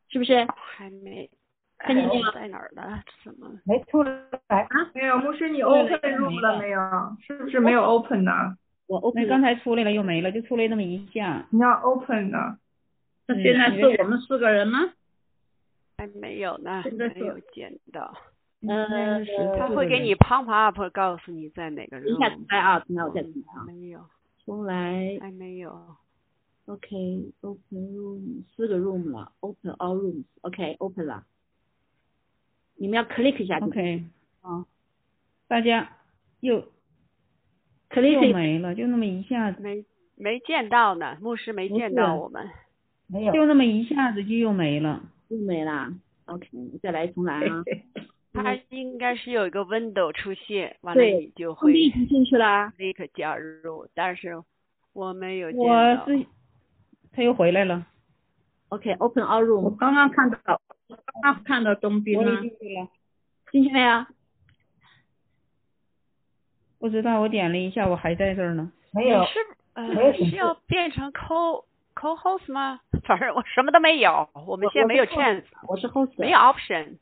[0.09, 0.47] 是不是？
[0.55, 1.29] 还没。
[1.77, 2.31] 看见没有？
[2.31, 3.03] 在哪儿呢？
[3.25, 3.51] 怎么？
[3.65, 4.13] 没出来
[4.47, 4.91] 啊？
[4.95, 6.81] 没有，牧师你 open room 了没有？
[7.27, 8.57] 是不是没有 open 呢？
[8.87, 11.49] 我 open 那刚才出来了又没了，就出来那么一下。
[11.51, 12.59] 你要 open 呢？
[13.27, 14.79] 那现在是我们四个人吗？
[15.99, 18.15] 还没有呢，现在没有见到。
[18.61, 19.27] 嗯，
[19.59, 22.17] 他会给你 pump up，告诉你在哪个 room。
[22.17, 23.25] 一下重来啊，那我再。
[23.67, 23.99] 没有。
[24.45, 25.19] 重来。
[25.21, 25.97] 还没有。
[26.67, 31.25] OK，open room 四个 room 了，open all rooms，OK，open 了。
[32.77, 34.05] 你们要 click 一下就 OK，
[34.43, 34.65] 啊，
[35.49, 35.97] 大家
[36.41, 36.63] 又
[37.91, 39.85] click 又没了，就那么一下子，没
[40.17, 42.49] 没见到呢，牧师没见到我们，
[43.09, 45.93] 没有，就那么一下子就又没了，又没了。
[46.27, 46.49] OK，
[46.81, 47.65] 再来重来啊。
[48.33, 54.43] 它应该是有一个 window 出现，完了你就会已经进去了，立刻加入，但是
[54.93, 55.65] 我没有见到。
[55.67, 56.27] 我是，
[57.13, 57.87] 他又回来了。
[58.71, 59.61] OK，open all room。
[59.61, 60.39] 我刚刚看到，
[60.89, 62.41] 刚刚看到东斌了。
[62.41, 62.89] 进去了，
[63.51, 64.07] 进去没有？
[66.79, 68.73] 不知道，我点了一下，我还在这儿呢。
[68.93, 69.23] 没有。
[69.25, 69.39] 是
[69.75, 71.65] 呃是要变成 co
[71.95, 72.81] co host 吗？
[73.05, 75.45] 反正我什么都没有，我们现在没有 chance。
[75.69, 76.13] 我是 host。
[76.17, 76.97] 没有 option。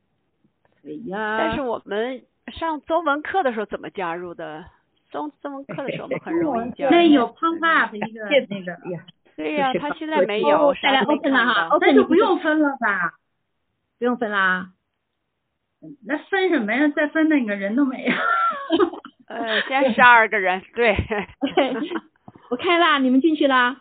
[0.85, 1.37] 哎呀。
[1.39, 4.65] 但是我们上中文课的时候怎么加入的？
[5.11, 6.91] 中中文课的时候我们很容易加入。
[6.93, 8.07] 那有 pump up 一个
[8.49, 8.79] 那个。
[9.37, 13.15] 对呀，他现在没有，再来 open 了哈，open 就不用分了吧？
[13.99, 14.71] 不用分啦。
[16.07, 16.89] 那分什么呀？
[16.95, 18.13] 再分那个人都没有。
[19.27, 20.95] 呃，现在十二个人，对。
[22.51, 23.81] 我开啦，你们进去啦。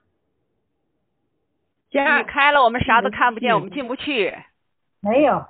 [1.92, 4.34] 你开了，我们啥都看不见，我们进不去。
[5.02, 5.46] 没有。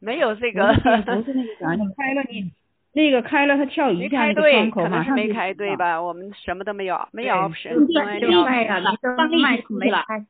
[0.00, 0.66] 没有这个。
[0.72, 2.50] 不是那个啥， 你开了你。
[2.92, 6.02] 那个开了，它跳一下那个窗口，可能是没开对吧？
[6.02, 7.86] 我们什么都没有，没有 option。
[7.86, 10.26] 就晒呀，你的麦没开。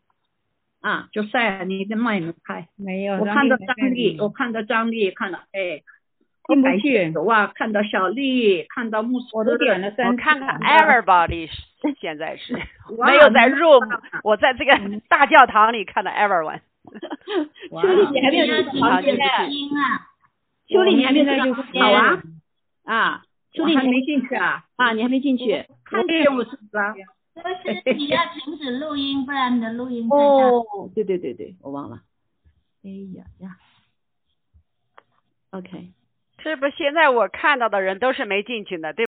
[0.83, 2.69] 啊，就晒你的麦没开。
[2.77, 3.15] 没有。
[3.17, 5.81] 我看到张丽，我看到张丽，看到哎，
[6.49, 7.11] 进不去。
[7.21, 9.29] 哇，看到小丽，看到穆斯。
[9.33, 10.07] 我都点了三。
[10.09, 11.49] 我看看 everybody
[11.99, 14.73] 现在是没有在 room，我在这个
[15.09, 16.61] 大教堂里看到 everyone。
[17.71, 18.47] 修丽姐还没有
[18.81, 20.07] 好进去啊。
[20.69, 22.23] 修丽你还没有好啊。
[22.85, 24.65] 啊，兄弟，还没进去啊？
[24.77, 25.67] 啊，你还没进去？
[25.85, 26.95] 看见我是吧？
[27.65, 32.01] 就是你要停止录音，不然你的录音哦，对对对对，我忘了。
[32.83, 33.57] 哎呀呀
[35.51, 35.93] ，OK。
[36.43, 38.99] 是不是现在我看到的人都是没进去的，对？